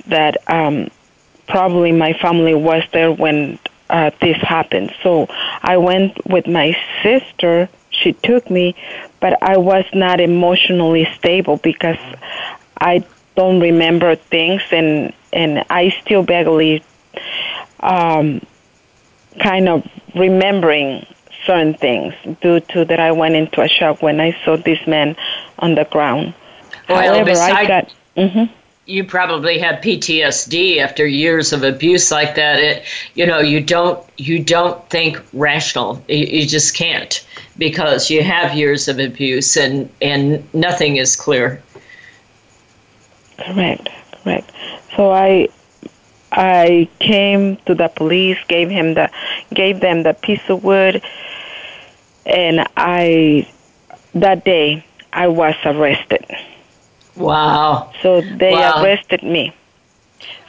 that 0.06 0.36
um 0.48 0.88
probably 1.48 1.92
my 1.92 2.12
family 2.14 2.54
was 2.54 2.82
there 2.92 3.12
when 3.12 3.58
uh, 3.96 4.10
this 4.24 4.36
happened. 4.56 4.88
So 5.02 5.12
i 5.72 5.76
went 5.76 6.12
with 6.34 6.46
my 6.60 6.68
sister. 7.02 7.68
She 8.00 8.12
took 8.28 8.44
me 8.50 8.66
but 9.22 9.32
i 9.52 9.56
was 9.70 9.84
not 9.94 10.16
emotionally 10.20 11.04
stable 11.18 11.56
because 11.70 12.02
i 12.90 12.94
don't 13.36 13.60
remember 13.60 14.10
things 14.16 14.62
and 14.78 15.12
and 15.32 15.52
i 15.70 15.82
still 16.02 16.22
vaguely 16.34 16.82
um 17.80 18.40
kind 19.42 19.68
of 19.68 19.82
remembering 20.14 21.06
certain 21.46 21.74
things 21.74 22.14
due 22.40 22.60
to 22.60 22.84
that 22.86 23.00
I 23.00 23.12
went 23.12 23.34
into 23.34 23.60
a 23.60 23.68
shock 23.68 24.02
when 24.02 24.20
I 24.20 24.30
saw 24.44 24.56
this 24.56 24.78
man 24.86 25.16
on 25.58 25.74
the 25.74 25.84
ground. 25.84 26.34
Well, 26.88 26.98
However, 26.98 27.30
I 27.30 27.64
beside- 27.64 27.66
got 27.66 27.84
hmm 28.16 28.44
you 28.86 29.04
probably 29.04 29.58
have 29.58 29.76
PTSD 29.76 30.78
after 30.78 31.06
years 31.06 31.52
of 31.52 31.62
abuse 31.62 32.10
like 32.10 32.34
that. 32.34 32.58
It, 32.58 32.84
you 33.14 33.26
know, 33.26 33.40
you 33.40 33.60
don't 33.60 34.04
you 34.18 34.42
don't 34.42 34.88
think 34.90 35.22
rational. 35.32 36.02
You, 36.08 36.26
you 36.26 36.46
just 36.46 36.74
can't 36.74 37.26
because 37.56 38.10
you 38.10 38.22
have 38.22 38.54
years 38.54 38.88
of 38.88 38.98
abuse 38.98 39.56
and 39.56 39.88
and 40.02 40.42
nothing 40.54 40.96
is 40.96 41.16
clear. 41.16 41.62
correct, 43.38 43.88
correct. 44.22 44.50
So 44.96 45.10
I 45.10 45.48
I 46.32 46.88
came 46.98 47.56
to 47.66 47.74
the 47.74 47.88
police, 47.88 48.38
gave 48.48 48.68
him 48.68 48.94
the 48.94 49.10
gave 49.54 49.80
them 49.80 50.02
the 50.02 50.14
piece 50.14 50.48
of 50.48 50.62
wood, 50.62 51.02
and 52.26 52.66
I 52.76 53.48
that 54.14 54.44
day 54.44 54.84
I 55.12 55.28
was 55.28 55.54
arrested. 55.64 56.26
Wow. 57.16 57.90
So 58.02 58.20
they 58.20 58.52
Wow. 58.52 58.82
arrested 58.82 59.22
me. 59.22 59.52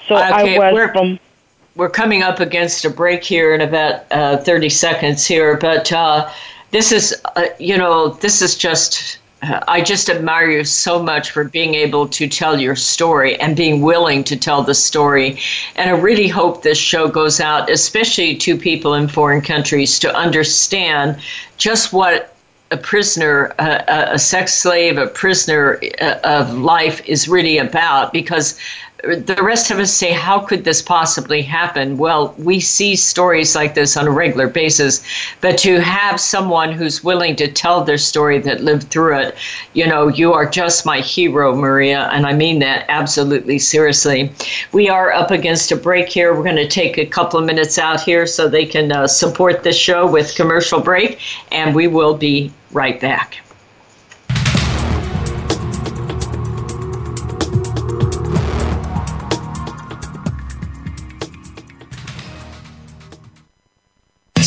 So 0.08 0.16
Okay, 0.16 0.56
I 0.56 0.58
was 0.58 0.74
we're- 0.74 0.92
from 0.92 1.20
we're 1.76 1.90
coming 1.90 2.24
up 2.24 2.40
against 2.40 2.86
a 2.86 2.90
break 2.90 3.22
here 3.24 3.54
in 3.54 3.60
about 3.60 4.04
uh, 4.12 4.38
30 4.38 4.70
seconds 4.70 5.26
here, 5.26 5.58
but 5.58 5.92
uh, 5.92 6.30
this 6.72 6.94
is, 6.94 7.14
uh, 7.36 7.44
you 7.60 7.78
know, 7.78 8.10
this 8.22 8.42
is 8.42 8.56
just, 8.56 9.18
uh, 9.44 9.60
I 9.68 9.82
just 9.82 10.10
admire 10.10 10.50
you 10.50 10.64
so 10.64 11.04
much 11.04 11.32
for 11.32 11.44
being 11.44 11.76
able 11.76 12.08
to 12.08 12.30
tell 12.30 12.62
your 12.62 12.78
story 12.78 13.38
and 13.42 13.58
being 13.58 13.82
willing 13.82 14.24
to 14.24 14.38
tell 14.38 14.64
the 14.64 14.74
story. 14.74 15.38
And 15.76 15.90
I 15.90 15.94
really 15.94 16.30
hope 16.30 16.64
this 16.64 16.78
show 16.78 17.10
goes 17.10 17.42
out, 17.42 17.70
especially 17.70 18.36
to 18.38 18.58
people 18.58 18.94
in 18.94 19.10
foreign 19.10 19.42
countries, 19.42 20.00
to 20.00 20.16
understand 20.16 21.18
just 21.58 21.92
what 21.92 22.35
a 22.72 22.78
prisoner, 22.78 23.54
a 23.60 24.14
a 24.14 24.20
sex 24.20 24.54
slave, 24.54 24.98
a 24.98 25.08
prisoner 25.08 25.80
uh, 26.02 26.20
of 26.24 26.58
life 26.58 27.08
is 27.08 27.28
really 27.28 27.58
about 27.58 28.12
because 28.12 28.60
the 29.06 29.40
rest 29.42 29.70
of 29.70 29.78
us 29.78 29.94
say, 29.94 30.12
How 30.12 30.40
could 30.40 30.64
this 30.64 30.82
possibly 30.82 31.42
happen? 31.42 31.98
Well, 31.98 32.34
we 32.38 32.60
see 32.60 32.96
stories 32.96 33.56
like 33.56 33.76
this 33.76 33.96
on 33.98 34.08
a 34.08 34.12
regular 34.12 34.48
basis, 34.48 35.04
but 35.42 35.58
to 35.60 35.80
have 35.80 36.20
someone 36.20 36.72
who's 36.72 37.04
willing 37.04 37.36
to 37.36 37.48
tell 37.48 37.84
their 37.84 37.98
story 37.98 38.40
that 38.40 38.62
lived 38.62 38.90
through 38.90 39.18
it, 39.20 39.36
you 39.74 39.86
know, 39.86 40.08
you 40.08 40.34
are 40.34 40.50
just 40.50 40.86
my 40.86 41.02
hero, 41.02 41.56
Maria, 41.56 42.10
and 42.12 42.26
I 42.26 42.34
mean 42.34 42.60
that 42.60 42.86
absolutely 42.90 43.60
seriously. 43.60 44.32
We 44.72 44.90
are 44.90 45.12
up 45.12 45.30
against 45.30 45.72
a 45.72 45.76
break 45.76 46.10
here. 46.10 46.34
We're 46.34 46.44
going 46.44 46.56
to 46.56 46.68
take 46.68 46.98
a 46.98 47.06
couple 47.06 47.40
of 47.40 47.46
minutes 47.46 47.78
out 47.78 48.02
here 48.02 48.26
so 48.26 48.48
they 48.48 48.66
can 48.66 48.92
uh, 48.92 49.08
support 49.08 49.64
this 49.64 49.78
show 49.78 50.10
with 50.10 50.36
commercial 50.36 50.80
break, 50.80 51.20
and 51.52 51.76
we 51.76 51.88
will 51.88 52.16
be 52.16 52.52
right 52.72 53.00
back. 53.00 53.45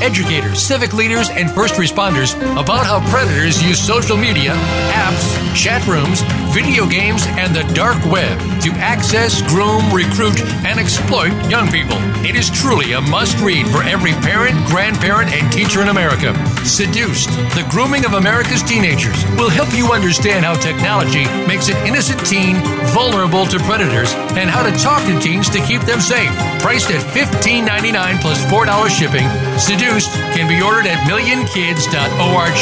educators, 0.00 0.60
civic 0.62 0.92
leaders, 0.92 1.28
and 1.30 1.50
first 1.50 1.74
responders 1.74 2.34
about 2.60 2.86
how 2.86 3.00
predators 3.10 3.62
use 3.62 3.78
social 3.78 4.16
media, 4.16 4.52
apps, 4.92 5.26
chat 5.54 5.86
rooms, 5.86 6.22
video 6.54 6.86
games, 6.86 7.22
and 7.40 7.54
the 7.54 7.62
dark 7.74 7.98
web 8.06 8.38
to 8.60 8.70
access, 8.78 9.42
groom, 9.42 9.82
recruit, 9.92 10.40
and 10.64 10.78
exploit 10.78 11.32
young 11.50 11.68
people. 11.70 11.96
It 12.24 12.36
is 12.36 12.50
truly 12.50 12.92
a 12.92 13.00
must 13.00 13.38
read 13.40 13.66
for 13.68 13.82
every 13.82 14.12
parent, 14.22 14.54
grandparent, 14.66 15.32
and 15.32 15.50
teacher 15.52 15.82
in 15.82 15.88
America. 15.88 16.34
Seduced, 16.64 17.30
the 17.56 17.66
grooming 17.70 18.04
of 18.04 18.14
America's 18.14 18.62
teenagers 18.62 19.24
will 19.36 19.50
help 19.50 19.72
you 19.74 19.92
understand 19.92 20.44
how 20.44 20.54
technology 20.54 21.24
makes 21.46 21.68
an 21.68 21.76
innocent 21.86 22.24
teen 22.26 22.56
vulnerable 22.92 23.46
to 23.46 23.58
predators 23.60 24.12
and 24.38 24.50
how 24.50 24.62
to 24.62 24.72
talk 24.78 25.02
to 25.06 25.18
teens 25.20 25.48
to 25.50 25.60
keep 25.66 25.82
them 25.82 26.00
safe. 26.00 26.30
Priced 26.60 26.90
at 26.90 27.02
$15.99 27.14 28.20
plus 28.20 28.44
$4 28.46 28.88
shipping, 28.88 29.28
Seduced 29.58 29.79
can 29.80 30.46
be 30.46 30.62
ordered 30.62 30.86
at 30.86 30.98
millionkids.org. 31.08 32.56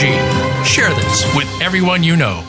Share 0.65 0.91
this 0.95 1.35
with 1.35 1.49
everyone 1.61 2.05
you 2.05 2.15
know. 2.15 2.45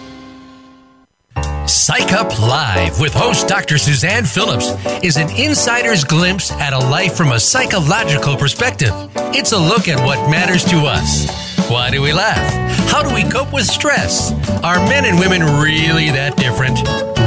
Psych 1.65 2.13
Up 2.13 2.39
Live 2.39 2.99
with 2.99 3.13
host 3.13 3.47
Dr. 3.47 3.79
Suzanne 3.79 4.25
Phillips 4.25 4.69
is 5.03 5.17
an 5.17 5.29
insider's 5.35 6.03
glimpse 6.03 6.51
at 6.51 6.73
a 6.73 6.77
life 6.77 7.15
from 7.15 7.31
a 7.31 7.39
psychological 7.39 8.35
perspective. 8.37 8.91
It's 9.33 9.53
a 9.53 9.57
look 9.57 9.87
at 9.87 10.03
what 10.05 10.29
matters 10.29 10.63
to 10.65 10.77
us. 10.85 11.27
Why 11.69 11.89
do 11.89 12.01
we 12.01 12.13
laugh? 12.13 12.91
How 12.91 13.01
do 13.01 13.13
we 13.13 13.23
cope 13.29 13.51
with 13.51 13.65
stress? 13.65 14.31
Are 14.63 14.77
men 14.87 15.05
and 15.05 15.19
women 15.19 15.41
really 15.61 16.09
that 16.11 16.37
different? 16.37 16.79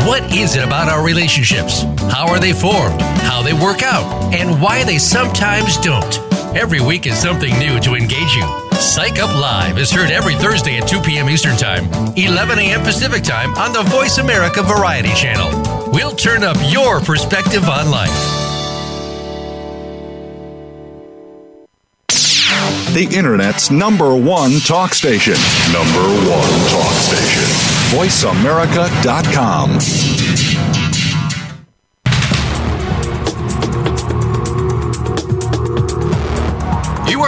What 0.06 0.32
is 0.32 0.54
it 0.54 0.64
about 0.64 0.88
our 0.88 1.04
relationships? 1.04 1.82
How 2.12 2.28
are 2.28 2.38
they 2.38 2.52
formed? 2.52 3.00
How 3.00 3.42
they 3.42 3.52
work 3.52 3.82
out? 3.82 4.32
And 4.34 4.60
why 4.60 4.84
they 4.84 4.98
sometimes 4.98 5.76
don't? 5.78 6.31
Every 6.54 6.82
week 6.82 7.06
is 7.06 7.16
something 7.16 7.58
new 7.58 7.80
to 7.80 7.94
engage 7.94 8.34
you. 8.34 8.42
Psych 8.72 9.18
Up 9.18 9.34
Live 9.34 9.78
is 9.78 9.90
heard 9.90 10.10
every 10.10 10.34
Thursday 10.34 10.76
at 10.76 10.86
2 10.86 11.00
p.m. 11.00 11.30
Eastern 11.30 11.56
Time, 11.56 11.86
11 12.14 12.58
a.m. 12.58 12.82
Pacific 12.82 13.22
Time 13.22 13.54
on 13.54 13.72
the 13.72 13.80
Voice 13.84 14.18
America 14.18 14.62
Variety 14.62 15.14
Channel. 15.14 15.90
We'll 15.92 16.14
turn 16.14 16.44
up 16.44 16.58
your 16.70 17.00
perspective 17.00 17.66
on 17.70 17.90
life. 17.90 18.10
The 22.92 23.08
Internet's 23.16 23.70
number 23.70 24.14
one 24.14 24.60
talk 24.60 24.92
station. 24.92 25.36
Number 25.72 26.02
one 26.28 26.68
talk 26.68 26.92
station. 27.00 27.48
VoiceAmerica.com. 27.96 29.78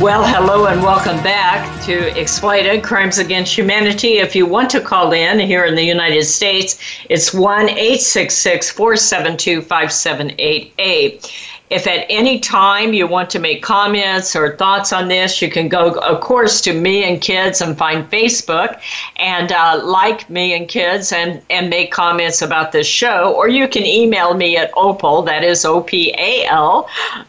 Well, 0.00 0.24
hello 0.24 0.66
and 0.66 0.82
welcome 0.82 1.22
back 1.22 1.80
to 1.84 2.20
Exploited 2.20 2.82
Crimes 2.82 3.18
Against 3.18 3.56
Humanity. 3.56 4.18
If 4.18 4.34
you 4.34 4.44
want 4.44 4.68
to 4.70 4.80
call 4.80 5.12
in 5.12 5.38
here 5.38 5.66
in 5.66 5.76
the 5.76 5.84
United 5.84 6.24
States, 6.24 6.80
it's 7.08 7.32
1 7.32 7.68
866 7.68 8.70
472 8.72 9.62
5788. 9.62 11.32
If 11.70 11.86
at 11.86 12.04
any 12.10 12.40
time 12.40 12.92
you 12.92 13.06
want 13.06 13.30
to 13.30 13.38
make 13.38 13.62
comments 13.62 14.36
or 14.36 14.54
thoughts 14.56 14.92
on 14.92 15.08
this, 15.08 15.40
you 15.40 15.50
can 15.50 15.68
go, 15.68 15.92
of 15.94 16.20
course, 16.20 16.60
to 16.62 16.74
Million 16.74 17.18
Kids 17.18 17.62
and 17.62 17.76
find 17.76 18.08
Facebook 18.10 18.80
and 19.16 19.50
uh, 19.50 19.80
like 19.82 20.28
Million 20.28 20.66
Kids 20.66 21.10
and, 21.10 21.40
and 21.48 21.70
make 21.70 21.90
comments 21.90 22.42
about 22.42 22.72
this 22.72 22.86
show. 22.86 23.32
Or 23.34 23.48
you 23.48 23.66
can 23.66 23.86
email 23.86 24.34
me 24.34 24.58
at 24.58 24.72
opal, 24.76 25.22
that 25.22 25.42
is 25.42 25.64
O 25.64 25.80
P 25.80 26.14
A 26.18 26.44
L, 26.46 26.88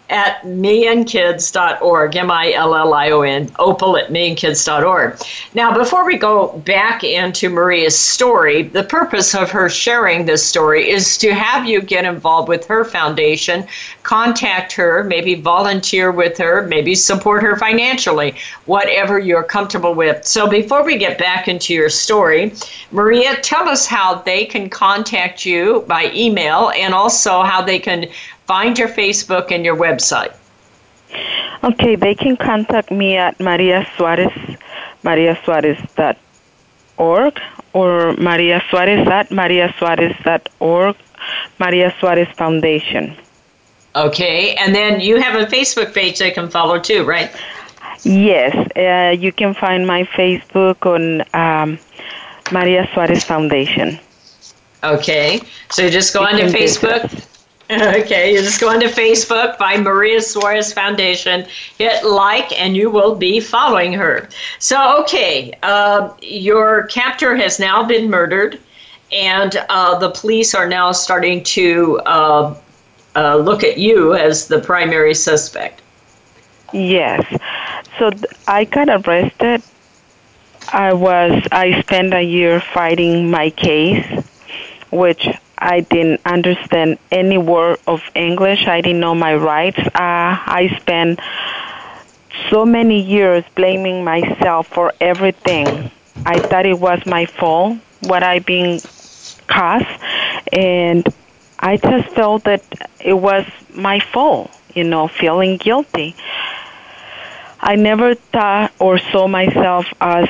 at 0.09 0.41
millionkids.org, 0.43 2.15
M 2.15 2.29
I 2.29 2.51
L 2.51 2.75
L 2.75 2.93
I 2.93 3.11
O 3.11 3.21
N, 3.21 3.49
opal 3.57 3.95
at 3.95 4.09
millionkids.org. 4.09 5.17
Now, 5.53 5.73
before 5.73 6.05
we 6.05 6.17
go 6.17 6.57
back 6.59 7.05
into 7.05 7.49
Maria's 7.49 7.97
story, 7.97 8.63
the 8.63 8.83
purpose 8.83 9.33
of 9.33 9.49
her 9.51 9.69
sharing 9.69 10.25
this 10.25 10.45
story 10.45 10.89
is 10.89 11.17
to 11.19 11.33
have 11.33 11.65
you 11.65 11.81
get 11.81 12.03
involved 12.03 12.49
with 12.49 12.67
her 12.67 12.83
foundation 12.83 13.65
contact 14.05 14.71
her, 14.71 15.03
maybe 15.03 15.33
volunteer 15.33 16.11
with 16.11 16.37
her, 16.37 16.65
maybe 16.67 16.93
support 16.95 17.41
her 17.41 17.57
financially, 17.57 18.35
whatever 18.65 19.17
you're 19.19 19.43
comfortable 19.43 19.95
with. 19.95 20.23
So 20.25 20.47
before 20.47 20.85
we 20.85 20.97
get 20.97 21.17
back 21.17 21.47
into 21.47 21.73
your 21.73 21.89
story, 21.89 22.53
Maria, 22.91 23.35
tell 23.41 23.67
us 23.67 23.87
how 23.87 24.21
they 24.21 24.45
can 24.45 24.69
contact 24.69 25.43
you 25.45 25.83
by 25.87 26.11
email 26.13 26.71
and 26.75 26.93
also 26.93 27.41
how 27.41 27.63
they 27.63 27.79
can 27.79 28.05
find 28.45 28.77
your 28.77 28.89
Facebook 28.89 29.49
and 29.51 29.65
your 29.65 29.75
website. 29.75 30.35
Okay, 31.63 31.95
they 31.95 32.13
can 32.13 32.37
contact 32.37 32.91
me 32.91 33.17
at 33.17 33.39
Maria 33.39 33.87
Suarez, 33.97 34.31
mariasuarez.org 35.03 37.39
or 37.73 38.13
Maria 38.13 38.61
Suarez 38.69 39.07
at 39.07 39.29
mariasuarez.org, 39.29 40.95
Maria 41.57 41.91
Suarez 41.99 42.27
Foundation. 42.37 43.17
Okay, 43.95 44.55
and 44.55 44.75
then 44.75 44.99
you 44.99 45.21
have 45.21 45.39
a 45.39 45.45
Facebook 45.45 45.93
page 45.93 46.19
they 46.19 46.31
can 46.31 46.49
follow 46.49 46.79
too, 46.79 47.05
right? 47.05 47.31
Yes, 48.03 48.53
uh, 48.75 49.15
you 49.17 49.31
can 49.31 49.53
find 49.53 49.87
my 49.87 50.03
Facebook 50.03 50.85
on 50.85 51.23
um, 51.33 51.79
Maria 52.51 52.87
Suarez 52.93 53.23
Foundation. 53.23 53.97
Okay, 54.83 55.39
so 55.71 55.83
you 55.83 55.89
just 55.89 56.13
go 56.13 56.23
onto 56.23 56.45
Facebook. 56.47 57.25
Okay, 57.71 58.31
you 58.31 58.41
just 58.43 58.61
go 58.61 58.69
onto 58.69 58.85
Facebook, 58.85 59.57
find 59.57 59.83
Maria 59.83 60.21
Suarez 60.21 60.71
Foundation, 60.71 61.47
hit 61.79 62.05
like, 62.05 62.51
and 62.61 62.77
you 62.77 62.91
will 62.91 63.15
be 63.15 63.39
following 63.39 63.91
her. 63.91 64.29
So, 64.59 65.01
okay, 65.01 65.51
uh, 65.63 66.13
your 66.21 66.83
captor 66.83 67.35
has 67.35 67.59
now 67.59 67.81
been 67.81 68.07
murdered, 68.07 68.59
and 69.11 69.55
uh, 69.69 69.97
the 69.97 70.11
police 70.11 70.53
are 70.53 70.67
now 70.67 70.91
starting 70.91 71.43
to 71.43 71.99
uh, 72.05 72.55
uh, 73.15 73.35
look 73.37 73.63
at 73.63 73.77
you 73.77 74.13
as 74.13 74.47
the 74.47 74.59
primary 74.59 75.13
suspect. 75.13 75.81
Yes. 76.73 77.23
So 77.97 78.11
I 78.47 78.65
got 78.65 78.89
arrested. 78.89 79.61
I 80.71 80.93
was 80.93 81.47
I 81.51 81.81
spent 81.81 82.13
a 82.13 82.21
year 82.21 82.59
fighting 82.59 83.29
my 83.29 83.51
case, 83.51 84.05
which 84.89 85.27
I 85.57 85.81
didn't 85.81 86.21
understand 86.25 86.97
any 87.11 87.37
word 87.37 87.79
of 87.87 88.01
English. 88.13 88.67
I 88.67 88.81
didn't 88.81 88.99
know 88.99 89.15
my 89.15 89.35
rights. 89.35 89.79
Uh, 89.79 89.91
I 89.95 90.75
spent 90.81 91.19
so 92.49 92.65
many 92.65 93.01
years 93.01 93.43
blaming 93.55 94.03
myself 94.03 94.67
for 94.67 94.93
everything. 94.99 95.91
I 96.25 96.39
thought 96.39 96.65
it 96.65 96.79
was 96.79 97.05
my 97.05 97.25
fault 97.25 97.77
what 98.07 98.23
I 98.23 98.39
been 98.39 98.79
caused, 99.47 99.87
and 100.51 101.07
I 101.65 101.77
just 101.77 102.09
felt 102.09 102.43
that 102.43 102.63
it 102.99 103.15
was 103.15 103.43
my 103.73 103.99
fault, 103.99 104.51
you 104.75 104.83
know, 104.83 105.07
feeling 105.07 105.57
guilty. 105.57 106.15
I 107.59 107.75
never 107.75 108.13
thought 108.13 108.71
or 108.77 108.99
saw 108.99 109.27
myself 109.27 109.87
as 109.99 110.29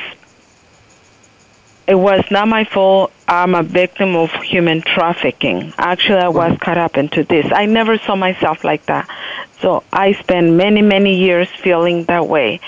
it 1.86 1.94
was 1.94 2.24
not 2.30 2.48
my 2.48 2.64
fault. 2.64 3.12
I'm 3.28 3.54
a 3.54 3.62
victim 3.62 4.16
of 4.16 4.32
human 4.32 4.80
trafficking. 4.80 5.74
Actually, 5.76 6.20
I 6.20 6.28
was 6.28 6.58
caught 6.58 6.78
up 6.78 6.96
into 6.96 7.22
this. 7.22 7.44
I 7.52 7.66
never 7.66 7.98
saw 7.98 8.16
myself 8.16 8.64
like 8.64 8.86
that. 8.86 9.06
So 9.60 9.84
I 9.92 10.14
spent 10.14 10.52
many, 10.52 10.80
many 10.80 11.16
years 11.16 11.50
feeling 11.50 12.04
that 12.04 12.26
way. 12.26 12.60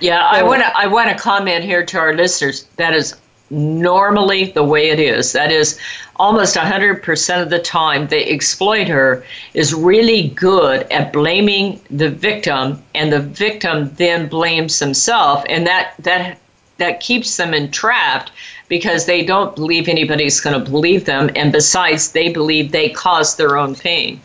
Yeah, 0.00 0.18
so, 0.32 0.36
I 0.36 0.42
want 0.42 0.62
to 0.62 0.76
I 0.76 0.88
want 0.88 1.10
to 1.10 1.14
comment 1.16 1.62
here 1.62 1.86
to 1.86 1.98
our 1.98 2.12
listeners. 2.12 2.64
That 2.74 2.92
is 2.92 3.14
normally 3.50 4.52
the 4.52 4.62
way 4.62 4.90
it 4.90 5.00
is. 5.00 5.32
That 5.32 5.50
is, 5.52 5.78
almost 6.20 6.54
100% 6.54 7.42
of 7.42 7.50
the 7.50 7.58
time, 7.58 8.06
the 8.08 8.32
exploiter 8.32 9.24
is 9.54 9.74
really 9.74 10.28
good 10.28 10.82
at 10.92 11.12
blaming 11.12 11.80
the 11.90 12.10
victim, 12.10 12.80
and 12.94 13.10
the 13.12 13.20
victim 13.20 13.90
then 13.94 14.28
blames 14.28 14.78
himself, 14.78 15.44
and 15.48 15.66
that 15.66 15.94
that 16.00 16.38
that 16.76 17.00
keeps 17.00 17.36
them 17.36 17.52
entrapped 17.52 18.32
because 18.68 19.04
they 19.04 19.22
don't 19.24 19.54
believe 19.56 19.88
anybody's 19.88 20.40
going 20.40 20.62
to 20.62 20.70
believe 20.70 21.04
them, 21.04 21.30
and 21.34 21.52
besides, 21.52 22.12
they 22.12 22.30
believe 22.32 22.70
they 22.70 22.88
caused 22.88 23.36
their 23.36 23.56
own 23.56 23.74
pain. 23.74 24.20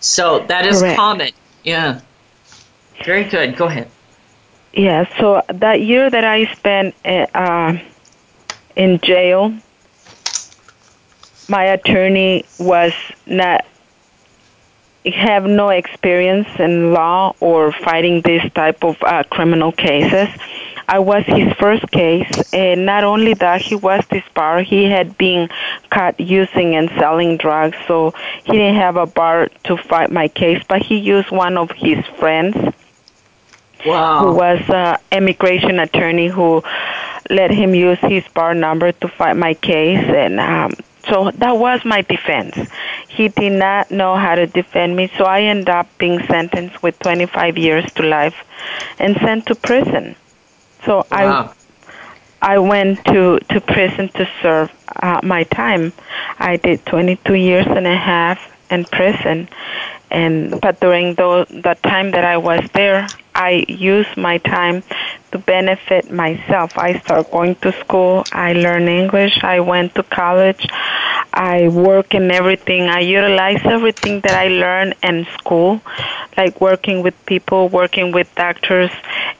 So 0.00 0.40
that 0.48 0.66
is 0.66 0.80
Correct. 0.80 0.96
common. 0.96 1.30
Yeah. 1.64 2.00
Very 3.04 3.24
good. 3.24 3.56
Go 3.56 3.66
ahead. 3.66 3.88
Yeah. 4.72 5.04
So 5.18 5.42
that 5.48 5.82
year 5.82 6.08
that 6.08 6.24
I 6.24 6.46
spent. 6.54 6.94
Uh, 7.04 7.78
in 8.76 9.00
jail. 9.00 9.54
My 11.48 11.64
attorney 11.64 12.44
was 12.58 12.92
not 13.26 13.64
have 15.06 15.44
no 15.44 15.70
experience 15.70 16.48
in 16.58 16.92
law 16.92 17.34
or 17.40 17.72
fighting 17.72 18.20
this 18.20 18.42
type 18.52 18.84
of 18.84 19.02
uh, 19.02 19.22
criminal 19.30 19.72
cases. 19.72 20.28
I 20.86 20.98
was 20.98 21.24
his 21.24 21.52
first 21.54 21.88
case, 21.92 22.52
and 22.52 22.84
not 22.84 23.04
only 23.04 23.34
that, 23.34 23.62
he 23.62 23.76
was 23.76 24.04
disbarred. 24.06 24.66
He 24.66 24.84
had 24.84 25.16
been 25.16 25.48
caught 25.88 26.18
using 26.18 26.74
and 26.74 26.90
selling 26.98 27.36
drugs, 27.36 27.76
so 27.86 28.12
he 28.44 28.52
didn't 28.52 28.74
have 28.74 28.96
a 28.96 29.06
bar 29.06 29.48
to 29.64 29.76
fight 29.76 30.10
my 30.10 30.26
case. 30.26 30.62
But 30.68 30.82
he 30.82 30.98
used 30.98 31.30
one 31.30 31.56
of 31.56 31.70
his 31.70 32.04
friends, 32.18 32.56
wow. 33.86 34.18
who 34.18 34.34
was 34.34 34.60
an 34.68 34.98
immigration 35.12 35.78
attorney, 35.78 36.26
who 36.26 36.64
let 37.30 37.50
him 37.50 37.74
use 37.74 37.98
his 38.00 38.26
bar 38.28 38.54
number 38.54 38.92
to 38.92 39.08
fight 39.08 39.36
my 39.36 39.54
case, 39.54 40.04
and 40.04 40.40
um, 40.40 40.74
so 41.08 41.30
that 41.30 41.56
was 41.56 41.84
my 41.84 42.02
defense. 42.02 42.56
He 43.08 43.28
did 43.28 43.52
not 43.52 43.90
know 43.90 44.16
how 44.16 44.34
to 44.34 44.46
defend 44.46 44.96
me, 44.96 45.10
so 45.16 45.24
I 45.24 45.42
ended 45.42 45.68
up 45.68 45.86
being 45.98 46.20
sentenced 46.26 46.82
with 46.82 46.98
25 47.00 47.56
years 47.56 47.90
to 47.94 48.02
life 48.02 48.36
and 48.98 49.16
sent 49.16 49.46
to 49.46 49.54
prison. 49.54 50.16
So 50.84 51.06
wow. 51.10 51.54
I 52.42 52.54
I 52.54 52.58
went 52.58 53.04
to 53.06 53.38
to 53.38 53.60
prison 53.60 54.08
to 54.10 54.28
serve 54.42 54.70
uh, 54.96 55.20
my 55.22 55.44
time. 55.44 55.92
I 56.38 56.56
did 56.56 56.84
22 56.86 57.34
years 57.34 57.66
and 57.66 57.86
a 57.86 57.96
half, 57.96 58.38
in 58.70 58.84
prison. 58.84 59.48
And 60.10 60.60
but 60.60 60.80
during 60.80 61.14
the 61.14 61.46
the 61.50 61.76
time 61.82 62.12
that 62.12 62.24
I 62.24 62.36
was 62.36 62.62
there, 62.72 63.06
I 63.34 63.64
used 63.68 64.16
my 64.16 64.38
time 64.38 64.82
to 65.32 65.38
benefit 65.38 66.10
myself. 66.10 66.76
I 66.76 66.98
start 67.00 67.30
going 67.30 67.54
to 67.56 67.72
school. 67.72 68.24
I 68.32 68.52
learn 68.52 68.88
English. 68.88 69.42
I 69.42 69.60
went 69.60 69.94
to 69.94 70.02
college. 70.02 70.66
I 71.32 71.68
work 71.68 72.14
in 72.14 72.30
everything. 72.30 72.88
I 72.88 73.00
utilize 73.00 73.60
everything 73.64 74.20
that 74.20 74.32
I 74.32 74.48
learned 74.48 74.94
in 75.02 75.26
school, 75.38 75.80
like 76.36 76.60
working 76.60 77.02
with 77.02 77.14
people, 77.26 77.68
working 77.68 78.12
with 78.12 78.34
doctors. 78.34 78.90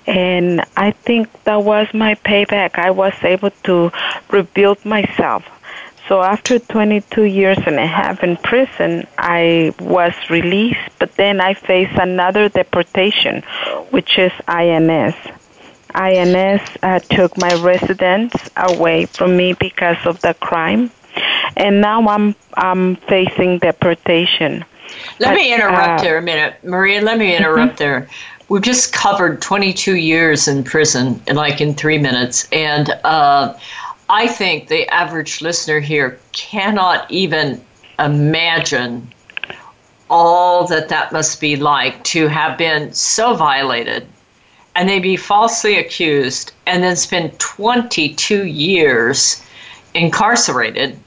And 0.07 0.65
I 0.77 0.93
think 0.93 1.29
that 1.45 1.63
was 1.63 1.89
my 1.93 2.15
payback. 2.15 2.79
I 2.79 2.91
was 2.91 3.15
able 3.23 3.51
to 3.65 3.91
rebuild 4.31 4.85
myself. 4.85 5.45
So 6.09 6.21
after 6.23 6.59
22 6.59 7.23
years 7.23 7.59
and 7.67 7.77
a 7.77 7.87
half 7.87 8.25
in 8.25 8.37
prison, 8.37 9.07
I 9.17 9.73
was 9.79 10.13
released, 10.29 10.91
but 10.99 11.15
then 11.15 11.41
I 11.41 11.55
faced 11.55 11.97
another 11.97 12.49
deportation, 12.49 13.43
which 13.91 14.19
is 14.19 14.33
INS. 14.49 15.15
INS 15.95 16.61
uh, 16.83 16.99
took 17.01 17.37
my 17.37 17.53
residence 17.57 18.35
away 18.57 19.07
from 19.07 19.37
me 19.37 19.55
because 19.55 19.99
of 20.07 20.21
the 20.21 20.35
crime, 20.35 20.91
and 21.57 21.81
now 21.81 22.07
I'm 22.09 22.35
I'm 22.55 22.97
facing 22.97 23.59
deportation. 23.59 24.65
Let 25.19 25.31
but, 25.31 25.35
me 25.35 25.55
interrupt 25.55 26.01
uh, 26.01 26.03
there 26.03 26.19
a 26.19 26.23
minute, 26.23 26.55
Maria. 26.65 27.01
Let 27.01 27.19
me 27.19 27.37
interrupt 27.37 27.75
mm-hmm. 27.75 27.79
there. 27.79 28.09
We've 28.49 28.63
just 28.63 28.93
covered 28.93 29.41
22 29.41 29.95
years 29.95 30.49
in 30.49 30.65
prison, 30.65 31.23
in 31.29 31.37
like 31.37 31.61
in 31.61 31.75
three 31.75 31.99
minutes, 31.99 32.49
and 32.51 32.91
uh, 33.05 33.55
I 34.09 34.27
think 34.27 34.69
the 34.69 34.89
average 34.89 35.41
listener 35.41 35.79
here 35.79 36.19
cannot 36.33 37.09
even 37.11 37.61
imagine 37.99 39.09
all 40.09 40.67
that 40.67 40.89
that 40.89 41.13
must 41.13 41.41
be 41.41 41.55
like 41.55 42.03
to 42.03 42.27
have 42.27 42.59
been 42.59 42.93
so 42.93 43.35
violated 43.35 44.07
and 44.75 44.89
they 44.89 44.99
be 44.99 45.17
falsely 45.17 45.79
accused 45.79 46.53
and 46.67 46.83
then 46.83 46.97
spend 46.97 47.39
22 47.39 48.47
years 48.47 49.43
incarcerated 49.95 50.99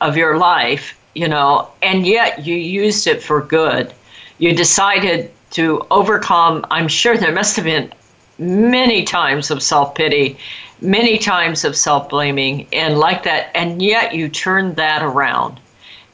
of 0.00 0.16
your 0.16 0.36
life, 0.36 0.98
you 1.14 1.28
know, 1.28 1.68
and 1.82 2.06
yet 2.06 2.44
you 2.44 2.56
used 2.56 3.06
it 3.06 3.22
for 3.22 3.40
good. 3.40 3.92
You 4.38 4.54
decided 4.54 5.30
to 5.52 5.86
overcome, 5.90 6.66
I'm 6.70 6.88
sure 6.88 7.16
there 7.16 7.32
must 7.32 7.56
have 7.56 7.64
been 7.64 7.92
many 8.38 9.04
times 9.04 9.50
of 9.50 9.62
self 9.62 9.94
pity 9.94 10.36
many 10.82 11.16
times 11.16 11.64
of 11.64 11.76
self 11.76 12.08
blaming 12.08 12.66
and 12.72 12.98
like 12.98 13.22
that, 13.22 13.50
and 13.54 13.80
yet 13.80 14.14
you 14.14 14.28
turned 14.28 14.76
that 14.76 15.02
around 15.02 15.60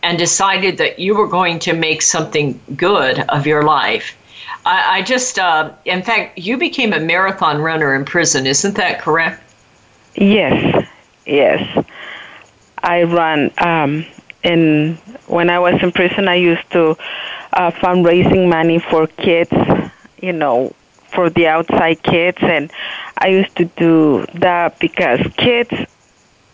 and 0.03 0.19
decided 0.19 0.77
that 0.79 0.99
you 0.99 1.17
were 1.17 1.27
going 1.27 1.59
to 1.59 1.73
make 1.73 2.03
something 2.03 2.61
good 2.77 3.19
of 3.31 3.47
your 3.47 3.63
life. 3.63 4.17
I, 4.69 4.99
I 4.99 5.03
just, 5.03 5.39
uh, 5.39 5.73
in 5.87 6.03
fact, 6.03 6.37
you 6.37 6.59
became 6.59 6.93
a 6.93 7.01
marathon 7.01 7.63
runner 7.63 7.95
in 7.95 8.05
prison, 8.05 8.47
isn't 8.47 8.77
that 8.77 9.01
correct? 9.01 9.43
Yes, 10.15 10.87
yes. 11.25 11.87
I 12.83 13.05
run. 13.05 13.51
Um, 13.59 14.05
in 14.43 14.99
when 15.27 15.49
I 15.49 15.59
was 15.59 15.83
in 15.83 15.91
prison, 15.91 16.29
I 16.29 16.35
used 16.35 16.71
to 16.73 16.97
uh, 17.55 17.71
fundraising 17.71 18.51
money 18.51 18.79
for 18.79 19.07
kids, 19.07 19.51
you 20.21 20.35
know, 20.35 20.75
for 21.15 21.31
the 21.31 21.47
outside 21.47 22.03
kids, 22.03 22.39
and 22.43 22.71
I 23.17 23.29
used 23.29 23.57
to 23.57 23.65
do 23.65 24.27
that 24.35 24.79
because 24.81 25.21
kids 25.39 25.73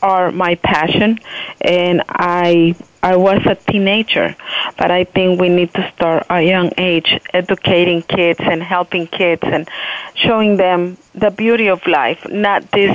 are 0.04 0.30
my 0.30 0.54
passion, 0.56 1.18
and 1.60 2.02
I 2.08 2.76
I 3.02 3.16
was 3.16 3.40
a 3.46 3.54
teenager, 3.54 4.36
but 4.78 4.90
I 4.90 5.04
think 5.04 5.40
we 5.40 5.48
need 5.48 5.72
to 5.74 5.92
start 5.92 6.26
a 6.30 6.40
young 6.42 6.70
age 6.78 7.20
educating 7.32 8.02
kids 8.02 8.40
and 8.42 8.62
helping 8.62 9.06
kids 9.06 9.42
and 9.44 9.68
showing 10.14 10.56
them 10.56 10.96
the 11.14 11.30
beauty 11.30 11.68
of 11.68 11.86
life, 11.86 12.26
not 12.28 12.70
this 12.70 12.94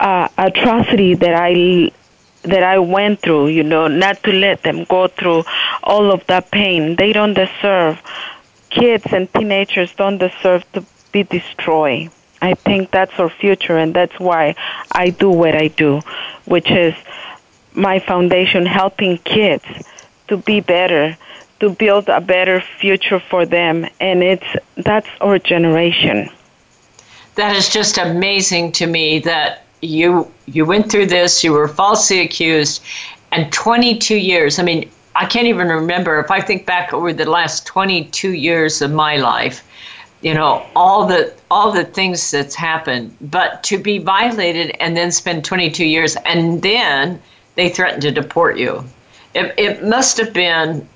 uh, 0.00 0.28
atrocity 0.36 1.14
that 1.14 1.34
I 1.34 1.92
that 2.42 2.62
I 2.62 2.78
went 2.78 3.20
through, 3.20 3.48
you 3.48 3.64
know, 3.64 3.88
not 3.88 4.22
to 4.24 4.32
let 4.32 4.62
them 4.62 4.84
go 4.84 5.08
through 5.08 5.44
all 5.82 6.12
of 6.12 6.26
that 6.26 6.50
pain. 6.50 6.96
They 6.96 7.12
don't 7.12 7.34
deserve 7.34 8.00
kids 8.70 9.04
and 9.12 9.32
teenagers 9.32 9.94
don't 9.94 10.18
deserve 10.18 10.62
to 10.72 10.84
be 11.12 11.22
destroyed. 11.24 12.10
I 12.40 12.54
think 12.54 12.90
that's 12.90 13.18
our 13.18 13.30
future, 13.30 13.76
and 13.76 13.94
that's 13.94 14.18
why 14.18 14.54
I 14.92 15.10
do 15.10 15.30
what 15.30 15.54
I 15.54 15.68
do, 15.68 16.00
which 16.44 16.70
is 16.70 16.94
my 17.74 17.98
foundation 17.98 18.66
helping 18.66 19.18
kids 19.18 19.64
to 20.28 20.36
be 20.36 20.60
better, 20.60 21.16
to 21.60 21.70
build 21.70 22.08
a 22.08 22.20
better 22.20 22.60
future 22.60 23.20
for 23.20 23.46
them, 23.46 23.86
and 24.00 24.22
it's 24.22 24.46
that's 24.76 25.08
our 25.20 25.38
generation. 25.38 26.30
That 27.34 27.56
is 27.56 27.68
just 27.68 27.98
amazing 27.98 28.72
to 28.72 28.86
me 28.86 29.18
that 29.20 29.64
you 29.80 30.30
you 30.46 30.64
went 30.64 30.90
through 30.90 31.06
this, 31.06 31.44
you 31.44 31.52
were 31.52 31.68
falsely 31.68 32.20
accused, 32.20 32.82
and 33.32 33.52
22 33.52 34.16
years. 34.16 34.58
I 34.58 34.62
mean, 34.62 34.90
I 35.14 35.26
can't 35.26 35.46
even 35.46 35.68
remember 35.68 36.20
if 36.20 36.30
I 36.30 36.40
think 36.40 36.66
back 36.66 36.92
over 36.92 37.12
the 37.12 37.28
last 37.28 37.66
22 37.66 38.32
years 38.32 38.80
of 38.82 38.92
my 38.92 39.16
life 39.16 39.64
you 40.20 40.34
know 40.34 40.66
all 40.74 41.06
the 41.06 41.32
all 41.50 41.72
the 41.72 41.84
things 41.84 42.30
that's 42.30 42.54
happened. 42.54 43.16
But 43.20 43.62
to 43.64 43.78
be 43.78 43.98
violated 43.98 44.76
and 44.80 44.96
then 44.96 45.10
spend 45.12 45.44
22 45.44 45.84
years 45.84 46.16
and 46.26 46.60
then 46.62 47.20
they 47.54 47.68
threaten 47.68 48.00
to 48.02 48.10
deport 48.10 48.58
you. 48.58 48.84
It, 49.34 49.54
it 49.56 49.84
must 49.84 50.18
have 50.18 50.32
been 50.32 50.86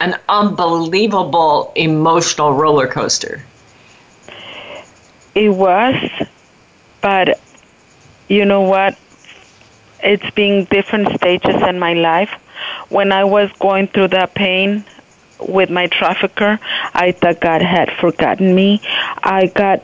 an 0.00 0.18
unbelievable 0.28 1.72
emotional 1.74 2.52
roller 2.52 2.86
coaster. 2.86 3.42
It 5.34 5.50
was 5.50 6.10
but 7.00 7.38
you 8.28 8.44
know 8.44 8.62
what? 8.62 8.98
It's 10.02 10.28
been 10.30 10.64
different 10.64 11.14
stages 11.14 11.62
in 11.62 11.78
my 11.78 11.94
life. 11.94 12.30
When 12.88 13.12
i 13.12 13.22
was 13.22 13.50
going 13.60 13.86
through 13.88 14.08
that 14.08 14.34
pain 14.34 14.84
with 15.40 15.70
my 15.70 15.86
trafficker. 15.86 16.58
I 16.94 17.12
thought 17.12 17.40
God 17.40 17.62
had 17.62 17.90
forgotten 17.92 18.54
me. 18.54 18.80
I 19.22 19.46
got 19.46 19.82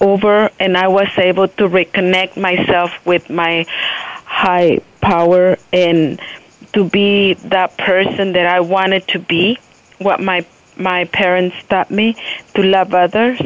over 0.00 0.50
and 0.60 0.76
I 0.76 0.88
was 0.88 1.08
able 1.16 1.48
to 1.48 1.68
reconnect 1.68 2.36
myself 2.36 2.90
with 3.06 3.28
my 3.30 3.66
high 4.24 4.80
power 5.00 5.58
and 5.72 6.20
to 6.72 6.84
be 6.88 7.34
that 7.34 7.76
person 7.76 8.32
that 8.32 8.46
I 8.46 8.60
wanted 8.60 9.08
to 9.08 9.18
be, 9.18 9.58
what 9.98 10.20
my 10.20 10.46
my 10.76 11.04
parents 11.06 11.56
taught 11.68 11.90
me 11.90 12.16
to 12.54 12.62
love 12.62 12.94
others. 12.94 13.40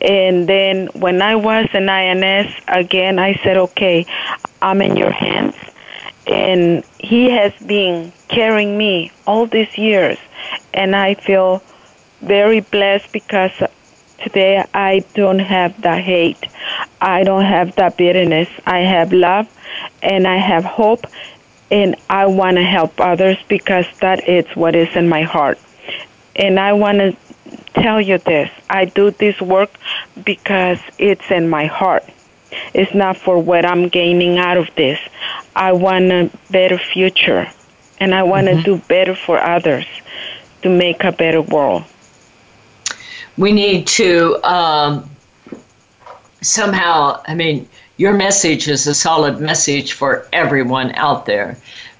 And 0.00 0.48
then 0.48 0.86
when 0.94 1.20
I 1.20 1.34
was 1.34 1.68
in 1.74 1.88
INS 1.88 2.54
again, 2.68 3.18
I 3.18 3.34
said, 3.42 3.56
okay, 3.56 4.06
I'm 4.62 4.80
in 4.82 4.96
your 4.96 5.10
hands. 5.10 5.56
And 6.26 6.84
he 6.98 7.30
has 7.30 7.52
been 7.64 8.12
carrying 8.28 8.76
me 8.76 9.12
all 9.26 9.46
these 9.46 9.78
years 9.78 10.18
and 10.74 10.94
I 10.94 11.14
feel 11.14 11.62
very 12.20 12.60
blessed 12.60 13.12
because 13.12 13.52
today 14.22 14.64
I 14.74 15.04
don't 15.14 15.38
have 15.38 15.80
the 15.80 15.96
hate. 15.96 16.44
I 17.00 17.22
don't 17.22 17.44
have 17.44 17.76
that 17.76 17.96
bitterness. 17.96 18.48
I 18.66 18.80
have 18.80 19.12
love 19.12 19.48
and 20.02 20.26
I 20.26 20.36
have 20.36 20.64
hope 20.64 21.06
and 21.70 21.96
I 22.08 22.26
want 22.26 22.56
to 22.56 22.62
help 22.62 23.00
others 23.00 23.38
because 23.48 23.86
that 24.00 24.28
is 24.28 24.46
what 24.54 24.74
is 24.76 24.94
in 24.96 25.08
my 25.08 25.22
heart. 25.22 25.58
And 26.34 26.60
I 26.60 26.72
want 26.74 26.98
to 26.98 27.16
tell 27.74 28.00
you 28.00 28.18
this. 28.18 28.50
I 28.68 28.84
do 28.84 29.10
this 29.10 29.40
work 29.40 29.70
because 30.24 30.78
it's 30.98 31.30
in 31.30 31.48
my 31.48 31.66
heart. 31.66 32.04
It's 32.74 32.94
not 32.94 33.16
for 33.16 33.38
what 33.38 33.64
I'm 33.64 33.88
gaining 33.88 34.38
out 34.38 34.56
of 34.56 34.68
this. 34.76 34.98
I 35.54 35.72
want 35.72 36.10
a 36.10 36.30
better 36.50 36.78
future 36.78 37.50
and 37.98 38.14
I 38.14 38.22
want 38.22 38.46
to 38.46 38.54
mm-hmm. 38.54 38.62
do 38.62 38.78
better 38.88 39.14
for 39.14 39.38
others 39.38 39.86
to 40.62 40.68
make 40.68 41.04
a 41.04 41.12
better 41.12 41.42
world? 41.42 41.84
We 43.38 43.52
need 43.52 43.86
to 43.88 44.38
um, 44.42 45.08
somehow, 46.40 47.22
I 47.26 47.34
mean, 47.34 47.68
your 47.98 48.12
message 48.12 48.68
is 48.68 48.86
a 48.86 48.94
solid 48.94 49.40
message 49.40 49.92
for 49.92 50.26
everyone 50.32 50.94
out 50.94 51.26
there. 51.26 51.56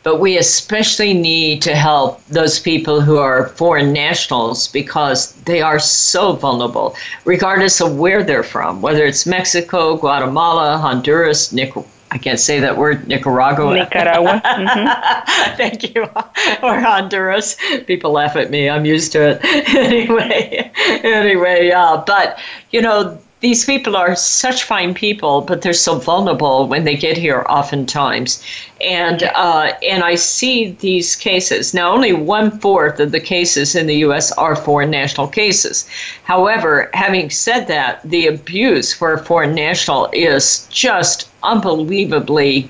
But 0.07 0.21
we 0.21 0.39
especially 0.39 1.15
need 1.15 1.63
to 1.63 1.75
help 1.75 2.25
those 2.29 2.61
people 2.61 3.01
who 3.01 3.19
are 3.19 3.49
foreign 3.49 3.93
nationals 3.93 4.69
because 4.69 5.33
they 5.47 5.61
are 5.61 5.81
so 5.81 6.35
vulnerable, 6.35 6.95
regardless 7.25 7.81
of 7.81 7.99
where 7.99 8.23
they're 8.23 8.45
from, 8.45 8.81
whether 8.81 9.05
it's 9.05 9.27
Mexico, 9.27 9.97
Guatemala, 9.97 10.79
Honduras, 10.79 11.51
Nicaragua 11.53 11.91
I 12.13 12.19
can't 12.19 12.39
say 12.39 12.61
that 12.61 12.79
word, 12.79 13.09
Nicaragua. 13.09 13.75
Nicaragua. 13.81 14.41
Mm-hmm. 14.45 15.57
Thank 15.57 15.95
you. 15.95 16.03
Or 16.63 16.81
Honduras. 16.81 17.57
People 17.87 18.13
laugh 18.13 18.37
at 18.37 18.51
me. 18.51 18.71
I'm 18.71 18.85
used 18.85 19.11
to 19.13 19.31
it. 19.31 19.45
anyway, 19.75 20.71
anyway, 21.03 21.71
uh, 21.71 22.05
but 22.07 22.39
you 22.71 22.81
know, 22.81 23.19
these 23.47 23.65
people 23.65 23.97
are 23.97 24.17
such 24.17 24.65
fine 24.65 24.93
people, 24.93 25.41
but 25.41 25.63
they're 25.63 25.73
so 25.73 26.01
vulnerable 26.01 26.67
when 26.67 26.83
they 26.83 26.97
get 26.97 27.17
here, 27.17 27.47
oftentimes. 27.49 28.43
And 28.81 29.23
uh, 29.23 29.73
and 29.89 30.03
I 30.03 30.17
see 30.17 30.73
these 30.81 31.15
cases. 31.15 31.73
Now, 31.73 31.93
only 31.93 32.13
one 32.13 32.51
fourth 32.59 32.99
of 32.99 33.13
the 33.13 33.21
cases 33.21 33.77
in 33.77 33.87
the 33.87 33.99
U.S. 34.07 34.33
are 34.33 34.57
foreign 34.57 34.91
national 34.91 35.29
cases. 35.29 35.89
However, 36.25 36.91
having 36.93 37.31
said 37.31 37.69
that, 37.69 38.01
the 38.03 38.27
abuse 38.27 38.93
for 38.93 39.13
a 39.13 39.25
foreign 39.25 39.55
national 39.55 40.09
is 40.13 40.67
just 40.73 41.31
unbelievably 41.45 42.69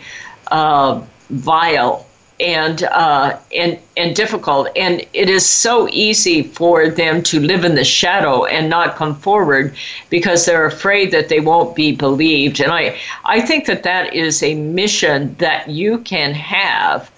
uh, 0.51 1.01
vile 1.31 2.06
and 2.41 2.82
uh, 2.84 3.39
and 3.55 3.78
and 3.97 4.14
difficult. 4.14 4.68
And 4.76 5.07
it 5.12 5.30
is 5.30 5.49
so 5.49 5.89
easy 5.91 6.43
for 6.43 6.89
them 6.89 7.22
to 7.24 7.41
live 7.41 7.64
in 7.64 7.74
the 7.74 7.84
shadow 7.84 8.45
and 8.45 8.68
not 8.68 8.97
come 8.97 9.14
forward 9.14 9.74
because 10.11 10.45
they're 10.45 10.66
afraid 10.66 11.11
that 11.12 11.28
they 11.28 11.41
won't 11.41 11.74
be 11.74 11.93
believed. 11.93 12.61
And 12.61 12.72
I 12.72 12.99
I 13.24 13.41
think 13.41 13.66
that 13.66 13.82
that 13.84 14.14
is 14.14 14.43
a 14.43 14.55
mission 14.55 15.34
that 15.39 15.68
you 15.68 15.99
can 15.99 16.34
have 16.34 17.11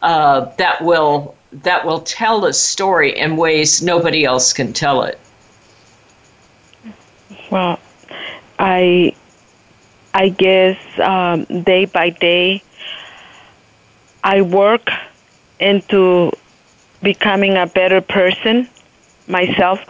uh, 0.00 0.50
that 0.56 0.82
will 0.82 1.34
that 1.52 1.84
will 1.84 2.00
tell 2.00 2.46
a 2.46 2.52
story 2.52 3.16
in 3.16 3.36
ways 3.36 3.82
nobody 3.82 4.24
else 4.24 4.52
can 4.52 4.72
tell 4.72 5.02
it. 5.02 5.18
Well, 7.50 7.78
I 8.58 9.14
I 10.14 10.28
guess 10.30 10.78
um, 10.98 11.44
day 11.62 11.84
by 11.84 12.10
day 12.10 12.62
I 14.24 14.42
work 14.42 14.88
into 15.58 16.32
becoming 17.02 17.56
a 17.56 17.66
better 17.66 18.00
person 18.00 18.68
myself, 19.26 19.80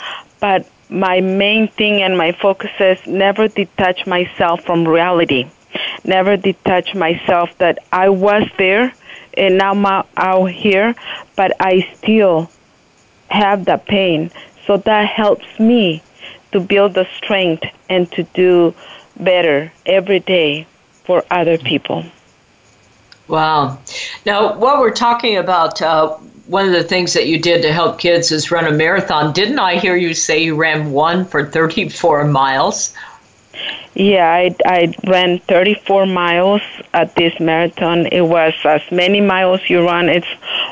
but 0.40 0.66
my 0.88 1.20
main 1.20 1.68
thing 1.68 2.02
and 2.02 2.16
my 2.16 2.32
focus 2.32 2.70
is 2.80 3.06
never 3.06 3.48
detach 3.48 4.06
myself 4.06 4.64
from 4.64 4.86
reality. 4.86 5.50
Never 6.04 6.36
detach 6.36 6.94
myself 6.94 7.56
that 7.58 7.78
I 7.92 8.08
was 8.08 8.48
there 8.58 8.92
and 9.34 9.58
now 9.58 9.72
I'm 9.72 10.04
out 10.16 10.50
here, 10.50 10.94
but 11.36 11.52
I 11.60 11.88
still 11.96 12.50
have 13.28 13.64
the 13.64 13.78
pain. 13.78 14.30
So 14.66 14.76
that 14.76 15.06
helps 15.08 15.58
me 15.58 16.02
to 16.52 16.60
build 16.60 16.94
the 16.94 17.06
strength 17.16 17.64
and 17.88 18.10
to 18.12 18.22
do 18.34 18.74
better 19.18 19.72
every 19.86 20.20
day 20.20 20.66
for 21.04 21.24
other 21.30 21.58
people. 21.58 22.04
Wow. 23.28 23.78
Now, 24.26 24.56
what 24.58 24.80
we're 24.80 24.90
talking 24.90 25.36
about 25.36 25.80
uh, 25.80 26.16
one 26.46 26.66
of 26.66 26.72
the 26.72 26.84
things 26.84 27.12
that 27.14 27.26
you 27.26 27.38
did 27.38 27.62
to 27.62 27.72
help 27.72 27.98
kids 27.98 28.30
is 28.32 28.50
run 28.50 28.66
a 28.66 28.70
marathon, 28.70 29.32
didn't 29.32 29.58
I 29.58 29.76
hear 29.76 29.96
you 29.96 30.12
say 30.14 30.42
you 30.42 30.54
ran 30.56 30.92
one 30.92 31.24
for 31.24 31.46
34 31.46 32.24
miles? 32.26 32.94
Yeah, 33.94 34.30
I, 34.30 34.54
I 34.64 34.94
ran 35.06 35.38
34 35.40 36.06
miles 36.06 36.62
at 36.94 37.14
this 37.14 37.38
marathon. 37.38 38.06
It 38.06 38.22
was 38.22 38.54
as 38.64 38.82
many 38.90 39.20
miles 39.20 39.60
you 39.68 39.84
run, 39.84 40.08
it's 40.08 40.26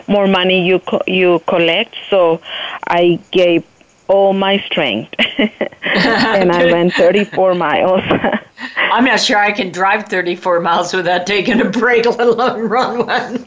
more 0.08 0.26
money 0.26 0.66
you 0.66 0.78
co- 0.80 1.02
you 1.06 1.40
collect. 1.46 1.94
So 2.08 2.40
I 2.86 3.18
gave 3.30 3.64
all 4.08 4.32
my 4.32 4.58
strength, 4.60 5.14
and 5.38 6.50
I 6.50 6.64
ran 6.72 6.90
34 6.90 7.54
miles. 7.54 8.02
I'm 8.76 9.04
not 9.04 9.20
sure 9.20 9.38
I 9.38 9.52
can 9.52 9.70
drive 9.70 10.08
34 10.08 10.60
miles 10.60 10.92
without 10.92 11.26
taking 11.26 11.60
a 11.60 11.68
break, 11.68 12.06
let 12.18 12.20
alone 12.20 12.68
run 12.68 13.06
one. 13.06 13.44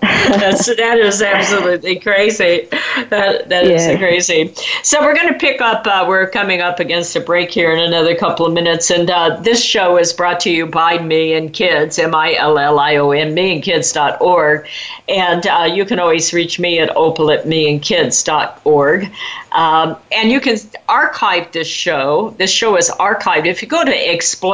That's, 0.00 0.66
that 0.66 0.98
is 0.98 1.20
absolutely 1.20 1.98
crazy. 1.98 2.68
That 3.10 3.48
that 3.48 3.66
yeah. 3.66 3.72
is 3.72 3.98
crazy. 3.98 4.54
So 4.82 5.02
we're 5.02 5.14
going 5.14 5.32
to 5.32 5.38
pick 5.38 5.60
up. 5.60 5.86
Uh, 5.86 6.04
we're 6.08 6.28
coming 6.28 6.60
up 6.60 6.80
against 6.80 7.14
a 7.16 7.20
break 7.20 7.50
here 7.50 7.72
in 7.72 7.78
another 7.78 8.14
couple 8.14 8.46
of 8.46 8.52
minutes, 8.52 8.90
and 8.90 9.10
uh, 9.10 9.36
this 9.40 9.62
show 9.62 9.98
is 9.98 10.12
brought 10.12 10.40
to 10.40 10.50
you 10.50 10.66
by 10.66 10.98
Million 10.98 11.50
Kids, 11.50 11.98
M-I-L-L-I-O-N, 11.98 13.34
millionkids.org, 13.34 14.68
and 15.08 15.46
uh, 15.46 15.70
you 15.70 15.84
can 15.84 15.98
always 15.98 16.32
reach 16.32 16.58
me 16.58 16.78
at 16.78 16.94
opal 16.96 17.30
at 17.30 17.46
me 17.46 17.54
millionkids.org. 17.54 19.10
Um, 19.52 19.96
and 20.12 20.30
you 20.30 20.40
can 20.40 20.58
archive 20.88 21.52
this 21.52 21.68
show. 21.68 22.34
This 22.38 22.50
show 22.50 22.76
is 22.76 22.90
archived. 22.90 23.46
If 23.46 23.62
you 23.62 23.68
go 23.68 23.84
to 23.84 23.90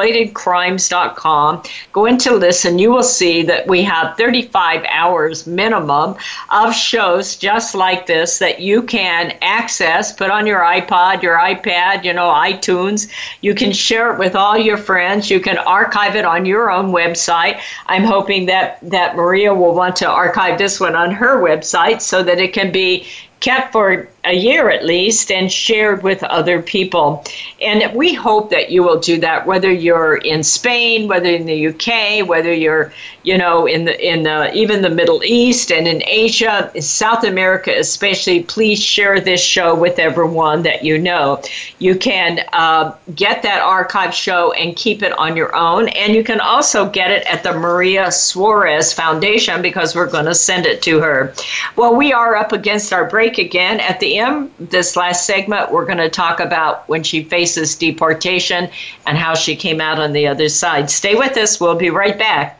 exploitedcrimes.com, 0.00 1.62
go 1.92 2.06
into 2.06 2.38
this 2.38 2.64
and 2.64 2.80
you 2.80 2.90
will 2.90 3.02
see 3.02 3.42
that 3.42 3.66
we 3.66 3.82
have 3.82 4.16
35 4.16 4.84
hours 4.88 5.46
minimum 5.46 6.16
of 6.50 6.74
shows 6.74 7.36
just 7.36 7.74
like 7.74 8.06
this 8.06 8.38
that 8.38 8.60
you 8.60 8.82
can 8.82 9.36
access, 9.42 10.12
put 10.12 10.30
on 10.30 10.46
your 10.46 10.60
iPod, 10.60 11.22
your 11.22 11.36
iPad, 11.36 12.04
you 12.04 12.12
know, 12.12 12.28
iTunes. 12.28 13.10
You 13.40 13.54
can 13.54 13.72
share 13.72 14.12
it 14.12 14.18
with 14.18 14.34
all 14.34 14.58
your 14.58 14.78
friends. 14.78 15.30
You 15.30 15.40
can 15.40 15.58
archive 15.58 16.16
it 16.16 16.24
on 16.24 16.46
your 16.46 16.70
own 16.70 16.92
website. 16.92 17.60
I'm 17.86 18.04
hoping 18.04 18.46
that, 18.46 18.78
that 18.82 19.16
Maria 19.16 19.54
will 19.54 19.74
want 19.74 19.96
to 19.96 20.08
archive 20.08 20.58
this 20.58 20.80
one 20.80 20.94
on 20.94 21.10
her 21.12 21.42
website 21.42 22.00
so 22.00 22.22
that 22.22 22.38
it 22.38 22.52
can 22.52 22.72
be 22.72 23.06
kept 23.40 23.72
for 23.72 24.08
a 24.24 24.34
year 24.34 24.68
at 24.68 24.84
least 24.84 25.30
and 25.30 25.50
shared 25.50 26.02
with 26.02 26.22
other 26.24 26.60
people. 26.60 27.24
And 27.62 27.94
we 27.94 28.12
hope 28.12 28.50
that 28.50 28.70
you 28.70 28.82
will 28.82 29.00
do 29.00 29.18
that, 29.20 29.46
whether 29.46 29.72
you're 29.72 30.16
in 30.16 30.42
Spain, 30.42 31.08
whether 31.08 31.30
in 31.30 31.46
the 31.46 31.68
UK, 31.68 32.26
whether 32.28 32.52
you're, 32.52 32.92
you 33.22 33.38
know, 33.38 33.66
in 33.66 33.84
the 33.84 34.06
in 34.06 34.22
the, 34.24 34.52
even 34.54 34.82
the 34.82 34.90
Middle 34.90 35.22
East 35.24 35.72
and 35.72 35.88
in 35.88 36.02
Asia, 36.06 36.70
South 36.80 37.24
America 37.24 37.74
especially. 37.78 38.42
Please 38.42 38.82
share 38.82 39.20
this 39.20 39.42
show 39.42 39.74
with 39.74 39.98
everyone 39.98 40.62
that 40.62 40.84
you 40.84 40.98
know. 40.98 41.42
You 41.78 41.96
can 41.96 42.40
uh, 42.52 42.94
get 43.14 43.42
that 43.42 43.62
archive 43.62 44.14
show 44.14 44.52
and 44.52 44.76
keep 44.76 45.02
it 45.02 45.12
on 45.12 45.36
your 45.36 45.54
own, 45.54 45.88
and 45.90 46.14
you 46.14 46.24
can 46.24 46.40
also 46.40 46.88
get 46.88 47.10
it 47.10 47.26
at 47.26 47.42
the 47.42 47.52
Maria 47.52 48.10
Suarez 48.10 48.92
Foundation 48.92 49.62
because 49.62 49.94
we're 49.94 50.10
going 50.10 50.26
to 50.26 50.34
send 50.34 50.66
it 50.66 50.82
to 50.82 51.00
her. 51.00 51.34
Well, 51.76 51.94
we 51.94 52.12
are 52.12 52.36
up 52.36 52.52
against 52.52 52.92
our 52.92 53.08
break 53.08 53.38
again 53.38 53.80
at 53.80 54.00
the 54.00 54.09
M, 54.18 54.50
this 54.58 54.96
last 54.96 55.26
segment, 55.26 55.72
we're 55.72 55.86
going 55.86 55.98
to 55.98 56.10
talk 56.10 56.40
about 56.40 56.88
when 56.88 57.02
she 57.02 57.24
faces 57.24 57.74
deportation 57.74 58.68
and 59.06 59.16
how 59.16 59.34
she 59.34 59.56
came 59.56 59.80
out 59.80 59.98
on 59.98 60.12
the 60.12 60.26
other 60.26 60.48
side. 60.48 60.90
Stay 60.90 61.14
with 61.14 61.36
us. 61.36 61.60
We'll 61.60 61.74
be 61.74 61.90
right 61.90 62.18
back. 62.18 62.59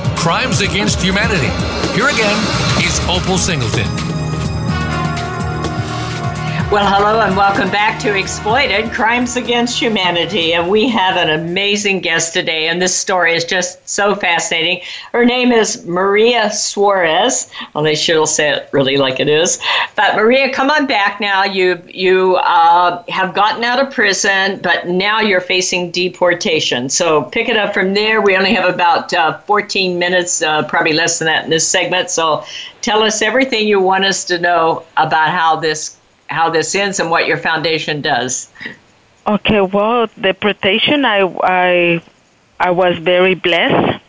Crimes 0.21 0.61
Against 0.61 1.01
Humanity. 1.01 1.49
Here 1.95 2.07
again 2.07 2.37
is 2.85 2.99
Opal 3.09 3.39
Singleton. 3.39 4.10
Well, 6.71 6.87
hello 6.87 7.19
and 7.19 7.35
welcome 7.35 7.69
back 7.69 7.99
to 7.99 8.17
Exploited 8.17 8.93
Crimes 8.93 9.35
Against 9.35 9.77
Humanity. 9.77 10.53
And 10.53 10.69
we 10.69 10.87
have 10.87 11.17
an 11.17 11.29
amazing 11.29 11.99
guest 11.99 12.31
today, 12.31 12.69
and 12.69 12.81
this 12.81 12.95
story 12.95 13.35
is 13.35 13.43
just 13.43 13.89
so 13.89 14.15
fascinating. 14.15 14.79
Her 15.11 15.25
name 15.25 15.51
is 15.51 15.85
Maria 15.85 16.49
Suarez. 16.49 17.51
They 17.75 17.93
should 17.93 18.25
say 18.29 18.51
it 18.51 18.69
really 18.71 18.95
like 18.95 19.19
it 19.19 19.27
is. 19.27 19.59
But 19.97 20.15
Maria, 20.15 20.53
come 20.53 20.71
on 20.71 20.87
back 20.87 21.19
now. 21.19 21.43
You 21.43 21.83
you 21.89 22.37
uh, 22.37 23.03
have 23.09 23.35
gotten 23.35 23.65
out 23.65 23.85
of 23.85 23.93
prison, 23.93 24.61
but 24.63 24.87
now 24.87 25.19
you're 25.19 25.41
facing 25.41 25.91
deportation. 25.91 26.87
So 26.87 27.23
pick 27.23 27.49
it 27.49 27.57
up 27.57 27.73
from 27.73 27.93
there. 27.93 28.21
We 28.21 28.37
only 28.37 28.53
have 28.53 28.73
about 28.73 29.13
uh, 29.13 29.39
14 29.39 29.99
minutes, 29.99 30.41
uh, 30.41 30.63
probably 30.69 30.93
less 30.93 31.19
than 31.19 31.25
that 31.25 31.43
in 31.43 31.49
this 31.49 31.67
segment. 31.67 32.09
So 32.09 32.45
tell 32.79 33.03
us 33.03 33.21
everything 33.21 33.67
you 33.67 33.81
want 33.81 34.05
us 34.05 34.23
to 34.23 34.39
know 34.39 34.85
about 34.95 35.31
how 35.31 35.57
this 35.57 35.97
how 36.31 36.49
this 36.49 36.73
ends 36.73 36.99
and 36.99 37.09
what 37.09 37.27
your 37.27 37.37
foundation 37.37 38.01
does. 38.01 38.49
Okay, 39.27 39.61
well, 39.61 40.07
the 40.17 40.33
protection, 40.33 41.05
I, 41.05 41.19
I, 41.43 42.01
I 42.59 42.71
was 42.71 42.97
very 42.97 43.35
blessed. 43.35 44.01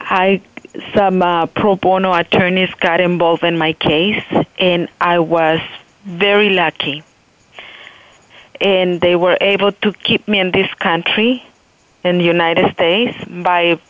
I 0.00 0.42
some 0.94 1.22
uh, 1.22 1.46
pro 1.46 1.76
bono 1.76 2.12
attorneys 2.12 2.72
got 2.74 3.00
involved 3.00 3.42
in 3.42 3.56
my 3.56 3.72
case, 3.72 4.22
and 4.58 4.88
I 5.00 5.18
was 5.18 5.60
very 6.04 6.50
lucky. 6.50 7.02
And 8.60 9.00
they 9.00 9.16
were 9.16 9.38
able 9.40 9.72
to 9.72 9.92
keep 9.92 10.28
me 10.28 10.40
in 10.40 10.50
this 10.50 10.72
country, 10.74 11.42
in 12.04 12.18
the 12.18 12.24
United 12.24 12.72
States, 12.74 13.16
by 13.28 13.80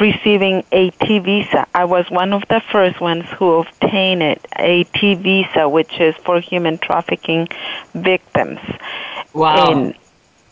receiving 0.00 0.64
a 0.72 0.90
T 0.90 1.18
visa. 1.18 1.66
I 1.74 1.84
was 1.84 2.10
one 2.10 2.32
of 2.32 2.42
the 2.48 2.60
first 2.72 3.00
ones 3.00 3.26
who 3.38 3.60
obtained 3.60 4.22
it, 4.22 4.44
a 4.56 4.84
T 4.84 5.14
visa, 5.14 5.68
which 5.68 6.00
is 6.00 6.14
for 6.16 6.40
human 6.40 6.78
trafficking 6.78 7.48
victims. 7.94 8.60
Wow. 9.32 9.70
And 9.70 9.94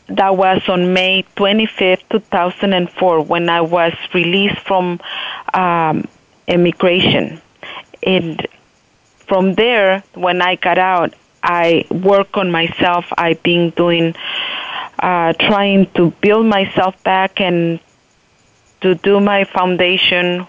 that 0.08 0.36
was 0.36 0.68
on 0.68 0.92
May 0.92 1.24
25th, 1.36 2.02
2004, 2.10 3.22
when 3.22 3.48
I 3.48 3.60
was 3.60 3.94
released 4.12 4.58
from 4.60 5.00
um, 5.54 6.06
immigration. 6.46 7.40
And 8.02 8.46
from 9.26 9.54
there, 9.54 10.02
when 10.14 10.42
I 10.42 10.56
got 10.56 10.78
out, 10.78 11.14
I 11.42 11.86
work 11.90 12.36
on 12.36 12.50
myself. 12.50 13.06
I've 13.16 13.42
been 13.42 13.70
doing, 13.70 14.14
uh, 14.98 15.32
trying 15.34 15.86
to 15.92 16.10
build 16.20 16.46
myself 16.46 17.02
back 17.02 17.40
and 17.40 17.80
to 18.82 18.94
do 18.94 19.20
my 19.20 19.44
foundation, 19.44 20.46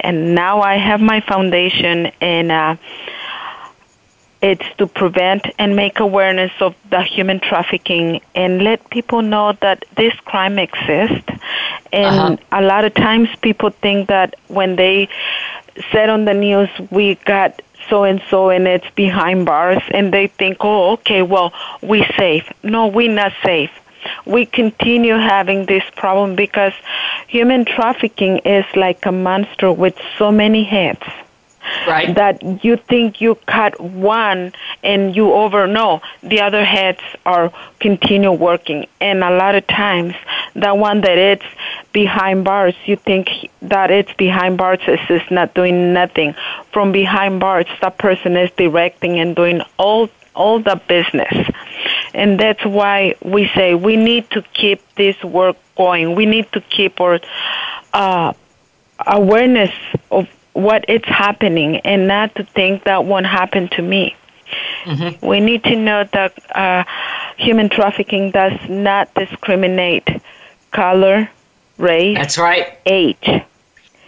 and 0.00 0.34
now 0.34 0.60
I 0.60 0.76
have 0.76 1.00
my 1.00 1.20
foundation, 1.20 2.10
and 2.20 2.50
uh, 2.50 2.76
it's 4.42 4.66
to 4.76 4.86
prevent 4.86 5.46
and 5.58 5.74
make 5.74 6.00
awareness 6.00 6.52
of 6.60 6.74
the 6.90 7.02
human 7.02 7.40
trafficking 7.40 8.20
and 8.34 8.62
let 8.62 8.90
people 8.90 9.22
know 9.22 9.52
that 9.62 9.84
this 9.96 10.14
crime 10.26 10.58
exists. 10.58 11.30
And 11.92 12.38
uh-huh. 12.40 12.60
a 12.60 12.62
lot 12.62 12.84
of 12.84 12.92
times 12.94 13.28
people 13.40 13.70
think 13.70 14.08
that 14.08 14.34
when 14.48 14.76
they 14.76 15.08
said 15.92 16.10
on 16.10 16.26
the 16.26 16.34
news, 16.34 16.68
we 16.90 17.14
got 17.24 17.62
so 17.88 18.04
and 18.04 18.22
so 18.30 18.50
and 18.50 18.66
it's 18.66 18.88
behind 18.94 19.46
bars 19.46 19.82
and 19.90 20.12
they 20.12 20.26
think 20.26 20.58
oh 20.60 20.92
okay 20.92 21.22
well 21.22 21.52
we 21.82 22.04
safe 22.16 22.50
no 22.62 22.86
we're 22.86 23.12
not 23.12 23.32
safe 23.44 23.70
we 24.26 24.46
continue 24.46 25.14
having 25.14 25.66
this 25.66 25.84
problem 25.96 26.36
because 26.36 26.72
human 27.28 27.64
trafficking 27.64 28.38
is 28.38 28.64
like 28.76 29.04
a 29.06 29.12
monster 29.12 29.72
with 29.72 29.98
so 30.18 30.30
many 30.30 30.64
heads. 30.64 31.02
Right. 31.86 32.14
That 32.14 32.62
you 32.62 32.76
think 32.76 33.22
you 33.22 33.36
cut 33.46 33.80
one 33.80 34.52
and 34.82 35.16
you 35.16 35.32
over 35.32 35.66
no, 35.66 36.02
the 36.22 36.42
other 36.42 36.62
heads 36.62 37.00
are 37.24 37.52
continue 37.80 38.32
working. 38.32 38.86
And 39.00 39.24
a 39.24 39.30
lot 39.30 39.54
of 39.54 39.66
times 39.66 40.14
the 40.54 40.74
one 40.74 41.00
that 41.00 41.16
it's 41.16 41.44
behind 41.92 42.44
bars, 42.44 42.74
you 42.84 42.96
think 42.96 43.30
that 43.62 43.90
it's 43.90 44.12
behind 44.14 44.58
bars 44.58 44.80
is 44.86 45.00
just 45.08 45.30
not 45.30 45.54
doing 45.54 45.94
nothing. 45.94 46.34
From 46.70 46.92
behind 46.92 47.40
bars, 47.40 47.66
that 47.80 47.96
person 47.98 48.36
is 48.36 48.50
directing 48.56 49.18
and 49.18 49.34
doing 49.34 49.62
all 49.78 50.10
all 50.34 50.58
the 50.58 50.80
business. 50.88 51.32
And 52.14 52.38
that's 52.38 52.64
why 52.64 53.16
we 53.22 53.48
say 53.48 53.74
we 53.74 53.96
need 53.96 54.30
to 54.30 54.42
keep 54.54 54.80
this 54.94 55.22
work 55.22 55.56
going. 55.76 56.14
We 56.14 56.26
need 56.26 56.50
to 56.52 56.60
keep 56.60 57.00
our 57.00 57.20
uh, 57.92 58.32
awareness 59.06 59.72
of 60.10 60.28
what 60.52 60.88
is 60.88 61.02
happening 61.04 61.78
and 61.78 62.06
not 62.06 62.34
to 62.36 62.44
think 62.44 62.84
that 62.84 63.04
won't 63.04 63.26
happen 63.26 63.68
to 63.70 63.82
me. 63.82 64.16
Mm-hmm. 64.84 65.26
We 65.26 65.40
need 65.40 65.64
to 65.64 65.76
know 65.76 66.04
that 66.12 66.56
uh, 66.56 66.84
human 67.36 67.68
trafficking 67.68 68.30
does 68.30 68.58
not 68.68 69.12
discriminate 69.14 70.08
color, 70.70 71.28
race, 71.78 72.16
that's 72.16 72.38
right, 72.38 72.78
age. 72.86 73.26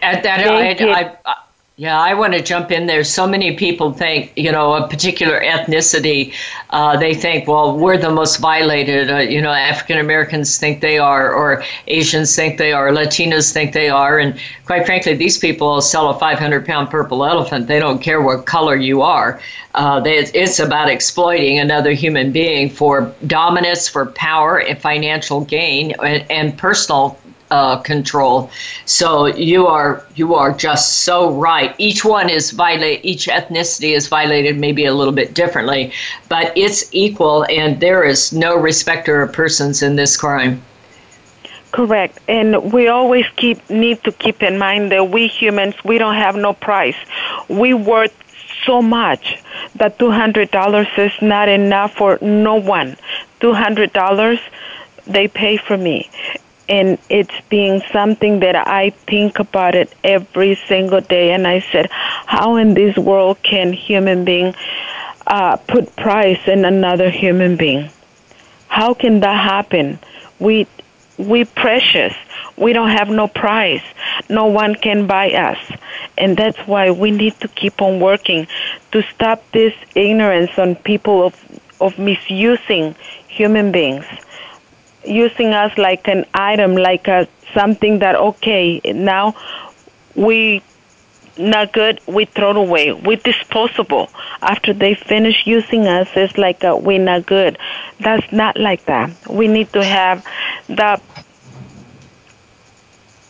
At 0.01 0.23
that, 0.23 0.47
I, 0.47 0.71
I, 0.71 1.17
I, 1.25 1.37
yeah, 1.79 2.01
I 2.01 2.15
want 2.15 2.33
to 2.33 2.41
jump 2.41 2.71
in 2.71 2.87
there. 2.87 3.03
So 3.03 3.27
many 3.27 3.55
people 3.55 3.93
think, 3.93 4.33
you 4.35 4.51
know, 4.51 4.73
a 4.73 4.87
particular 4.87 5.39
ethnicity, 5.39 6.33
uh, 6.71 6.97
they 6.97 7.13
think, 7.13 7.47
well, 7.47 7.77
we're 7.77 7.99
the 7.99 8.09
most 8.09 8.37
violated. 8.37 9.11
Uh, 9.11 9.17
you 9.17 9.39
know, 9.39 9.51
African 9.51 9.99
Americans 9.99 10.57
think 10.57 10.81
they 10.81 10.97
are, 10.97 11.31
or 11.31 11.63
Asians 11.85 12.35
think 12.35 12.57
they 12.57 12.73
are, 12.73 12.89
Latinos 12.89 13.53
think 13.53 13.73
they 13.73 13.89
are. 13.89 14.17
And 14.17 14.39
quite 14.65 14.87
frankly, 14.87 15.13
these 15.13 15.37
people 15.37 15.79
sell 15.81 16.09
a 16.09 16.17
500 16.17 16.65
pound 16.65 16.89
purple 16.89 17.23
elephant. 17.23 17.67
They 17.67 17.79
don't 17.79 18.01
care 18.01 18.23
what 18.23 18.47
color 18.47 18.75
you 18.75 19.03
are. 19.03 19.39
Uh, 19.75 19.99
they, 19.99 20.17
it's 20.17 20.57
about 20.57 20.89
exploiting 20.89 21.59
another 21.59 21.91
human 21.91 22.31
being 22.31 22.71
for 22.71 23.13
dominance, 23.27 23.87
for 23.87 24.07
power, 24.07 24.59
and 24.59 24.81
financial 24.81 25.41
gain, 25.41 25.93
and, 26.03 26.25
and 26.31 26.57
personal 26.57 27.19
uh, 27.51 27.77
control. 27.77 28.49
So 28.85 29.25
you 29.27 29.67
are 29.67 30.03
you 30.15 30.35
are 30.35 30.51
just 30.51 30.99
so 30.99 31.31
right. 31.31 31.73
Each 31.77 32.03
one 32.03 32.29
is 32.29 32.51
violate. 32.51 33.01
Each 33.03 33.27
ethnicity 33.27 33.95
is 33.95 34.07
violated 34.07 34.57
maybe 34.57 34.85
a 34.85 34.93
little 34.93 35.13
bit 35.13 35.33
differently, 35.33 35.91
but 36.29 36.51
it's 36.57 36.89
equal, 36.91 37.45
and 37.49 37.79
there 37.79 38.03
is 38.03 38.33
no 38.33 38.57
respecter 38.57 39.21
of 39.21 39.33
persons 39.33 39.81
in 39.81 39.95
this 39.95 40.17
crime. 40.17 40.61
Correct, 41.71 42.17
and 42.27 42.71
we 42.71 42.87
always 42.87 43.25
keep 43.35 43.69
need 43.69 44.03
to 44.03 44.11
keep 44.11 44.41
in 44.41 44.57
mind 44.57 44.91
that 44.91 45.09
we 45.09 45.27
humans 45.27 45.75
we 45.83 45.97
don't 45.97 46.15
have 46.15 46.35
no 46.35 46.53
price. 46.53 46.97
We 47.49 47.73
worth 47.73 48.15
so 48.65 48.81
much 48.81 49.41
that 49.75 49.99
two 49.99 50.11
hundred 50.11 50.51
dollars 50.51 50.87
is 50.97 51.13
not 51.21 51.47
enough 51.49 51.93
for 51.93 52.17
no 52.21 52.55
one. 52.55 52.97
Two 53.39 53.53
hundred 53.53 53.93
dollars 53.93 54.39
they 55.05 55.27
pay 55.27 55.55
for 55.55 55.77
me 55.77 56.09
and 56.69 56.97
it's 57.09 57.33
being 57.49 57.81
something 57.91 58.39
that 58.41 58.55
I 58.67 58.89
think 58.89 59.39
about 59.39 59.75
it 59.75 59.93
every 60.03 60.55
single 60.67 61.01
day. 61.01 61.31
And 61.31 61.47
I 61.47 61.59
said, 61.59 61.89
how 61.91 62.57
in 62.57 62.73
this 62.73 62.97
world 62.97 63.41
can 63.43 63.71
human 63.71 64.25
being 64.25 64.53
uh, 65.25 65.57
put 65.57 65.95
price 65.95 66.47
in 66.47 66.65
another 66.65 67.09
human 67.09 67.55
being? 67.55 67.89
How 68.67 68.93
can 68.93 69.21
that 69.21 69.39
happen? 69.43 69.99
We 70.39 70.67
we 71.17 71.45
precious. 71.45 72.13
We 72.57 72.73
don't 72.73 72.89
have 72.91 73.09
no 73.09 73.27
price. 73.27 73.83
No 74.29 74.45
one 74.45 74.75
can 74.75 75.07
buy 75.07 75.31
us. 75.31 75.57
And 76.17 76.37
that's 76.37 76.59
why 76.67 76.91
we 76.91 77.09
need 77.11 77.39
to 77.39 77.47
keep 77.47 77.81
on 77.81 77.99
working 77.99 78.47
to 78.91 79.01
stop 79.01 79.43
this 79.51 79.73
ignorance 79.95 80.51
on 80.59 80.75
people 80.75 81.25
of, 81.25 81.61
of 81.81 81.97
misusing 81.97 82.95
human 83.27 83.71
beings 83.71 84.05
using 85.05 85.53
us 85.53 85.77
like 85.77 86.07
an 86.07 86.25
item, 86.33 86.75
like 86.75 87.07
a 87.07 87.27
something 87.53 87.99
that 87.99 88.15
okay 88.15 88.81
now 88.93 89.35
we 90.15 90.61
not 91.37 91.71
good, 91.71 92.01
we 92.07 92.25
throw 92.25 92.51
it 92.51 92.57
away. 92.57 92.93
We 92.93 93.15
disposable. 93.17 94.09
After 94.41 94.73
they 94.73 94.95
finish 94.95 95.45
using 95.45 95.87
us, 95.87 96.07
it's 96.15 96.37
like 96.37 96.63
a, 96.63 96.75
we 96.75 96.97
not 96.97 97.25
good. 97.25 97.57
That's 97.99 98.31
not 98.31 98.59
like 98.59 98.85
that. 98.85 99.11
We 99.29 99.47
need 99.47 99.71
to 99.73 99.83
have 99.83 100.25
the 100.67 100.99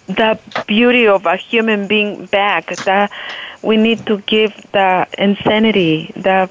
the 0.08 0.40
beauty 0.68 1.06
of 1.08 1.26
a 1.26 1.36
human 1.36 1.88
being 1.88 2.26
back. 2.28 2.76
That 2.86 3.12
we 3.62 3.78
need 3.78 4.06
to 4.06 4.20
give 4.20 4.54
the 4.72 5.08
insanity, 5.18 6.12
the 6.16 6.50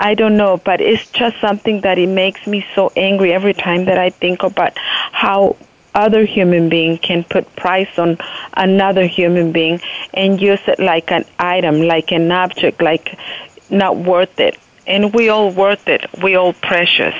I 0.00 0.14
don't 0.14 0.38
know, 0.38 0.56
but 0.56 0.80
it's 0.80 1.10
just 1.10 1.38
something 1.40 1.82
that 1.82 1.98
it 1.98 2.08
makes 2.08 2.46
me 2.46 2.66
so 2.74 2.90
angry 2.96 3.34
every 3.34 3.52
time 3.52 3.84
that 3.84 3.98
I 3.98 4.08
think 4.08 4.42
about 4.42 4.72
how 4.78 5.56
other 5.94 6.24
human 6.24 6.70
being 6.70 6.96
can 6.96 7.22
put 7.22 7.54
price 7.54 7.98
on 7.98 8.16
another 8.54 9.06
human 9.06 9.52
being 9.52 9.78
and 10.14 10.40
use 10.40 10.60
it 10.66 10.78
like 10.78 11.12
an 11.12 11.26
item, 11.38 11.82
like 11.82 12.12
an 12.12 12.32
object, 12.32 12.80
like 12.80 13.18
not 13.68 13.98
worth 13.98 14.40
it. 14.40 14.58
And 14.86 15.12
we 15.12 15.28
all 15.28 15.50
worth 15.50 15.86
it. 15.86 16.02
We 16.22 16.34
all 16.34 16.54
precious. 16.54 17.14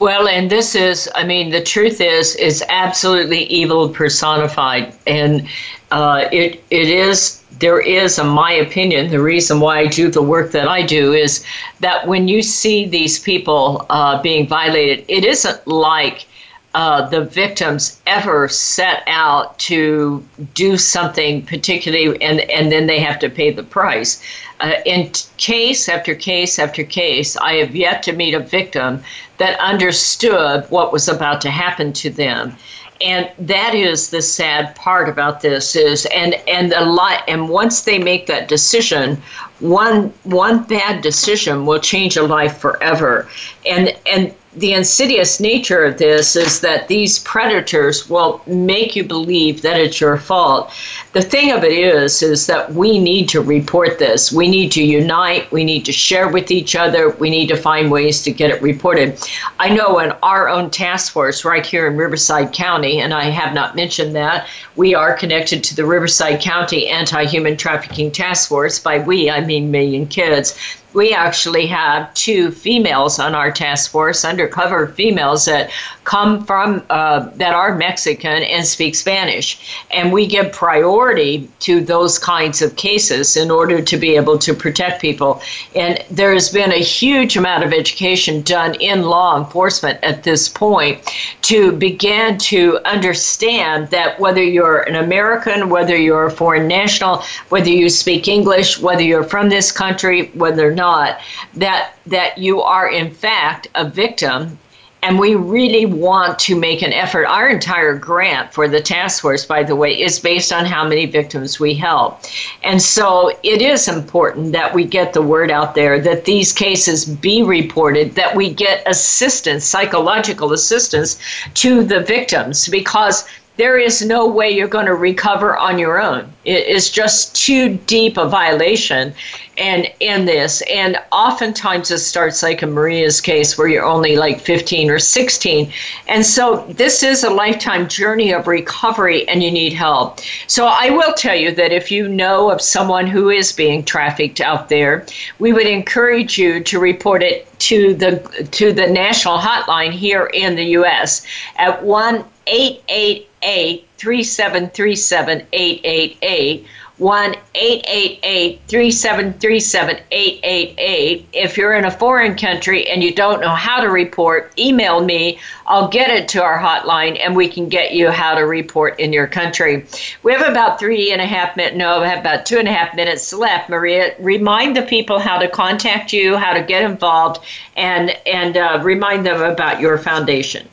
Well, 0.00 0.26
and 0.26 0.50
this 0.50 0.74
is, 0.74 1.08
I 1.14 1.24
mean, 1.24 1.50
the 1.50 1.62
truth 1.62 2.00
is, 2.00 2.34
it's 2.36 2.62
absolutely 2.68 3.44
evil 3.44 3.88
personified. 3.88 4.92
And 5.06 5.46
uh, 5.92 6.26
it, 6.32 6.64
it 6.70 6.88
is, 6.88 7.42
there 7.58 7.78
is, 7.78 8.18
in 8.18 8.26
my 8.26 8.50
opinion, 8.50 9.10
the 9.10 9.20
reason 9.20 9.60
why 9.60 9.80
I 9.80 9.86
do 9.86 10.10
the 10.10 10.22
work 10.22 10.50
that 10.52 10.66
I 10.66 10.80
do 10.80 11.12
is 11.12 11.44
that 11.80 12.08
when 12.08 12.28
you 12.28 12.40
see 12.40 12.86
these 12.86 13.18
people 13.18 13.84
uh, 13.90 14.20
being 14.22 14.48
violated, 14.48 15.04
it 15.06 15.24
isn't 15.26 15.66
like 15.66 16.26
uh, 16.74 17.06
the 17.10 17.26
victims 17.26 18.00
ever 18.06 18.48
set 18.48 19.02
out 19.06 19.58
to 19.58 20.24
do 20.54 20.78
something 20.78 21.44
particularly 21.44 22.20
and, 22.22 22.40
and 22.50 22.72
then 22.72 22.86
they 22.86 22.98
have 22.98 23.18
to 23.18 23.28
pay 23.28 23.50
the 23.50 23.62
price. 23.62 24.22
Uh, 24.60 24.76
in 24.86 25.10
case 25.36 25.90
after 25.90 26.14
case 26.14 26.58
after 26.58 26.82
case, 26.84 27.36
I 27.36 27.56
have 27.56 27.76
yet 27.76 28.02
to 28.04 28.12
meet 28.14 28.32
a 28.32 28.40
victim 28.40 29.02
that 29.36 29.60
understood 29.60 30.64
what 30.70 30.90
was 30.90 31.08
about 31.08 31.42
to 31.42 31.50
happen 31.50 31.92
to 31.94 32.08
them. 32.08 32.56
And 33.04 33.30
that 33.38 33.74
is 33.74 34.10
the 34.10 34.22
sad 34.22 34.74
part 34.76 35.08
about 35.08 35.40
this 35.40 35.74
is 35.74 36.06
and 36.14 36.34
and 36.46 36.72
a 36.72 36.84
lot 36.84 37.24
and 37.26 37.48
once 37.48 37.82
they 37.82 37.98
make 37.98 38.26
that 38.26 38.48
decision, 38.48 39.20
one 39.60 40.12
one 40.24 40.62
bad 40.64 41.02
decision 41.02 41.66
will 41.66 41.80
change 41.80 42.16
a 42.16 42.22
life 42.22 42.58
forever. 42.58 43.28
And 43.66 43.96
and 44.06 44.34
the 44.54 44.74
insidious 44.74 45.40
nature 45.40 45.82
of 45.82 45.96
this 45.96 46.36
is 46.36 46.60
that 46.60 46.86
these 46.86 47.18
predators 47.20 48.10
will 48.10 48.42
make 48.46 48.94
you 48.94 49.02
believe 49.02 49.62
that 49.62 49.80
it's 49.80 49.98
your 49.98 50.18
fault. 50.18 50.70
The 51.14 51.22
thing 51.22 51.52
of 51.52 51.64
it 51.64 51.72
is, 51.72 52.22
is 52.22 52.46
that 52.48 52.72
we 52.74 52.98
need 52.98 53.30
to 53.30 53.40
report 53.40 53.98
this. 53.98 54.30
We 54.30 54.48
need 54.48 54.70
to 54.72 54.82
unite. 54.82 55.50
We 55.52 55.64
need 55.64 55.86
to 55.86 55.92
share 55.92 56.28
with 56.28 56.50
each 56.50 56.76
other. 56.76 57.10
We 57.10 57.30
need 57.30 57.46
to 57.46 57.56
find 57.56 57.90
ways 57.90 58.22
to 58.24 58.30
get 58.30 58.50
it 58.50 58.60
reported. 58.60 59.18
I 59.58 59.70
know 59.70 59.98
in 60.00 60.12
our 60.22 60.50
own 60.50 60.68
task 60.68 61.12
force 61.12 61.46
right 61.46 61.64
here 61.64 61.86
in 61.86 61.96
Riverside 61.96 62.52
County, 62.52 63.00
and 63.00 63.14
I 63.14 63.24
have 63.24 63.54
not 63.54 63.74
mentioned 63.74 64.14
that, 64.16 64.48
we 64.76 64.94
are 64.94 65.14
connected 65.14 65.64
to 65.64 65.76
the 65.76 65.86
Riverside 65.86 66.42
County 66.42 66.88
Anti 66.88 67.24
Human 67.24 67.56
Trafficking 67.56 68.10
Task 68.10 68.50
Force. 68.50 68.78
By 68.78 68.98
we, 68.98 69.30
I 69.30 69.40
mean 69.40 69.70
Million 69.70 70.06
Kids 70.06 70.58
we 70.94 71.12
actually 71.12 71.66
have 71.66 72.12
two 72.14 72.50
females 72.50 73.18
on 73.18 73.34
our 73.34 73.50
task 73.50 73.90
force, 73.90 74.24
undercover 74.24 74.88
females 74.88 75.44
that 75.46 75.70
come 76.04 76.44
from 76.44 76.82
uh, 76.90 77.28
that 77.36 77.54
are 77.54 77.76
Mexican 77.76 78.42
and 78.42 78.66
speak 78.66 78.94
Spanish, 78.94 79.84
and 79.90 80.12
we 80.12 80.26
give 80.26 80.52
priority 80.52 81.48
to 81.60 81.80
those 81.80 82.18
kinds 82.18 82.60
of 82.60 82.74
cases 82.76 83.36
in 83.36 83.50
order 83.50 83.80
to 83.80 83.96
be 83.96 84.16
able 84.16 84.38
to 84.38 84.52
protect 84.52 85.00
people. 85.00 85.40
And 85.74 86.04
there 86.10 86.32
has 86.32 86.50
been 86.50 86.72
a 86.72 86.82
huge 86.82 87.36
amount 87.36 87.64
of 87.64 87.72
education 87.72 88.42
done 88.42 88.74
in 88.74 89.02
law 89.02 89.38
enforcement 89.38 90.02
at 90.02 90.24
this 90.24 90.48
point 90.48 91.00
to 91.42 91.72
begin 91.72 92.38
to 92.38 92.78
understand 92.84 93.88
that 93.90 94.18
whether 94.18 94.42
you're 94.42 94.80
an 94.80 94.96
American, 94.96 95.68
whether 95.68 95.96
you're 95.96 96.26
a 96.26 96.30
foreign 96.30 96.66
national, 96.66 97.22
whether 97.48 97.70
you 97.70 97.88
speak 97.88 98.28
English, 98.28 98.78
whether 98.78 99.02
you're 99.02 99.22
from 99.24 99.48
this 99.48 99.70
country, 99.70 100.26
whether 100.34 100.74
not, 100.86 101.20
that 101.64 101.82
that 102.06 102.38
you 102.38 102.54
are 102.60 102.88
in 102.90 103.08
fact 103.24 103.68
a 103.74 103.84
victim 103.88 104.58
and 105.04 105.18
we 105.18 105.34
really 105.34 105.84
want 105.84 106.38
to 106.38 106.54
make 106.54 106.80
an 106.80 106.92
effort. 106.92 107.26
Our 107.26 107.48
entire 107.48 107.98
grant 107.98 108.54
for 108.54 108.68
the 108.68 108.80
task 108.80 109.20
force, 109.22 109.44
by 109.44 109.64
the 109.64 109.74
way, 109.74 110.00
is 110.00 110.20
based 110.20 110.52
on 110.52 110.64
how 110.64 110.86
many 110.86 111.06
victims 111.06 111.58
we 111.58 111.74
help. 111.74 112.20
And 112.62 112.80
so 112.80 113.36
it 113.42 113.60
is 113.60 113.88
important 113.88 114.52
that 114.52 114.72
we 114.72 114.84
get 114.84 115.12
the 115.12 115.22
word 115.22 115.50
out 115.50 115.74
there, 115.74 116.00
that 116.00 116.24
these 116.24 116.52
cases 116.52 117.04
be 117.04 117.42
reported, 117.42 118.14
that 118.14 118.36
we 118.36 118.54
get 118.54 118.84
assistance, 118.86 119.64
psychological 119.64 120.52
assistance 120.52 121.18
to 121.54 121.82
the 121.82 122.00
victims, 122.00 122.68
because 122.68 123.24
there 123.56 123.78
is 123.78 124.02
no 124.02 124.26
way 124.26 124.50
you're 124.50 124.66
going 124.66 124.86
to 124.86 124.94
recover 124.94 125.56
on 125.56 125.78
your 125.78 126.00
own. 126.00 126.32
It 126.44 126.66
is 126.66 126.90
just 126.90 127.36
too 127.36 127.76
deep 127.86 128.16
a 128.16 128.26
violation 128.26 129.14
and 129.58 129.86
in 130.00 130.24
this. 130.24 130.62
And 130.70 130.98
oftentimes 131.12 131.90
it 131.90 131.98
starts 131.98 132.42
like 132.42 132.62
in 132.62 132.72
Maria's 132.72 133.20
case 133.20 133.58
where 133.58 133.68
you're 133.68 133.84
only 133.84 134.16
like 134.16 134.40
15 134.40 134.90
or 134.90 134.98
16. 134.98 135.70
And 136.08 136.24
so 136.24 136.64
this 136.70 137.02
is 137.02 137.22
a 137.22 137.30
lifetime 137.30 137.88
journey 137.88 138.32
of 138.32 138.46
recovery 138.46 139.28
and 139.28 139.42
you 139.42 139.50
need 139.50 139.74
help. 139.74 140.20
So 140.46 140.66
I 140.66 140.88
will 140.88 141.12
tell 141.12 141.36
you 141.36 141.54
that 141.54 141.72
if 141.72 141.90
you 141.90 142.08
know 142.08 142.50
of 142.50 142.62
someone 142.62 143.06
who 143.06 143.28
is 143.28 143.52
being 143.52 143.84
trafficked 143.84 144.40
out 144.40 144.70
there, 144.70 145.06
we 145.38 145.52
would 145.52 145.66
encourage 145.66 146.38
you 146.38 146.64
to 146.64 146.80
report 146.80 147.22
it 147.22 147.46
to 147.60 147.94
the 147.94 148.18
to 148.50 148.72
the 148.72 148.88
national 148.88 149.38
hotline 149.38 149.92
here 149.92 150.26
in 150.32 150.56
the 150.56 150.64
US 150.78 151.24
at 151.58 151.84
1 151.84 152.24
888 152.46 153.88
3737 153.96 155.46
888 155.52 156.66
1 157.02 157.34
888 157.56 158.60
3737 158.68 160.02
888. 160.12 161.28
If 161.32 161.56
you're 161.56 161.72
in 161.72 161.84
a 161.84 161.90
foreign 161.90 162.36
country 162.36 162.88
and 162.88 163.02
you 163.02 163.12
don't 163.12 163.40
know 163.40 163.54
how 163.54 163.80
to 163.80 163.88
report, 163.88 164.52
email 164.56 165.02
me. 165.02 165.40
I'll 165.66 165.88
get 165.88 166.10
it 166.10 166.28
to 166.28 166.42
our 166.42 166.58
hotline 166.58 167.18
and 167.18 167.34
we 167.34 167.48
can 167.48 167.68
get 167.68 167.92
you 167.92 168.10
how 168.10 168.36
to 168.36 168.42
report 168.42 169.00
in 169.00 169.12
your 169.12 169.26
country. 169.26 169.84
We 170.22 170.32
have 170.32 170.48
about 170.48 170.78
three 170.78 171.10
and 171.10 171.20
a 171.20 171.26
half 171.26 171.56
minutes, 171.56 171.76
no, 171.76 172.00
we 172.00 172.06
have 172.06 172.20
about 172.20 172.46
two 172.46 172.58
and 172.58 172.68
a 172.68 172.72
half 172.72 172.94
minutes 172.94 173.32
left. 173.32 173.68
Maria, 173.68 174.14
remind 174.20 174.76
the 174.76 174.82
people 174.82 175.18
how 175.18 175.38
to 175.38 175.48
contact 175.48 176.12
you, 176.12 176.36
how 176.36 176.52
to 176.52 176.62
get 176.62 176.84
involved, 176.84 177.44
and, 177.76 178.10
and 178.26 178.56
uh, 178.56 178.78
remind 178.80 179.26
them 179.26 179.42
about 179.42 179.80
your 179.80 179.98
foundation. 179.98 180.68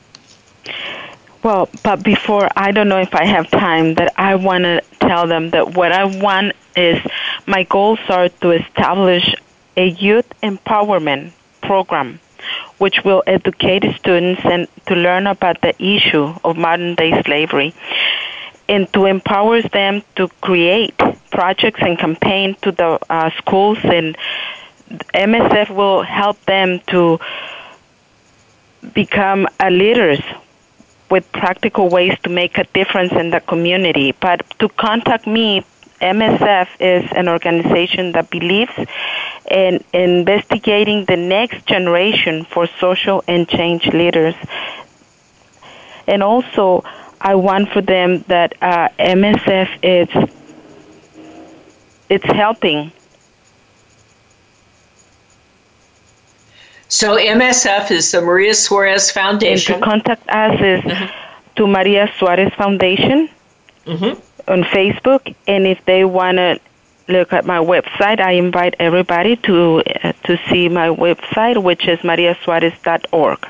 Well, 1.42 1.70
but 1.84 2.04
before, 2.04 2.50
I 2.56 2.72
don't 2.72 2.90
know 2.90 3.00
if 3.00 3.16
I 3.16 3.26
have 3.26 3.50
time, 3.50 3.94
that 3.94 4.14
I 4.18 4.36
want 4.36 4.64
to 4.66 4.82
tell 5.00 5.26
them 5.26 5.52
that 5.52 5.74
what 5.74 5.92
I 5.94 6.04
want 6.04 6.54
is 6.76 7.00
my 7.48 7.64
goals 7.64 8.00
are 8.10 8.28
to 8.28 8.52
establish 8.52 9.36
a 9.78 9.88
youth 9.88 10.28
empowerment 10.44 11.32
program 11.62 12.20
which 12.78 13.04
will 13.04 13.24
educate 13.28 13.84
students 13.98 14.42
and 14.44 14.68
to 14.88 14.96
learn 14.96 15.28
about 15.28 15.62
the 15.62 15.74
issue 15.82 16.34
of 16.44 16.58
modern 16.58 16.96
day 16.96 17.22
slavery 17.24 17.74
and 18.68 18.92
to 18.94 19.06
empower 19.06 19.62
them 19.62 20.02
to 20.16 20.28
create 20.42 20.98
projects 21.32 21.82
and 21.82 21.98
campaign 21.98 22.56
to 22.62 22.72
the 22.72 23.00
uh, 23.10 23.30
schools 23.38 23.78
and 23.84 24.18
MSF 25.14 25.70
will 25.76 26.02
help 26.04 26.44
them 26.46 26.80
to 26.88 27.20
become 28.94 29.48
a 29.60 29.70
with 31.10 31.32
practical 31.32 31.90
ways 31.90 32.18
to 32.24 32.30
make 32.30 32.58
a 32.58 32.64
difference 32.66 33.14
in 33.14 33.30
the 33.30 33.40
community. 33.40 34.14
But 34.20 34.50
to 34.60 34.70
contact 34.70 35.28
me, 35.28 35.66
MSF 36.02 36.68
is 36.80 37.12
an 37.12 37.28
organization 37.28 38.14
that 38.14 38.30
believes 38.30 38.72
in 39.52 39.84
investigating 39.94 41.06
the 41.06 41.18
next 41.18 41.66
generation 41.66 42.46
for 42.46 42.68
social 42.80 43.24
and 43.28 43.48
change 43.48 43.86
leaders. 43.88 44.36
And 46.08 46.24
also, 46.24 46.84
I 47.20 47.36
want 47.36 47.70
for 47.70 47.82
them 47.82 48.24
that 48.28 48.56
uh, 48.62 48.90
MSF 48.98 49.70
is 49.84 50.30
it's 52.10 52.26
helping 52.26 52.92
So 56.90 57.18
MSF 57.18 57.92
is 57.92 58.12
the 58.12 58.22
Maria 58.22 58.54
Suarez 58.54 59.12
Foundation. 59.12 59.76
And 59.76 59.84
to 59.84 59.90
contact 59.90 60.28
us 60.30 60.60
is 60.60 60.82
mm-hmm. 60.82 61.56
to 61.56 61.68
Maria 61.68 62.12
Suarez 62.18 62.52
Foundation 62.56 63.30
mm-hmm. 63.86 64.52
on 64.52 64.64
Facebook. 64.64 65.36
And 65.48 65.68
if 65.68 65.86
they 65.86 66.04
want 66.04 66.38
to 66.38 66.60
look 67.08 67.32
at 67.32 67.46
my 67.46 67.60
website, 67.60 68.20
I 68.20 68.32
invite 68.32 68.76
everybody 68.80 69.36
to 69.36 69.84
uh, 70.04 70.14
to 70.24 70.38
see 70.50 70.68
my 70.68 70.90
website, 70.90 71.62
which 71.62 71.88
is 71.88 72.00
mariasuarez.org. 72.00 73.48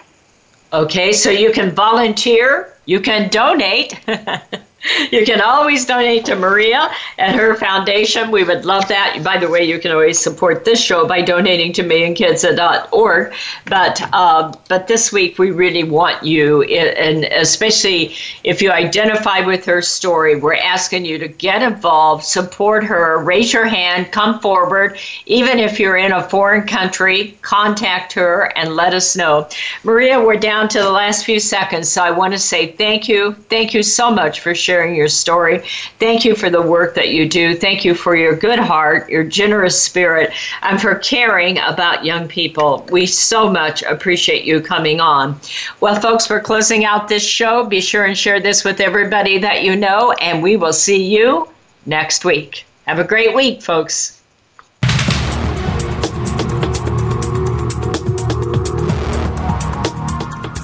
Okay, 0.71 1.13
so 1.13 1.29
you 1.29 1.51
can 1.51 1.71
volunteer, 1.71 2.73
you 2.85 2.99
can 2.99 3.29
donate. 3.29 3.99
you 5.11 5.25
can 5.25 5.41
always 5.41 5.85
donate 5.85 6.25
to 6.25 6.35
Maria 6.35 6.89
and 7.17 7.35
her 7.35 7.55
foundation. 7.55 8.31
We 8.31 8.43
would 8.43 8.65
love 8.65 8.87
that. 8.87 9.21
By 9.23 9.37
the 9.37 9.49
way, 9.49 9.63
you 9.63 9.79
can 9.79 9.91
always 9.91 10.19
support 10.19 10.63
this 10.63 10.81
show 10.81 11.07
by 11.07 11.21
donating 11.21 11.73
to 11.73 11.83
millionkids.org. 11.83 13.33
But 13.65 14.01
uh, 14.13 14.53
but 14.67 14.87
this 14.87 15.11
week 15.11 15.37
we 15.37 15.51
really 15.51 15.83
want 15.83 16.23
you, 16.23 16.63
and 16.63 17.25
especially 17.25 18.15
if 18.43 18.61
you 18.61 18.71
identify 18.71 19.41
with 19.41 19.65
her 19.65 19.81
story, 19.81 20.39
we're 20.39 20.55
asking 20.55 21.05
you 21.05 21.17
to 21.17 21.27
get 21.27 21.61
involved, 21.61 22.23
support 22.23 22.83
her, 22.85 23.21
raise 23.23 23.51
your 23.51 23.65
hand, 23.65 24.11
come 24.11 24.39
forward. 24.39 24.97
Even 25.25 25.59
if 25.59 25.79
you're 25.79 25.97
in 25.97 26.13
a 26.13 26.23
foreign 26.29 26.65
country, 26.65 27.37
contact 27.41 28.13
her 28.13 28.51
and 28.55 28.75
let 28.75 28.93
us 28.93 29.15
know. 29.15 29.47
Maria, 29.83 30.21
we're 30.21 30.37
down 30.37 30.69
to 30.69 30.79
the 30.79 30.91
last 30.91 31.25
few 31.25 31.39
seconds, 31.39 31.89
so 31.89 32.01
I 32.01 32.11
want 32.11 32.33
to 32.33 32.39
say 32.39 32.71
thank 32.71 33.09
you, 33.09 33.33
thank 33.49 33.73
you 33.73 33.83
so 33.83 34.09
much 34.09 34.39
for 34.39 34.55
sharing 34.55 34.68
sharing 34.69 34.93
your 34.93 35.07
story. 35.07 35.63
Thank 35.97 36.23
you 36.23 36.35
for 36.35 36.51
the 36.51 36.61
work 36.61 36.93
that 36.93 37.09
you 37.09 37.27
do. 37.27 37.55
Thank 37.55 37.83
you 37.83 37.95
for 37.95 38.15
your 38.15 38.35
good 38.35 38.59
heart, 38.59 39.09
your 39.09 39.23
generous 39.23 39.81
spirit, 39.81 40.31
and 40.61 40.79
for 40.79 40.93
caring 40.93 41.57
about 41.57 42.05
young 42.05 42.27
people. 42.27 42.85
We 42.91 43.07
so 43.07 43.49
much 43.49 43.81
appreciate 43.81 44.45
you 44.45 44.61
coming 44.61 44.99
on. 44.99 45.39
Well, 45.79 45.99
folks, 45.99 46.29
we're 46.29 46.39
closing 46.39 46.85
out 46.85 47.07
this 47.07 47.25
show. 47.25 47.65
Be 47.65 47.81
sure 47.81 48.05
and 48.05 48.15
share 48.15 48.39
this 48.39 48.63
with 48.63 48.79
everybody 48.79 49.39
that 49.39 49.63
you 49.63 49.75
know, 49.75 50.11
and 50.21 50.43
we 50.43 50.55
will 50.55 50.73
see 50.73 51.03
you 51.03 51.49
next 51.87 52.23
week. 52.23 52.67
Have 52.85 52.99
a 52.99 53.03
great 53.03 53.33
week, 53.33 53.63
folks. 53.63 54.21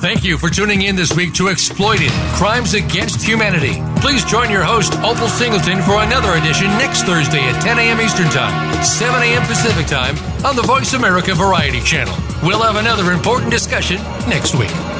Thank 0.05 0.23
you 0.23 0.37
for 0.37 0.51
tuning 0.51 0.83
in 0.83 0.95
this 0.95 1.15
week 1.15 1.33
to 1.33 1.47
Exploited 1.47 2.11
Crimes 2.35 2.75
Against 2.75 3.23
Humanity. 3.23 3.81
Please 4.05 4.23
join 4.23 4.51
your 4.51 4.63
host, 4.63 4.93
Opal 4.99 5.27
Singleton, 5.27 5.81
for 5.81 6.03
another 6.03 6.33
edition 6.33 6.67
next 6.77 7.05
Thursday 7.05 7.39
at 7.39 7.59
10 7.63 7.79
a.m. 7.79 7.99
Eastern 7.99 8.29
Time, 8.29 8.83
7 8.83 9.19
a.m. 9.23 9.41
Pacific 9.47 9.87
Time 9.87 10.15
on 10.45 10.55
the 10.55 10.61
Voice 10.61 10.93
America 10.93 11.33
Variety 11.33 11.81
Channel. 11.81 12.15
We'll 12.43 12.61
have 12.61 12.75
another 12.75 13.13
important 13.13 13.49
discussion 13.49 13.97
next 14.29 14.53
week. 14.53 14.94